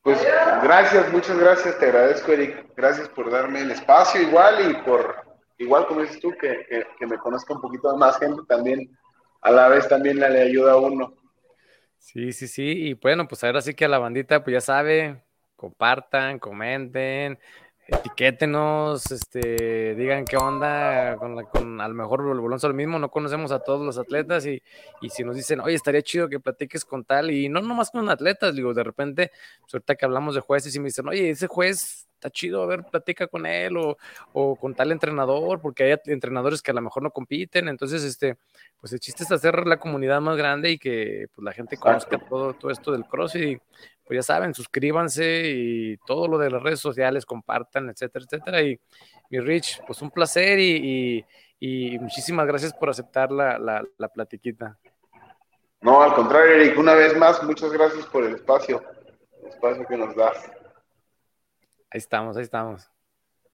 Pues 0.02 0.26
gracias, 0.62 1.12
muchas 1.12 1.38
gracias, 1.38 1.78
te 1.78 1.86
agradezco, 1.86 2.32
Eric. 2.32 2.66
Gracias 2.74 3.08
por 3.10 3.30
darme 3.30 3.60
el 3.60 3.70
espacio 3.70 4.22
igual 4.22 4.70
y 4.70 4.74
por, 4.82 5.16
igual 5.58 5.86
como 5.86 6.00
dices 6.00 6.20
tú, 6.20 6.32
que, 6.40 6.86
me 7.06 7.18
conozca 7.18 7.52
un 7.52 7.60
poquito 7.60 7.94
más 7.96 8.18
gente 8.18 8.40
también, 8.48 8.96
a 9.42 9.50
la 9.50 9.68
vez 9.68 9.86
también 9.88 10.18
le 10.18 10.42
ayuda 10.42 10.72
a 10.72 10.76
uno. 10.76 11.12
Sí, 11.98 12.32
sí, 12.32 12.48
sí. 12.48 12.62
Y 12.62 12.94
bueno, 12.94 13.28
pues 13.28 13.44
ahora 13.44 13.60
sí 13.60 13.74
que 13.74 13.84
a 13.84 13.88
la 13.88 13.98
bandita, 13.98 14.42
pues 14.42 14.54
ya 14.54 14.60
sabe, 14.60 15.22
compartan, 15.56 16.38
comenten, 16.38 17.38
etiquétenos, 17.88 19.10
este, 19.10 19.94
digan 19.94 20.24
qué 20.24 20.36
onda 20.36 21.16
con, 21.16 21.36
la, 21.36 21.44
con 21.44 21.80
a 21.80 21.88
lo 21.88 21.94
mejor 21.94 22.22
bolón 22.22 22.58
lo 22.62 22.74
mismo, 22.74 22.98
no 22.98 23.10
conocemos 23.10 23.50
a 23.50 23.60
todos 23.60 23.84
los 23.84 23.98
atletas 23.98 24.46
y, 24.46 24.62
y, 25.00 25.08
si 25.10 25.24
nos 25.24 25.36
dicen, 25.36 25.60
oye, 25.60 25.74
estaría 25.74 26.02
chido 26.02 26.28
que 26.28 26.38
platiques 26.40 26.84
con 26.84 27.04
tal, 27.04 27.30
y 27.30 27.48
no 27.48 27.60
nomás 27.62 27.90
con 27.90 28.08
atletas, 28.10 28.54
digo, 28.54 28.74
de 28.74 28.84
repente, 28.84 29.32
pues 29.62 29.74
ahorita 29.74 29.96
que 29.96 30.04
hablamos 30.04 30.34
de 30.34 30.42
jueces 30.42 30.74
y 30.76 30.80
me 30.80 30.86
dicen, 30.86 31.08
oye, 31.08 31.30
ese 31.30 31.46
juez 31.46 32.07
está 32.18 32.30
chido, 32.30 32.62
a 32.62 32.66
ver, 32.66 32.84
platica 32.84 33.28
con 33.28 33.46
él 33.46 33.76
o, 33.76 33.96
o, 34.32 34.56
con 34.56 34.74
tal 34.74 34.90
entrenador, 34.92 35.60
porque 35.60 35.84
hay 35.84 35.96
entrenadores 36.06 36.60
que 36.60 36.72
a 36.72 36.74
lo 36.74 36.82
mejor 36.82 37.02
no 37.02 37.10
compiten, 37.10 37.68
entonces, 37.68 38.02
este, 38.02 38.36
pues 38.80 38.92
el 38.92 39.00
chiste 39.00 39.22
es 39.22 39.32
hacer 39.32 39.66
la 39.66 39.78
comunidad 39.78 40.20
más 40.20 40.36
grande 40.36 40.70
y 40.72 40.78
que 40.78 41.28
pues, 41.34 41.44
la 41.44 41.52
gente 41.52 41.76
conozca 41.76 42.18
todo, 42.18 42.54
todo 42.54 42.70
esto 42.70 42.92
del 42.92 43.04
cross 43.04 43.36
y 43.36 43.56
pues 44.04 44.16
ya 44.18 44.22
saben, 44.22 44.54
suscríbanse 44.54 45.42
y 45.46 45.96
todo 45.98 46.26
lo 46.28 46.38
de 46.38 46.50
las 46.50 46.62
redes 46.62 46.80
sociales, 46.80 47.26
compartan, 47.26 47.90
etcétera, 47.90 48.24
etcétera. 48.24 48.62
Y 48.62 48.80
mi 49.30 49.38
Rich, 49.38 49.82
pues 49.86 50.00
un 50.00 50.10
placer 50.10 50.58
y, 50.58 51.24
y, 51.60 51.94
y 51.94 51.98
muchísimas 51.98 52.46
gracias 52.46 52.72
por 52.72 52.88
aceptar 52.88 53.30
la, 53.30 53.58
la, 53.58 53.84
la 53.98 54.08
platiquita. 54.08 54.78
No, 55.80 56.02
al 56.02 56.14
contrario, 56.14 56.54
Eric, 56.54 56.78
una 56.78 56.94
vez 56.94 57.16
más, 57.16 57.42
muchas 57.44 57.70
gracias 57.70 58.06
por 58.06 58.24
el 58.24 58.34
espacio, 58.34 58.82
el 59.42 59.48
espacio 59.50 59.86
que 59.86 59.96
nos 59.96 60.16
das. 60.16 60.50
Ahí 61.90 61.98
estamos, 61.98 62.36
ahí 62.36 62.42
estamos. 62.44 62.90